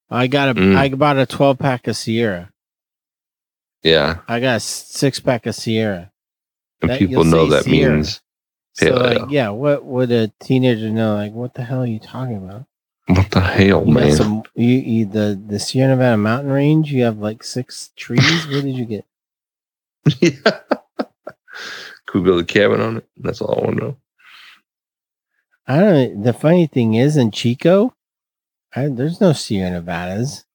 I 0.09 0.27
got 0.27 0.49
a 0.49 0.55
Mm. 0.55 0.75
I 0.75 0.89
bought 0.89 1.17
a 1.17 1.25
twelve 1.25 1.57
pack 1.57 1.87
of 1.87 1.95
Sierra. 1.95 2.51
Yeah. 3.81 4.17
I 4.27 4.41
got 4.41 4.57
a 4.57 4.59
six 4.59 5.21
pack 5.21 5.45
of 5.45 5.55
Sierra. 5.55 6.11
And 6.81 6.91
That- 6.91 6.99
people 6.99 7.23
know 7.23 7.45
that 7.47 7.63
Sierra. 7.63 7.95
means 7.95 8.19
So 8.73 8.87
Pale 8.87 8.99
like, 8.99 9.17
Ale. 9.19 9.27
yeah, 9.31 9.49
what 9.49 9.85
would 9.85 10.11
a 10.11 10.33
teenager 10.41 10.89
know? 10.89 11.15
Like, 11.15 11.31
what 11.31 11.53
the 11.53 11.63
hell 11.63 11.81
are 11.83 11.85
you 11.87 11.99
talking 11.99 12.37
about? 12.37 12.65
What 13.07 13.31
the 13.31 13.39
hell, 13.41 13.85
You 13.87 13.93
man? 13.93 14.15
some 14.15 14.43
you, 14.55 14.67
you 14.67 15.05
the 15.05 15.41
the 15.47 15.59
Sierra 15.59 15.89
Nevada 15.95 16.17
mountain 16.17 16.51
range. 16.51 16.91
You 16.91 17.03
have 17.03 17.17
like 17.19 17.43
six 17.43 17.91
trees. 17.95 18.45
what 18.47 18.63
did 18.63 18.75
you 18.75 18.85
get? 18.85 19.05
Yeah. 20.19 20.31
Could 22.05 22.19
we 22.21 22.25
build 22.29 22.41
a 22.41 22.45
cabin 22.45 22.81
on 22.81 22.97
it? 22.97 23.07
That's 23.17 23.41
all 23.41 23.59
I 23.59 23.65
want 23.65 23.77
to 23.77 23.83
know. 23.83 23.97
I 25.67 25.79
don't. 25.79 26.23
The 26.23 26.33
funny 26.33 26.67
thing 26.67 26.93
is, 26.93 27.17
in 27.17 27.31
Chico, 27.31 27.93
I, 28.75 28.87
there's 28.87 29.19
no 29.19 29.33
Sierra 29.33 29.71
Nevadas. 29.71 30.45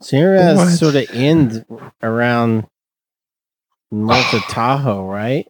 Sierra 0.00 0.38
Nevadas 0.42 0.78
sort 0.78 0.96
of 0.96 1.08
end 1.12 1.64
around 2.02 2.66
north 3.90 4.32
of 4.34 4.42
Tahoe, 4.48 5.04
right? 5.06 5.46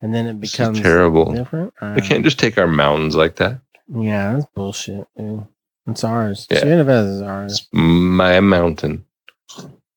And 0.00 0.14
then 0.14 0.26
it 0.26 0.40
becomes 0.40 0.80
terrible. 0.80 1.32
different. 1.32 1.72
I 1.80 1.94
We 1.94 2.00
can't 2.02 2.24
just 2.24 2.38
take 2.38 2.56
our 2.58 2.66
mountains 2.68 3.16
like 3.16 3.36
that. 3.36 3.60
Yeah, 3.94 4.34
that's 4.34 4.46
bullshit. 4.54 5.06
Dude. 5.16 5.46
It's 5.86 6.04
ours. 6.04 6.46
Yeah. 6.50 6.60
Sierra 6.60 6.76
Nevadas 6.76 7.10
is 7.16 7.22
ours. 7.22 7.68
My 7.72 8.40
mountain. 8.40 9.04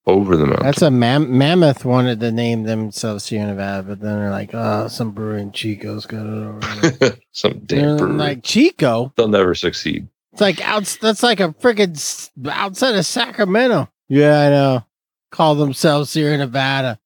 Over 0.08 0.36
the 0.36 0.46
mountain. 0.48 0.66
That's 0.66 0.82
a 0.82 0.89
mam- 0.89 1.38
mammoth 1.38 1.86
wanted 1.86 2.20
to 2.22 2.32
name 2.32 2.64
themselves 2.64 3.26
Sierra 3.26 3.48
Nevada, 3.48 3.84
but 3.84 4.00
then 4.00 4.18
they're 4.20 4.32
like, 4.32 4.50
oh, 4.54 4.88
some 4.88 5.12
brewery 5.12 5.42
in 5.42 5.52
Chico's 5.52 6.06
got 6.08 6.26
it 6.26 6.30
over 6.30 6.89
there. 6.92 7.18
Some 7.34 7.60
damn 7.66 8.18
like 8.18 8.44
Chico. 8.44 9.14
They'll 9.16 9.28
never 9.28 9.54
succeed. 9.56 10.08
It's 10.34 10.42
like 10.42 10.60
out. 10.68 10.98
That's 11.02 11.22
like 11.24 11.39
a 11.39 11.50
freaking 11.50 11.96
s- 11.96 12.32
outside 12.50 12.96
of 12.96 13.06
Sacramento. 13.06 13.89
Yeah, 14.10 14.39
I 14.39 14.50
know. 14.50 14.86
Call 15.32 15.56
themselves 15.56 16.10
Sierra 16.10 16.38
Nevada. 16.38 17.00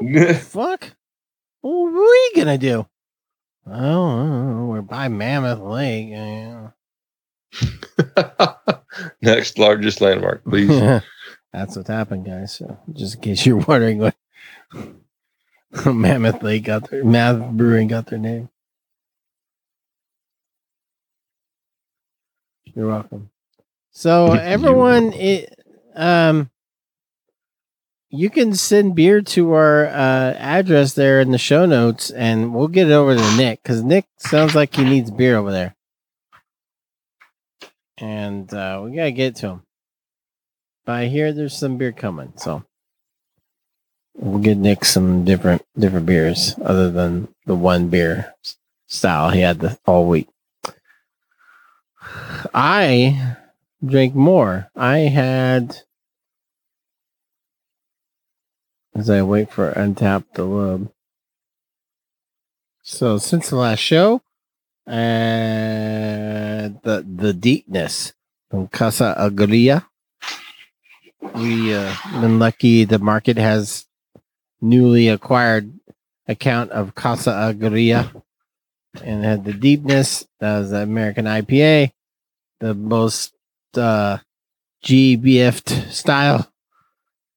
Fuck. 0.40 0.92
What 1.62 1.88
are 1.88 1.92
we 1.92 2.32
gonna 2.36 2.58
do? 2.58 2.86
Oh, 3.66 3.72
I 3.72 3.80
don't 3.80 4.56
know. 4.58 4.66
we're 4.66 4.82
by 4.82 5.08
Mammoth 5.08 5.60
Lake. 5.60 6.08
yeah. 6.10 6.70
Next 9.22 9.58
largest 9.58 10.00
landmark, 10.00 10.44
please. 10.44 10.68
That's 11.52 11.76
what 11.76 11.86
happened, 11.88 12.26
guys. 12.26 12.56
So 12.56 12.78
just 12.92 13.16
in 13.16 13.20
case 13.22 13.44
you're 13.46 13.56
wondering 13.68 13.98
what 13.98 14.14
Mammoth 15.84 16.42
Lake 16.42 16.64
got 16.64 16.90
their 16.90 17.04
Mammoth 17.04 17.52
Brewing 17.52 17.88
got 17.88 18.06
their 18.06 18.18
name. 18.18 18.48
You're 22.74 22.88
welcome. 22.88 23.30
So 23.92 24.32
everyone, 24.32 25.12
it, 25.14 25.58
um, 25.94 26.50
you 28.16 28.30
can 28.30 28.54
send 28.54 28.94
beer 28.94 29.20
to 29.20 29.52
our 29.52 29.86
uh, 29.86 30.34
address 30.38 30.94
there 30.94 31.20
in 31.20 31.30
the 31.30 31.38
show 31.38 31.66
notes, 31.66 32.10
and 32.10 32.54
we'll 32.54 32.68
get 32.68 32.88
it 32.88 32.92
over 32.92 33.14
to 33.14 33.36
Nick 33.36 33.62
because 33.62 33.82
Nick 33.82 34.06
sounds 34.16 34.54
like 34.54 34.74
he 34.74 34.84
needs 34.84 35.10
beer 35.10 35.36
over 35.36 35.52
there, 35.52 35.76
and 37.98 38.52
uh, 38.52 38.80
we 38.84 38.96
gotta 38.96 39.12
get 39.12 39.36
to 39.36 39.48
him. 39.48 39.62
But 40.84 40.92
I 40.92 41.06
hear 41.06 41.32
there's 41.32 41.56
some 41.56 41.76
beer 41.76 41.92
coming, 41.92 42.32
so 42.36 42.64
we'll 44.14 44.42
get 44.42 44.56
Nick 44.56 44.84
some 44.84 45.24
different 45.24 45.62
different 45.78 46.06
beers 46.06 46.54
other 46.64 46.90
than 46.90 47.28
the 47.44 47.54
one 47.54 47.88
beer 47.88 48.34
style 48.86 49.30
he 49.30 49.40
had 49.40 49.60
the, 49.60 49.78
all 49.86 50.06
week. 50.06 50.28
I 52.54 53.36
drank 53.84 54.14
more. 54.14 54.70
I 54.74 54.98
had 54.98 55.82
as 58.96 59.10
I 59.10 59.22
wait 59.22 59.50
for 59.50 59.72
Untappd 59.72 60.24
the 60.34 60.44
load. 60.44 60.88
So 62.82 63.18
since 63.18 63.50
the 63.50 63.56
last 63.56 63.80
show, 63.80 64.22
uh, 64.86 66.72
the 66.80 67.04
the 67.04 67.34
deepness 67.34 68.14
from 68.50 68.68
Casa 68.68 69.14
Agria. 69.18 69.84
We 71.34 71.74
uh, 71.74 71.94
been 72.20 72.38
lucky. 72.38 72.84
The 72.84 72.98
market 72.98 73.36
has 73.36 73.86
newly 74.60 75.08
acquired 75.08 75.72
account 76.28 76.70
of 76.70 76.94
Casa 76.94 77.30
Agria 77.30 78.22
and 79.02 79.24
had 79.24 79.44
the 79.44 79.52
deepness. 79.52 80.26
That 80.40 80.60
was 80.60 80.70
the 80.70 80.82
American 80.82 81.26
IPA, 81.26 81.90
the 82.60 82.74
most 82.74 83.34
uh, 83.76 84.18
GBF 84.84 85.90
style, 85.92 86.50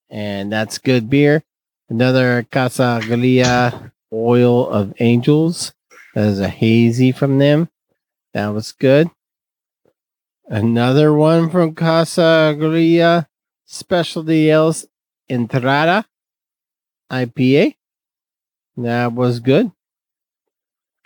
and 0.09 0.51
that's 0.51 0.77
good 0.77 1.09
beer. 1.09 1.43
Another 1.89 2.45
Casa 2.51 3.01
Agria 3.01 3.91
Oil 4.13 4.69
of 4.69 4.93
Angels. 4.99 5.73
That 6.13 6.27
is 6.27 6.39
a 6.39 6.47
hazy 6.47 7.11
from 7.11 7.39
them. 7.39 7.67
That 8.35 8.49
was 8.49 8.71
good. 8.71 9.09
Another 10.45 11.11
one 11.11 11.49
from 11.49 11.73
Casa 11.73 12.53
Agria 12.55 13.25
Specialty 13.65 14.51
Ales 14.51 14.85
Entrada 15.27 16.05
IPA. 17.11 17.75
That 18.77 19.13
was 19.13 19.39
good. 19.39 19.71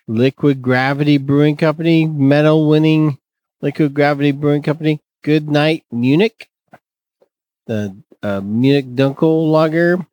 Liquid 0.05 0.61
Gravity 0.61 1.17
Brewing 1.17 1.55
Company, 1.55 2.05
medal 2.05 2.67
winning 2.67 3.19
Liquid 3.61 3.93
Gravity 3.93 4.33
Brewing 4.33 4.61
Company, 4.61 4.99
Good 5.23 5.49
Night 5.49 5.85
Munich, 5.93 6.49
the 7.67 7.95
uh, 8.21 8.41
Munich 8.41 8.87
Dunkel 8.95 9.49
Lager. 9.49 10.05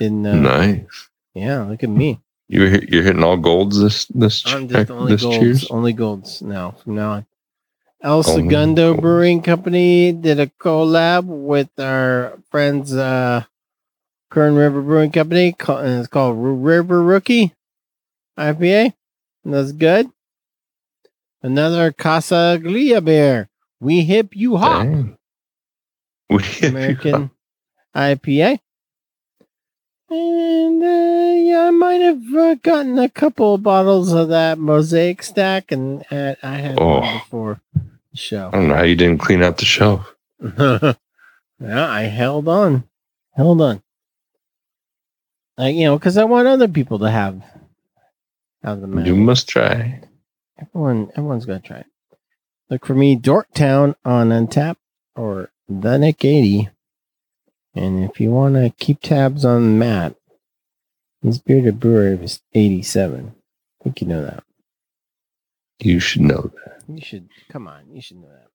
In 0.00 0.26
uh, 0.26 0.34
nice. 0.34 1.08
yeah, 1.34 1.62
look 1.64 1.82
at 1.82 1.90
me. 1.90 2.20
You're 2.48 2.82
you're 2.84 3.02
hitting 3.04 3.22
all 3.22 3.36
golds 3.36 3.80
this 3.80 4.06
this 4.06 4.44
I'm 4.46 4.66
just 4.68 4.88
check- 4.88 4.90
only 4.90 5.12
this 5.12 5.22
golds, 5.22 5.38
cheers. 5.38 5.70
only 5.70 5.92
golds 5.92 6.42
now 6.42 6.72
from 6.72 6.96
now 6.96 7.10
on. 7.12 7.26
El 8.02 8.22
Segundo. 8.22 8.94
Brewing 8.94 9.42
Company 9.42 10.10
did 10.10 10.40
a 10.40 10.46
collab 10.46 11.24
with 11.26 11.68
our 11.78 12.38
friends 12.50 12.94
uh 12.94 13.44
Kern 14.30 14.54
River 14.54 14.80
Brewing 14.80 15.12
Company 15.12 15.54
and 15.68 15.98
it's 16.00 16.08
called 16.08 16.36
River 16.38 17.02
Rookie 17.02 17.54
IPA. 18.38 18.94
And 19.44 19.54
that's 19.54 19.72
good. 19.72 20.10
Another 21.42 21.92
Casa 21.92 22.58
Agria 22.58 23.04
beer. 23.04 23.48
We 23.80 24.02
hip 24.02 24.34
you 24.34 24.56
hop. 24.56 24.82
Dang. 24.84 25.16
We 26.28 26.42
American 26.62 27.30
IPA. 27.94 28.60
And 30.10 30.82
uh, 30.82 31.34
yeah, 31.38 31.66
I 31.68 31.70
might 31.70 32.00
have 32.00 32.34
uh, 32.34 32.54
gotten 32.56 32.98
a 32.98 33.08
couple 33.08 33.54
of 33.54 33.62
bottles 33.62 34.12
of 34.12 34.28
that 34.28 34.58
mosaic 34.58 35.22
stack, 35.22 35.70
and 35.70 36.04
uh, 36.10 36.34
I 36.42 36.56
had 36.56 36.78
one 36.80 37.04
Oh. 37.04 37.18
before 37.18 37.60
the 37.72 38.16
show. 38.16 38.48
I 38.48 38.56
don't 38.56 38.68
know 38.68 38.74
how 38.74 38.82
you 38.82 38.96
didn't 38.96 39.18
clean 39.20 39.42
out 39.42 39.58
the 39.58 39.64
shelf. 39.64 40.14
yeah, 40.58 40.94
I 41.60 42.02
held 42.02 42.48
on, 42.48 42.84
held 43.34 43.60
on. 43.60 43.82
I, 45.56 45.68
you 45.68 45.84
know, 45.84 45.98
because 45.98 46.16
I 46.16 46.24
want 46.24 46.48
other 46.48 46.68
people 46.68 46.98
to 47.00 47.10
have 47.10 47.42
have 48.64 48.80
the 48.80 49.02
You 49.02 49.14
must 49.14 49.48
try. 49.48 50.00
Everyone, 50.60 51.10
everyone's 51.16 51.46
gonna 51.46 51.60
try 51.60 51.78
it. 51.78 51.86
Look 52.68 52.84
for 52.84 52.94
me, 52.94 53.16
Dorktown 53.16 53.94
on 54.04 54.30
Untappd 54.30 54.76
or 55.14 55.50
the 55.68 55.98
Nick 55.98 56.24
eighty. 56.24 56.68
And 57.74 58.04
if 58.04 58.20
you 58.20 58.30
want 58.30 58.54
to 58.56 58.74
keep 58.78 59.00
tabs 59.00 59.44
on 59.44 59.78
Matt, 59.78 60.16
his 61.22 61.38
bearded 61.38 61.78
brewer 61.78 62.14
is 62.20 62.40
eighty 62.54 62.82
seven. 62.82 63.34
I 63.80 63.84
think 63.84 64.00
you 64.00 64.08
know 64.08 64.24
that. 64.24 64.42
You 65.78 66.00
should 66.00 66.22
know 66.22 66.50
that. 66.64 66.82
You 66.88 67.00
should 67.00 67.28
come 67.48 67.68
on. 67.68 67.90
You 67.92 68.02
should 68.02 68.18
know 68.18 68.28
that. 68.28 68.48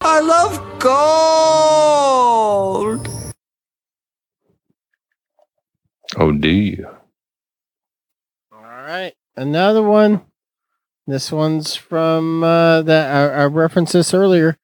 I 0.00 0.20
love 0.20 0.60
gold. 0.80 0.92
Oh, 6.16 6.32
do 6.32 6.48
you? 6.48 6.86
All 8.52 8.60
right, 8.60 9.14
another 9.36 9.82
one. 9.82 10.20
This 11.12 11.30
one's 11.30 11.76
from 11.76 12.42
uh, 12.42 12.80
that 12.80 13.14
I, 13.14 13.42
I 13.42 13.44
referenced 13.44 13.92
this 13.92 14.14
earlier. 14.14 14.56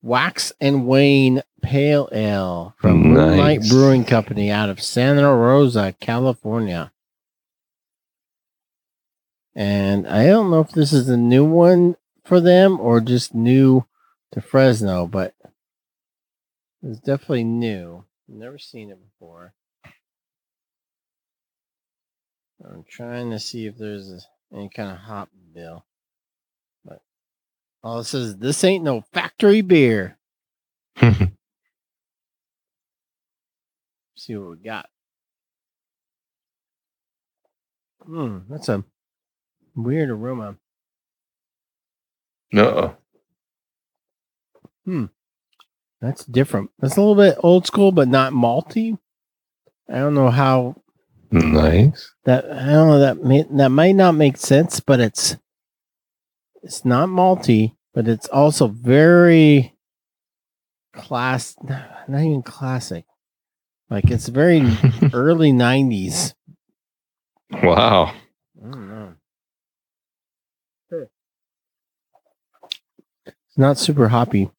Wax 0.00 0.50
and 0.58 0.86
Wane 0.86 1.42
Pale 1.60 2.08
Ale 2.10 2.74
from 2.78 3.12
Moonlight 3.12 3.60
Nice. 3.60 3.68
Brewing 3.70 4.06
Company 4.06 4.50
out 4.50 4.70
of 4.70 4.80
Santa 4.80 5.34
Rosa, 5.34 5.94
California. 6.00 6.90
And 9.54 10.08
I 10.08 10.24
don't 10.26 10.50
know 10.50 10.60
if 10.60 10.70
this 10.70 10.94
is 10.94 11.10
a 11.10 11.18
new 11.18 11.44
one 11.44 11.96
for 12.24 12.40
them 12.40 12.80
or 12.80 13.02
just 13.02 13.34
new 13.34 13.84
to 14.32 14.40
Fresno, 14.40 15.06
but 15.06 15.34
it's 16.82 17.00
definitely 17.00 17.44
new. 17.44 18.06
Never 18.26 18.56
seen 18.56 18.88
it 18.88 18.98
before. 19.04 19.52
I'm 22.64 22.86
trying 22.88 23.30
to 23.32 23.38
see 23.38 23.66
if 23.66 23.76
there's 23.76 24.26
any 24.50 24.70
kind 24.70 24.90
of 24.90 24.96
hop 24.96 25.28
bill. 25.54 25.84
But 26.84 27.00
all 27.82 28.00
it 28.00 28.04
says 28.04 28.36
this 28.36 28.64
ain't 28.64 28.84
no 28.84 29.04
factory 29.12 29.60
beer. 29.62 30.18
see 34.16 34.36
what 34.36 34.50
we 34.50 34.56
got. 34.64 34.86
Hmm, 38.04 38.38
that's 38.50 38.68
a 38.68 38.84
weird 39.74 40.10
aroma. 40.10 40.56
No. 42.52 42.96
Hmm. 44.84 45.06
That's 46.00 46.24
different. 46.26 46.70
That's 46.78 46.96
a 46.96 47.00
little 47.00 47.14
bit 47.14 47.38
old 47.42 47.66
school, 47.66 47.90
but 47.92 48.08
not 48.08 48.32
malty. 48.34 48.98
I 49.88 49.98
don't 49.98 50.14
know 50.14 50.30
how 50.30 50.76
Nice. 51.30 52.12
that 52.24 52.44
I 52.44 52.66
don't 52.66 52.88
know 52.88 52.98
that 53.00 53.22
may, 53.24 53.42
that 53.50 53.70
might 53.70 53.96
not 53.96 54.14
make 54.14 54.36
sense, 54.36 54.80
but 54.80 55.00
it's 55.00 55.36
it's 56.64 56.84
not 56.84 57.08
malty, 57.10 57.76
but 57.92 58.08
it's 58.08 58.26
also 58.28 58.66
very 58.68 59.74
class 60.94 61.54
not 61.62 62.20
even 62.20 62.42
classic. 62.42 63.04
Like 63.90 64.10
it's 64.10 64.28
very 64.28 64.66
early 65.12 65.52
nineties. 65.52 66.34
Wow. 67.62 68.06
I 68.06 68.14
don't 68.62 68.88
know. 68.88 69.12
It's 70.90 71.10
not 73.58 73.76
super 73.78 74.08
hoppy, 74.08 74.50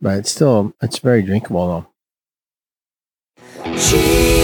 but 0.00 0.18
it's 0.18 0.32
still 0.32 0.74
it's 0.82 0.98
very 0.98 1.22
drinkable 1.22 1.68
though. 1.68 1.86
Cheers, 3.78 4.39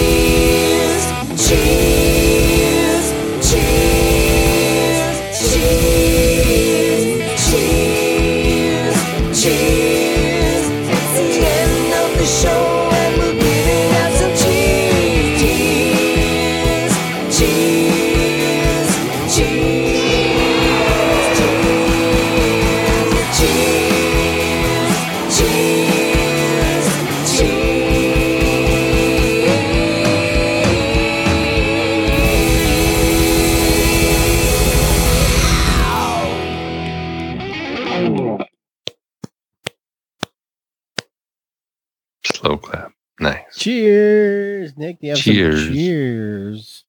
Cheers, 43.66 44.76
Nick. 44.76 44.98
Have 45.02 45.18
Cheers. 45.18 45.64
some 45.64 45.72
cheers? 45.74 46.84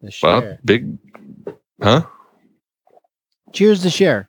The 0.00 0.12
Well, 0.24 0.58
big. 0.64 0.98
Huh? 1.80 2.04
Cheers 3.52 3.82
to 3.82 3.90
share. 3.90 4.28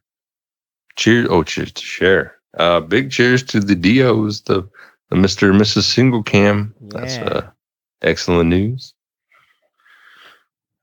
Cheers. 0.95 1.27
Oh, 1.31 1.41
cheers 1.41 1.71
to 1.71 1.81
share. 1.83 2.35
Uh, 2.55 2.81
big 2.81 3.09
cheers 3.09 3.41
to 3.45 3.59
the 3.59 3.73
Dios, 3.73 4.41
the, 4.41 4.69
the 5.09 5.15
Mr. 5.15 5.49
and 5.49 5.59
Mrs. 5.59 5.85
Single 5.85 6.21
Cam. 6.21 6.75
That's 6.81 7.17
uh, 7.17 7.49
excellent 8.03 8.49
news. 8.51 8.93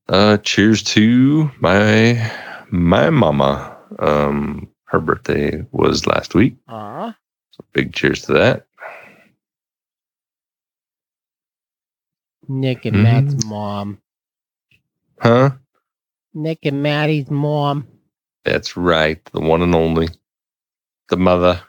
Uh, 0.08 0.38
cheers 0.38 0.82
to 0.82 1.48
my 1.60 2.28
my 2.72 3.10
mama. 3.10 3.76
Um, 4.00 4.68
her 4.86 4.98
birthday 4.98 5.64
was 5.70 6.08
last 6.08 6.34
week. 6.34 6.56
Ah, 6.66 7.16
So 7.52 7.64
big 7.72 7.92
cheers 7.94 8.22
to 8.22 8.32
that. 8.32 8.66
Nick 12.48 12.84
and 12.84 12.96
Mhm. 12.96 13.02
Matt's 13.02 13.44
mom. 13.46 13.98
Huh? 15.20 15.50
Nick 16.34 16.64
and 16.64 16.82
Maddie's 16.82 17.30
mom. 17.30 17.86
That's 18.44 18.76
right. 18.76 19.24
The 19.26 19.40
one 19.40 19.62
and 19.62 19.74
only. 19.74 20.08
The 21.08 21.16
mother. 21.16 21.62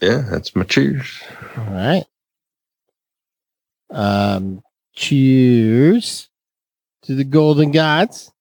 Yeah, 0.00 0.22
that's 0.30 0.56
my 0.56 0.64
cheers. 0.64 1.22
All 1.56 1.64
right. 1.64 2.04
Um, 3.90 4.62
cheers 4.94 6.28
to 7.02 7.14
the 7.14 7.24
Golden 7.24 7.70
Gods. 7.70 8.32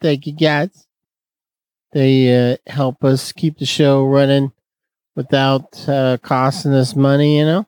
Thank 0.00 0.26
you, 0.26 0.32
guys. 0.32 0.86
They 1.92 2.52
uh, 2.52 2.56
help 2.66 3.04
us 3.04 3.32
keep 3.32 3.58
the 3.58 3.66
show 3.66 4.04
running 4.04 4.52
without 5.14 5.88
uh, 5.88 6.18
costing 6.22 6.72
us 6.72 6.94
money, 6.96 7.38
you 7.38 7.44
know. 7.44 7.66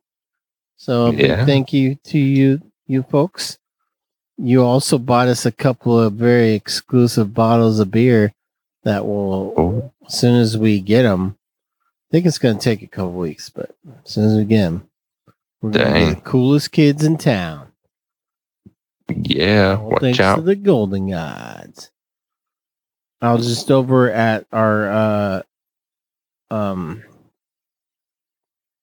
So 0.77 1.07
a 1.07 1.13
big 1.13 1.27
Yeah. 1.31 1.45
thank 1.47 1.73
you 1.73 1.97
to 2.05 2.19
you, 2.19 2.61
you 2.87 3.03
folks. 3.05 3.59
You 4.37 4.63
also 4.65 4.99
bought 4.99 5.29
us 5.29 5.47
a 5.47 5.53
couple 5.53 5.99
of 5.99 6.15
very 6.15 6.53
exclusive 6.55 7.33
bottles 7.35 7.79
of 7.79 7.91
beer 7.91 8.33
that 8.83 9.07
will, 9.07 9.55
Oh, 9.57 9.93
as 10.07 10.19
soon 10.19 10.41
as 10.41 10.59
we 10.59 10.81
get 10.81 11.03
them, 11.05 11.37
I 11.77 12.11
think 12.11 12.27
it's 12.27 12.39
going 12.39 12.59
to 12.59 12.63
take 12.63 12.83
a 12.83 12.87
couple 12.87 13.13
weeks, 13.13 13.49
but 13.49 13.75
as 14.05 14.11
soon 14.13 14.25
as 14.25 14.37
we 14.37 14.45
get 14.45 14.65
'em, 14.65 14.89
we're 15.63 15.71
going 15.71 15.87
to 15.87 16.09
be 16.09 16.15
the 16.15 16.21
coolest 16.21 16.73
kids 16.73 17.05
in 17.05 17.17
town. 17.17 17.69
Yeah, 19.09 19.77
All 19.79 19.91
watch 19.91 20.01
thanks 20.01 20.19
to 20.19 20.41
the 20.41 20.57
Golden 20.57 21.11
Gods. 21.11 21.91
I 23.21 23.33
was 23.33 23.47
just 23.47 23.71
over 23.71 24.11
at 24.11 24.47
our 24.53 24.89
uh, 24.91 25.43
um, 26.51 27.03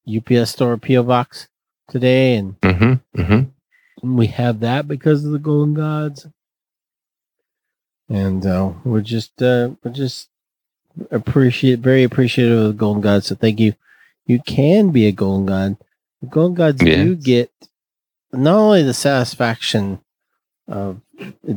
UPS 0.08 0.52
store 0.52 0.78
PO 0.78 1.04
box 1.04 1.48
today, 1.90 2.36
and 2.36 2.60
Mm-hmm. 2.62 3.22
Mm-hmm. 3.22 4.16
we 4.18 4.28
have 4.28 4.60
that 4.62 4.88
because 4.88 5.24
of 5.26 5.32
the 5.32 5.40
Golden 5.40 5.74
Gods. 5.74 6.28
And 8.10 8.46
uh, 8.46 8.74
we're 8.84 9.02
just 9.02 9.42
uh, 9.42 9.72
we're 9.84 9.92
just 9.92 10.28
appreciate 11.12 11.80
very 11.80 12.04
appreciative 12.04 12.58
of 12.60 12.68
the 12.68 12.74
Golden 12.74 13.02
Gods. 13.02 13.28
So 13.28 13.36
thank 13.36 13.60
you. 13.60 13.74
You 14.26 14.40
can 14.42 14.92
be 14.92 15.08
a 15.08 15.12
Golden 15.12 15.46
God. 15.46 15.78
The 16.22 16.28
Golden 16.28 16.56
Gods 16.56 16.82
do 17.06 17.16
get 17.16 17.52
not 18.34 18.56
only 18.58 18.84
the 18.84 18.94
satisfaction 18.94 20.00
of 20.68 21.02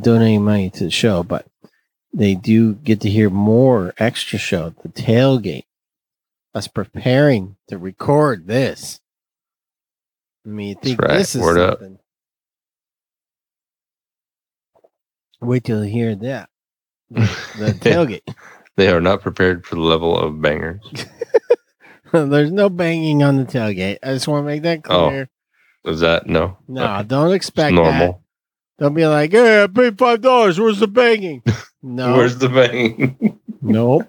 donating 0.01 0.43
money 0.43 0.69
to 0.71 0.85
the 0.85 0.91
show, 0.91 1.23
but 1.23 1.45
they 2.13 2.35
do 2.35 2.73
get 2.75 3.01
to 3.01 3.09
hear 3.09 3.29
more 3.29 3.93
extra 3.97 4.39
show. 4.39 4.73
The 4.81 4.89
tailgate, 4.89 5.65
us 6.55 6.67
preparing 6.67 7.57
to 7.67 7.77
record 7.77 8.47
this. 8.47 8.99
I 10.45 10.49
mean, 10.49 10.69
you 10.69 10.75
think 10.75 10.99
right. 11.01 11.17
this 11.17 11.35
is 11.35 11.41
Word 11.41 11.59
up. 11.59 11.79
something. 11.79 11.99
Wait 15.41 15.63
till 15.63 15.83
you 15.85 15.91
hear 15.91 16.15
that. 16.15 16.49
The, 17.11 17.19
the 17.57 17.65
tailgate. 17.79 18.35
They 18.77 18.89
are 18.89 19.01
not 19.01 19.21
prepared 19.21 19.65
for 19.65 19.75
the 19.75 19.81
level 19.81 20.17
of 20.17 20.41
bangers. 20.41 20.81
There's 22.11 22.51
no 22.51 22.69
banging 22.69 23.23
on 23.23 23.37
the 23.37 23.43
tailgate. 23.45 23.99
I 24.03 24.13
just 24.13 24.27
want 24.27 24.43
to 24.43 24.47
make 24.47 24.63
that 24.63 24.81
Oh, 24.89 25.09
clear. 25.09 25.29
Is 25.85 25.99
that 25.99 26.27
no? 26.27 26.57
no, 26.67 27.03
don't 27.05 27.33
expect 27.33 27.73
It's 27.73 27.75
normal. 27.75 27.93
that. 28.13 28.19
Don't 28.83 28.93
be 28.93 29.05
like, 29.05 29.31
hey, 29.31 29.63
I 29.63 29.67
paid 29.67 29.97
five 29.97 30.21
dollars. 30.21 30.59
Where's 30.59 30.79
the 30.79 30.87
banging? 30.87 31.43
No, 31.87 32.17
Where's 32.17 32.39
the 32.39 32.49
banging? 32.49 33.39
nope. 33.61 34.07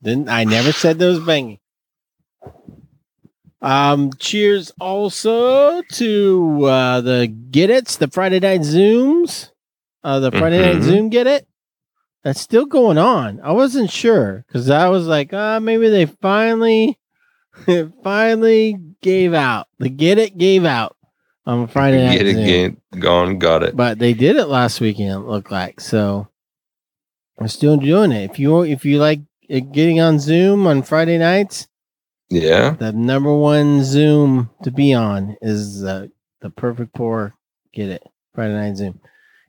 Didn't 0.00 0.28
I 0.28 0.44
never 0.44 0.70
said 0.70 1.00
there 1.00 1.08
was 1.08 1.18
banging. 1.18 1.58
Um, 3.62 4.10
cheers 4.18 4.72
also 4.80 5.82
to 5.82 6.64
uh 6.64 7.00
the 7.02 7.26
Get 7.26 7.68
It's, 7.70 7.96
the 7.96 8.08
Friday 8.08 8.40
night 8.40 8.60
Zooms. 8.62 9.50
Uh 10.02 10.18
the 10.20 10.30
Friday 10.30 10.60
night 10.60 10.76
Mhm. 10.76 10.82
Zoom 10.82 11.08
Get 11.10 11.26
It. 11.26 11.46
That's 12.24 12.40
still 12.40 12.66
going 12.66 12.98
on. 12.98 13.40
I 13.42 13.52
wasn't 13.52 13.90
sure 13.90 14.44
because 14.46 14.68
I 14.70 14.88
was 14.88 15.06
like, 15.06 15.32
uh, 15.32 15.60
maybe 15.60 15.88
they 15.88 16.06
finally 16.06 16.98
it 17.66 17.90
finally 18.02 18.78
gave 19.02 19.34
out. 19.34 19.66
The 19.78 19.90
Get 19.90 20.18
It 20.18 20.38
gave 20.38 20.64
out 20.64 20.96
on 21.46 21.66
Friday 21.66 22.04
night. 22.06 22.18
Get 22.18 22.26
it, 22.28 22.34
Zoom. 22.36 22.46
get 22.46 23.00
gone, 23.00 23.38
got 23.38 23.62
it. 23.62 23.76
But 23.76 23.98
they 23.98 24.14
did 24.14 24.36
it 24.36 24.46
last 24.46 24.80
weekend. 24.80 25.10
It 25.12 25.28
looked 25.28 25.50
like 25.50 25.80
so. 25.80 26.28
I'm 27.38 27.48
still 27.48 27.76
doing 27.76 28.12
it. 28.12 28.30
If 28.30 28.38
you 28.38 28.62
if 28.62 28.84
you 28.86 28.98
like 28.98 29.20
getting 29.48 30.00
on 30.00 30.18
Zoom 30.18 30.66
on 30.66 30.82
Friday 30.82 31.18
nights, 31.18 31.66
Yeah. 32.30 32.70
the 32.70 32.92
number 32.92 33.34
one 33.34 33.82
Zoom 33.82 34.50
to 34.62 34.70
be 34.70 34.94
on 34.94 35.36
is 35.42 35.82
uh, 35.84 36.06
the 36.40 36.50
Perfect 36.50 36.94
Pour. 36.94 37.34
Get 37.72 37.88
it 37.88 38.02
Friday 38.34 38.54
night 38.54 38.76
Zoom, 38.76 39.00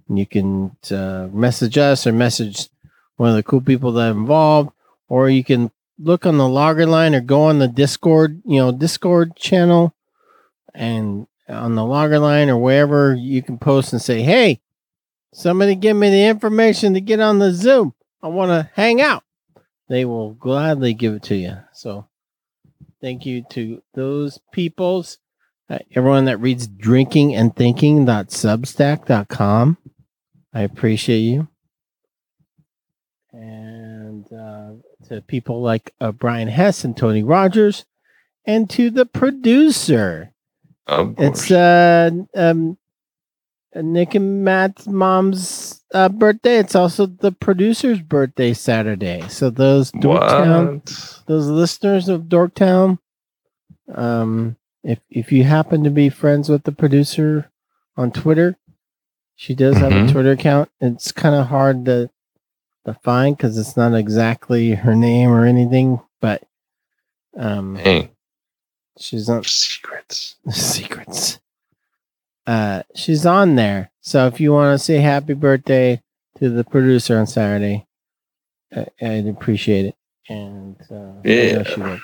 and 0.10 0.18
you 0.20 0.26
can 0.26 0.76
uh, 0.92 1.28
message 1.32 1.78
us 1.78 2.06
or 2.06 2.12
message 2.12 2.70
one 3.18 3.30
of 3.30 3.36
the 3.36 3.44
cool 3.44 3.62
people 3.62 3.92
that 3.94 4.08
are 4.08 4.12
involved, 4.12 4.72
or 5.08 5.30
you 5.30 5.44
can 5.44 5.72
look 6.00 6.26
on 6.26 6.38
the 6.38 6.48
logger 6.48 6.86
line 6.88 7.14
or 7.14 7.22
go 7.22 7.44
on 7.44 7.60
the 7.60 7.68
Discord, 7.68 8.42
you 8.46 8.58
know, 8.58 8.72
Discord 8.72 9.36
channel, 9.36 9.94
and 10.74 11.28
on 11.48 11.76
the 11.76 11.86
logger 11.86 12.20
line 12.20 12.50
or 12.50 12.58
wherever 12.58 13.14
you 13.14 13.44
can 13.44 13.58
post 13.60 13.94
and 13.94 14.02
say, 14.02 14.22
"Hey, 14.24 14.60
somebody 15.34 15.76
give 15.76 15.96
me 15.98 16.10
the 16.10 16.26
information 16.26 16.94
to 16.96 17.02
get 17.02 17.20
on 17.20 17.40
the 17.40 17.52
Zoom. 17.52 17.94
I 18.24 18.28
want 18.28 18.50
to 18.50 18.72
hang 18.74 19.02
out." 19.02 19.24
They 19.88 20.06
will 20.06 20.32
gladly 20.34 20.94
give 20.94 21.14
it 21.14 21.24
to 21.24 21.36
you. 21.36 21.58
So 21.74 22.08
Thank 23.02 23.26
you 23.26 23.44
to 23.52 23.82
those 23.96 24.40
peoples, 24.52 25.18
uh, 25.70 25.80
everyone 25.96 26.26
that 26.26 26.38
reads 26.38 26.68
drinking 26.68 27.34
and 27.36 27.56
thinking.substack.com. 27.56 29.78
I 30.54 30.62
appreciate 30.62 31.20
you. 31.20 31.48
And 33.34 34.32
uh, 34.32 34.74
to 35.08 35.22
people 35.22 35.62
like 35.62 35.96
uh, 36.00 36.12
Brian 36.12 36.50
Hess 36.50 36.84
and 36.84 36.96
Tony 36.96 37.24
Rogers, 37.24 37.86
and 38.46 38.70
to 38.70 38.92
the 38.92 39.08
producer. 39.08 40.34
Of 40.86 41.16
It's 41.18 41.50
uh, 41.50 42.12
um, 42.36 42.78
Nick 43.76 44.16
and 44.16 44.44
Matt's 44.44 44.88
mom's 44.88 45.82
uh, 45.94 46.10
birthday. 46.10 46.58
It's 46.58 46.76
also 46.76 47.06
the 47.06 47.32
producer's 47.32 48.02
birthday 48.02 48.54
Saturday. 48.54 49.24
So 49.30 49.50
those 49.50 49.92
Dorktown, 49.94 50.76
What? 50.76 51.24
those 51.28 51.48
listeners 51.48 52.10
of 52.10 52.24
Dorktown, 52.24 53.00
um, 53.94 54.58
if 54.84 55.00
if 55.10 55.32
you 55.32 55.44
happen 55.44 55.84
to 55.84 55.90
be 55.90 56.10
friends 56.10 56.50
with 56.50 56.64
the 56.64 56.72
producer 56.72 57.50
on 57.96 58.12
Twitter, 58.12 58.58
she 59.36 59.54
does 59.56 59.78
have 59.78 59.92
Mhm. 59.92 60.10
a 60.10 60.12
Twitter 60.12 60.32
account. 60.32 60.70
It's 60.82 61.12
kind 61.12 61.36
of 61.36 61.48
hard 61.48 61.86
to 61.86 62.10
to 62.86 62.94
find 62.96 63.38
because 63.38 63.58
it's 63.58 63.78
not 63.78 63.94
exactly 63.94 64.72
her 64.72 64.96
name 64.96 65.30
or 65.30 65.46
anything, 65.46 66.00
but 66.20 66.44
um, 67.38 67.76
Hey, 67.76 68.12
she's 68.98 69.30
not 69.30 69.46
secrets. 69.46 70.36
secrets. 70.52 71.40
Uh, 72.52 72.84
she's 72.96 73.26
on 73.26 73.56
there. 73.56 73.92
So 74.02 74.28
if 74.28 74.40
you 74.42 74.52
want 74.52 74.78
to 74.78 74.84
say 74.84 74.98
happy 74.98 75.34
birthday 75.34 76.02
to 76.38 76.50
the 76.50 76.64
producer 76.64 77.18
on 77.18 77.28
Saturday, 77.28 77.88
I, 78.76 78.88
I'd 79.02 79.28
appreciate 79.28 79.86
it. 79.86 79.96
And 80.28 80.76
uh, 80.90 80.96
I 80.96 80.98
know 80.98 81.22
Yeah. 81.24 81.64
she 81.64 81.80
would. 81.82 82.02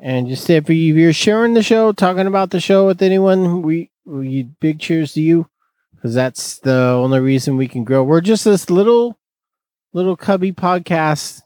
And 0.00 0.28
just 0.28 0.48
if 0.48 0.68
you- 0.70 0.94
if 0.94 0.98
you're 0.98 1.12
sharing 1.12 1.54
the 1.54 1.62
show, 1.62 1.92
talking 1.92 2.26
about 2.26 2.50
the 2.50 2.60
show 2.60 2.86
with 2.86 3.02
anyone, 3.02 3.62
we 3.62 3.90
we 4.04 4.44
big 4.60 4.80
cheers 4.80 5.12
to 5.12 5.20
you 5.20 5.48
because 5.94 6.14
that's 6.14 6.58
the 6.60 6.72
only 6.74 7.20
reason 7.20 7.56
we 7.56 7.68
can 7.68 7.84
grow. 7.84 8.02
We're 8.02 8.20
just 8.22 8.44
this 8.44 8.70
little 8.70 9.18
little 9.92 10.16
cubby 10.16 10.52
podcast 10.52 11.40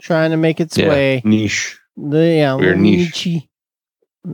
trying 0.00 0.30
to 0.30 0.36
make 0.36 0.60
its 0.60 0.76
Yeah. 0.78 0.88
way. 0.88 1.22
Niche. 1.24 1.78
Yeah, 1.96 2.54
We're 2.54 2.76
niche. 2.76 3.26
niche, 3.26 3.48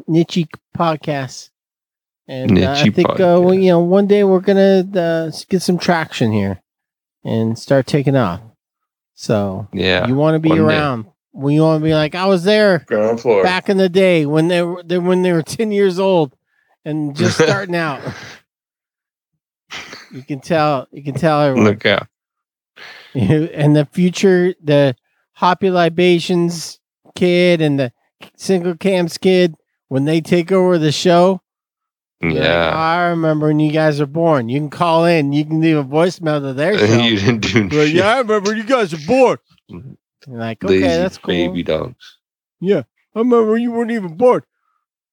niche 0.06 0.46
podcast. 0.76 1.50
And 2.26 2.58
uh, 2.58 2.70
I 2.70 2.82
Niche 2.84 2.94
think 2.94 3.10
uh, 3.10 3.38
well, 3.42 3.52
you 3.54 3.68
know 3.68 3.80
one 3.80 4.06
day 4.06 4.24
we're 4.24 4.40
gonna 4.40 4.86
uh, 4.96 5.30
get 5.48 5.60
some 5.62 5.78
traction 5.78 6.32
here 6.32 6.60
and 7.24 7.58
start 7.58 7.86
taking 7.86 8.16
off. 8.16 8.40
So 9.14 9.68
Yeah. 9.72 10.06
you 10.06 10.14
want 10.14 10.34
to 10.34 10.38
be 10.40 10.48
one 10.50 10.58
day. 10.58 10.64
around. 10.64 11.06
When 11.32 11.52
you 11.54 11.62
want 11.62 11.80
to 11.80 11.84
be 11.84 11.94
like, 11.94 12.14
I 12.14 12.26
was 12.26 12.44
there 12.44 12.78
Ground 12.86 13.20
floor. 13.20 13.42
back 13.42 13.68
in 13.68 13.76
the 13.76 13.88
day 13.88 14.24
when 14.24 14.48
they 14.48 14.62
were 14.62 14.82
they, 14.82 14.98
when 14.98 15.22
they 15.22 15.32
were 15.32 15.42
ten 15.42 15.70
years 15.72 15.98
old 15.98 16.34
and 16.84 17.14
just 17.16 17.36
starting 17.42 17.74
out. 17.76 18.00
You 20.12 20.22
can 20.22 20.40
tell. 20.40 20.86
You 20.92 21.02
can 21.02 21.14
tell 21.14 21.40
everyone. 21.42 21.70
Look 21.72 21.86
out. 21.86 22.06
and 23.14 23.76
the 23.76 23.86
future, 23.92 24.54
the 24.62 24.96
Hoppy 25.32 25.70
Libations 25.70 26.78
kid 27.14 27.60
and 27.60 27.78
the 27.78 27.92
single 28.36 28.76
cams 28.76 29.18
kid, 29.18 29.54
when 29.88 30.04
they 30.04 30.20
take 30.20 30.50
over 30.52 30.78
the 30.78 30.92
show, 30.92 31.40
you're 32.30 32.40
like, 32.40 32.48
Yeah. 32.48 32.70
I 32.74 33.08
remember 33.08 33.46
when 33.48 33.60
you 33.60 33.72
guys 33.72 34.00
were 34.00 34.06
born. 34.06 34.48
You 34.48 34.60
can 34.60 34.70
call 34.70 35.04
in. 35.04 35.32
You 35.32 35.44
can 35.44 35.60
leave 35.60 35.76
a 35.76 35.84
voicemail 35.84 36.40
to 36.40 36.52
their 36.52 36.78
show. 36.78 36.84
you 37.02 37.16
didn't 37.18 37.40
do 37.40 37.70
shit. 37.70 37.94
yeah, 37.94 38.14
I 38.14 38.18
remember 38.18 38.50
when 38.50 38.56
you 38.58 38.64
guys 38.64 38.92
were 38.92 39.06
born. 39.06 39.38
You're 40.26 40.38
like, 40.38 40.64
okay, 40.64 40.74
Lazy 40.80 40.86
that's 40.86 41.18
cool. 41.18 41.34
baby 41.34 41.62
dogs. 41.62 42.18
Yeah, 42.60 42.82
I 43.14 43.18
remember 43.18 43.56
you 43.58 43.72
weren't 43.72 43.90
even 43.90 44.16
born. 44.16 44.42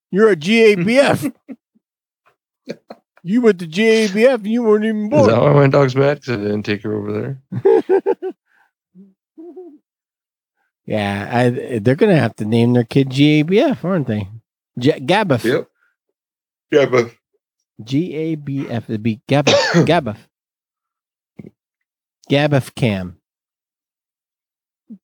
You're 0.10 0.30
a 0.30 0.36
GABF. 0.38 1.34
you 3.24 3.42
went 3.42 3.60
to 3.60 3.68
GABF 3.68 4.36
and 4.36 4.48
you 4.48 4.64
weren't 4.64 4.86
even 4.86 5.10
born. 5.10 5.22
Is 5.24 5.28
that 5.28 5.42
why 5.42 5.54
my 5.54 5.68
dog's 5.68 5.96
mad? 5.96 6.20
Because 6.22 6.38
I 6.38 6.42
didn't 6.42 6.64
take 6.64 6.84
her 6.84 6.94
over 6.96 7.12
there. 7.12 8.34
Yeah, 10.86 11.30
I, 11.32 11.80
they're 11.80 11.96
gonna 11.96 12.18
have 12.20 12.36
to 12.38 12.46
name 12.46 12.74
their 12.74 12.84
kid 12.84 13.10
GABF, 13.10 13.84
aren't 13.86 14.08
they? 14.08 14.28
G-. 14.80 15.00
Yep. 15.00 15.68
But 16.72 17.12
G 17.84 18.14
A 18.16 18.36
B 18.36 18.68
F. 18.70 18.90
It'd 18.90 19.04
be 19.04 19.22
Gabuff. 19.28 19.54
Gabuff. 19.86 20.18
Gabuff 22.30 22.74
cam. 22.76 23.18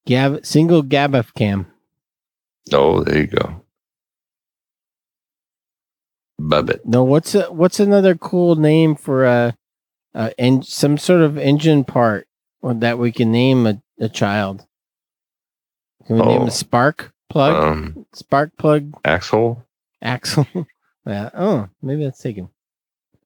Gab 0.05 0.45
single 0.45 0.83
Gabuff 0.83 1.33
cam. 1.33 1.67
oh, 2.73 3.03
there 3.03 3.19
you 3.19 3.27
go. 3.27 3.63
Bubbit. 6.39 6.85
No, 6.85 7.03
what's 7.03 7.33
a, 7.35 7.51
what's 7.51 7.79
another 7.79 8.15
cool 8.15 8.55
name 8.55 8.95
for 8.95 9.25
a, 9.25 9.55
a 10.13 10.31
en- 10.39 10.61
some 10.61 10.97
sort 10.97 11.21
of 11.21 11.37
engine 11.37 11.83
part 11.83 12.27
or 12.61 12.73
that 12.75 12.99
we 12.99 13.11
can 13.11 13.31
name 13.31 13.65
a, 13.65 13.81
a 13.99 14.07
child? 14.07 14.65
Can 16.05 16.17
we 16.17 16.21
name 16.25 16.41
Oh. 16.41 16.43
him 16.45 16.49
Spark 16.51 17.11
Plug? 17.29 17.55
Um, 17.55 18.05
Spark 18.13 18.51
Plug 18.57 18.93
Axel. 19.03 19.63
Axle. 20.01 20.47
yeah. 21.07 21.29
Oh, 21.33 21.67
maybe 21.81 22.03
that's 22.03 22.19
taken. 22.21 22.49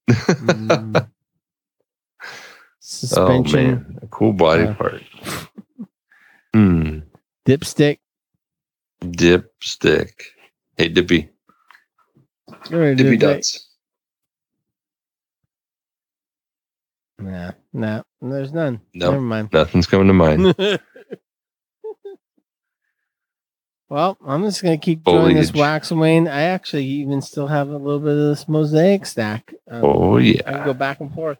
Mm. 0.09 1.07
Oh 2.23 2.83
Suspension. 2.83 3.65
man, 3.65 3.99
a 4.01 4.07
cool 4.07 4.33
body 4.33 4.63
Uh, 4.63 4.73
part. 4.73 5.01
Hmm. 6.53 6.99
Dipstick. 7.45 7.99
Dipstick. 9.01 10.21
Hey, 10.77 10.89
Dippy. 10.89 11.29
Dippy 12.69 12.95
dip- 12.95 13.19
dots. 13.19 13.69
Nah, 17.19 17.51
nah. 17.71 18.01
There's 18.21 18.51
none. 18.51 18.81
Nope. 18.93 19.11
Never 19.13 19.21
mind. 19.21 19.49
Nothing's 19.53 19.87
coming 19.87 20.07
to 20.07 20.13
mind. 20.13 20.55
well, 23.91 24.17
I'm 24.25 24.43
just 24.43 24.63
gonna 24.63 24.77
keep 24.77 25.03
doing 25.03 25.35
this 25.35 25.53
wax 25.53 25.91
and 25.91 25.99
wane. 25.99 26.27
I 26.27 26.43
actually 26.43 26.85
even 26.85 27.21
still 27.21 27.47
have 27.47 27.67
a 27.69 27.75
little 27.77 27.99
bit 27.99 28.13
of 28.13 28.17
this 28.29 28.47
mosaic 28.47 29.05
stack. 29.05 29.53
Um, 29.69 29.83
Oh, 29.83 30.17
yeah. 30.17 30.41
I 30.47 30.51
can 30.53 30.65
go 30.65 30.73
back 30.73 31.01
and 31.01 31.13
forth. 31.13 31.37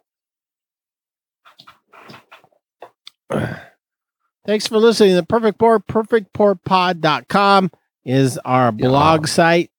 Thanks 4.46 4.66
for 4.66 4.78
listening. 4.78 5.14
The 5.14 5.22
Perfect 5.22 5.58
Pour, 5.58 5.78
perfectpourpod.com 5.80 7.70
is 8.04 8.38
our 8.38 8.72
blog 8.72 9.28
site. 9.28 9.70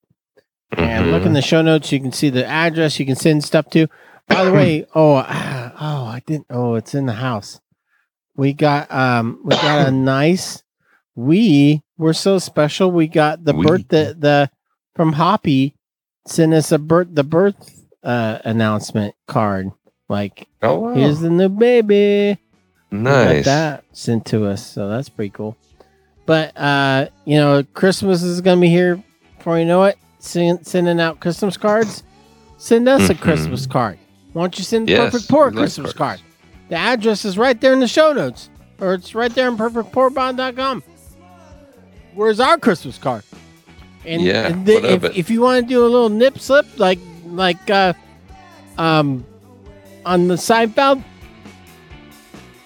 And 0.72 1.12
look 1.12 1.20
Mm-hmm. 1.20 1.28
in 1.28 1.34
the 1.34 1.41
show 1.41 1.62
notes. 1.62 1.91
You 1.91 2.00
can 2.00 2.12
see 2.12 2.30
the 2.32 2.45
address 2.48 3.00
you 3.00 3.06
can 3.06 3.16
send 3.16 3.44
stuff 3.44 3.70
to. 3.72 3.88
By 4.28 4.45
the 4.45 4.52
way, 4.54 4.86
oh, 4.95 5.16
ah, 5.18 5.74
oh, 5.80 6.06
I 6.08 6.22
didn't. 6.26 6.48
Oh, 6.50 6.74
it's 6.76 6.95
in 6.95 7.06
the 7.06 7.14
house. 7.14 7.60
We 8.36 8.54
got 8.54 8.91
um, 8.91 9.40
we 9.44 9.52
got 9.52 9.88
a 9.88 9.91
nice. 9.91 10.64
We 11.15 11.81
were 11.98 12.14
so 12.14 12.40
special. 12.40 12.91
We 12.91 13.07
got 13.07 13.44
the 13.45 13.53
We. 13.53 13.65
birth 13.65 13.88
the 13.90 14.15
the 14.18 14.49
from 14.95 15.14
Hoppy 15.14 15.76
sent 16.27 16.53
us 16.53 16.72
a 16.72 16.80
birth 16.80 17.07
the 17.11 17.23
birth 17.23 17.85
uh 18.03 18.40
announcement 18.45 19.15
card. 19.27 19.72
Like, 20.10 20.48
Oh, 20.61 20.80
wow. 20.80 20.94
here's 20.94 21.19
the 21.19 21.30
new 21.30 21.49
baby. 21.49 22.38
Nice. 22.91 23.45
that 23.45 23.84
sent 23.91 24.26
to 24.27 24.45
us, 24.45 24.65
so 24.65 24.88
that's 24.90 25.10
pretty 25.10 25.31
cool. 25.31 25.57
But 26.26 26.56
uh, 26.57 27.07
you 27.26 27.38
know, 27.38 27.64
Christmas 27.73 28.22
is 28.23 28.41
gonna 28.41 28.61
be 28.61 28.69
here 28.69 29.02
before 29.38 29.57
you 29.60 29.65
know 29.65 29.84
it. 29.85 29.98
Send, 30.19 30.65
sending 30.65 30.99
out 31.02 31.19
Christmas 31.19 31.57
cards. 31.57 32.03
Send 32.57 32.88
us 32.88 33.10
a 33.10 33.15
Mhm. 33.15 33.19
Christmas 33.22 33.65
card. 33.68 33.98
Why 34.31 34.44
don't 34.44 34.57
you 34.57 34.64
send 34.64 34.90
Yes, 34.90 35.11
Perfect 35.11 35.30
Pour 35.30 35.48
a 35.48 35.49
we 35.49 35.56
like 35.57 35.61
Christmas 35.64 35.91
card? 35.94 36.22
The 36.69 36.76
address 36.76 37.26
is 37.26 37.38
right 37.38 37.60
there 37.60 37.73
in 37.73 37.80
the 37.81 37.88
show 37.90 38.14
notes, 38.14 38.49
or 38.80 38.94
it's 38.94 39.14
right 39.15 39.34
there 39.34 39.48
on 39.49 39.57
perfectpourpod.com. 39.57 40.84
Where's 42.15 42.40
our 42.40 42.57
Christmas 42.57 42.98
card? 42.98 43.23
And, 44.06 44.22
Yeah, 44.22 44.48
and 44.48 44.68
if, 44.68 45.03
if 45.18 45.30
you 45.30 45.41
want 45.41 45.65
to 45.65 45.68
do 45.68 45.81
a 45.85 45.88
little 45.88 46.10
nip 46.10 46.40
slip, 46.40 46.65
like 46.77 46.99
like 47.26 47.69
uh, 47.69 47.94
um, 48.77 49.26
on 50.06 50.27
the 50.27 50.35
Seinfeld, 50.35 51.03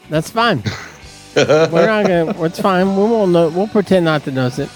that's 0.10 0.30
fine. 0.30 0.64
We're 1.36 1.86
not 1.86 2.07
gonna. 2.07 2.44
It's 2.44 2.60
fine. 2.60 2.88
We 2.95 3.03
won't 3.03 3.32
know. 3.32 3.49
We'll 3.49 3.68
pretend 3.68 4.06
not 4.06 4.24
to 4.24 4.32
notice 4.32 4.60
it. 4.60 4.69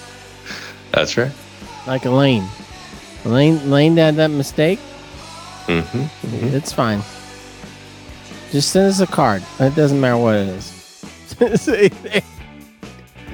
That's 0.91 1.17
right. 1.17 1.31
Like 1.87 2.05
Elaine. 2.05 2.47
Elaine. 3.25 3.57
Elaine 3.57 3.97
had 3.97 4.15
that 4.17 4.29
mistake. 4.29 4.79
Mm-hmm. 5.65 6.55
It's 6.55 6.71
fine. 6.71 7.01
Just 8.51 8.71
send 8.71 8.87
us 8.87 8.99
a 8.99 9.07
card. 9.07 9.43
It 9.59 9.73
doesn't 9.75 9.99
matter 9.99 10.17
what 10.17 10.35
it 10.35 10.49
is. 10.49 11.03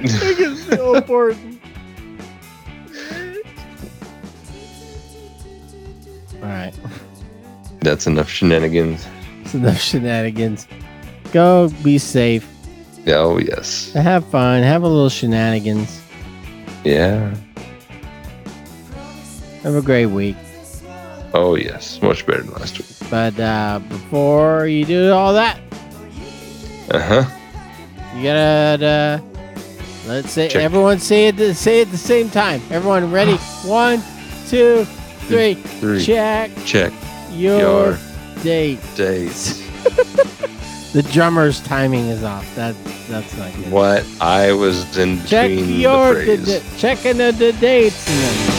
Say 0.10 0.34
that. 0.34 0.52
it's 0.52 0.64
so 0.76 0.96
important. 0.96 1.62
All 6.36 6.50
right. 6.50 6.74
That's 7.82 8.08
enough 8.08 8.30
shenanigans. 8.30 9.06
It's 9.42 9.54
enough 9.54 9.80
shenanigans. 9.80 10.68
Go 11.32 11.70
be 11.84 11.98
safe. 11.98 12.48
Oh, 13.08 13.38
yes. 13.38 13.94
Have 13.94 14.26
fun. 14.28 14.64
Have 14.64 14.84
a 14.84 14.88
little 14.88 15.10
shenanigans. 15.10 16.02
Yeah. 16.84 17.34
Have 19.64 19.76
a 19.76 19.82
great 19.82 20.08
week. 20.08 20.36
Oh, 21.34 21.56
yes. 21.56 22.02
Much 22.02 22.26
better 22.26 22.44
than 22.44 22.52
last 22.54 22.78
week. 22.78 23.10
But 23.10 23.40
uh, 23.40 23.80
before 23.90 24.68
you 24.68 24.86
do 24.86 25.12
all 25.12 25.34
that, 25.34 25.60
Uh 26.90 27.00
huh. 27.00 27.26
you 28.16 28.24
gotta 28.24 28.86
uh, 28.86 29.37
let's 30.08 30.32
say 30.32 30.48
Check. 30.50 30.64
everyone 30.64 31.00
say 31.00 31.28
it 31.28 31.56
say 31.56 31.82
it 31.82 31.88
at 31.88 31.92
the 31.92 31.98
same 31.98 32.30
time. 32.30 32.62
Everyone 32.72 33.12
ready? 33.12 33.36
One, 33.66 34.02
two, 34.48 34.86
three. 35.28 35.56
Three. 35.56 36.04
Check 36.04 36.52
Check 36.66 36.94
your, 37.32 37.60
your 37.60 37.98
date. 38.44 38.80
dates. 38.96 39.64
The 40.94 41.04
drummer's 41.04 41.60
timing 41.62 42.08
is 42.08 42.24
off. 42.24 42.56
That 42.56 42.74
that's 43.08 43.38
not 43.38 43.54
good. 43.54 43.72
What? 43.72 44.06
I 44.22 44.54
was 44.54 44.98
in 44.98 45.24
Check 45.26 45.50
between 45.50 45.80
your 45.82 46.16
the 46.16 46.38
phrase. 46.38 46.80
checking 46.82 47.18
the, 47.18 47.32
the 47.34 47.52
dates. 47.54 48.08
And 48.10 48.18
then, 48.18 48.57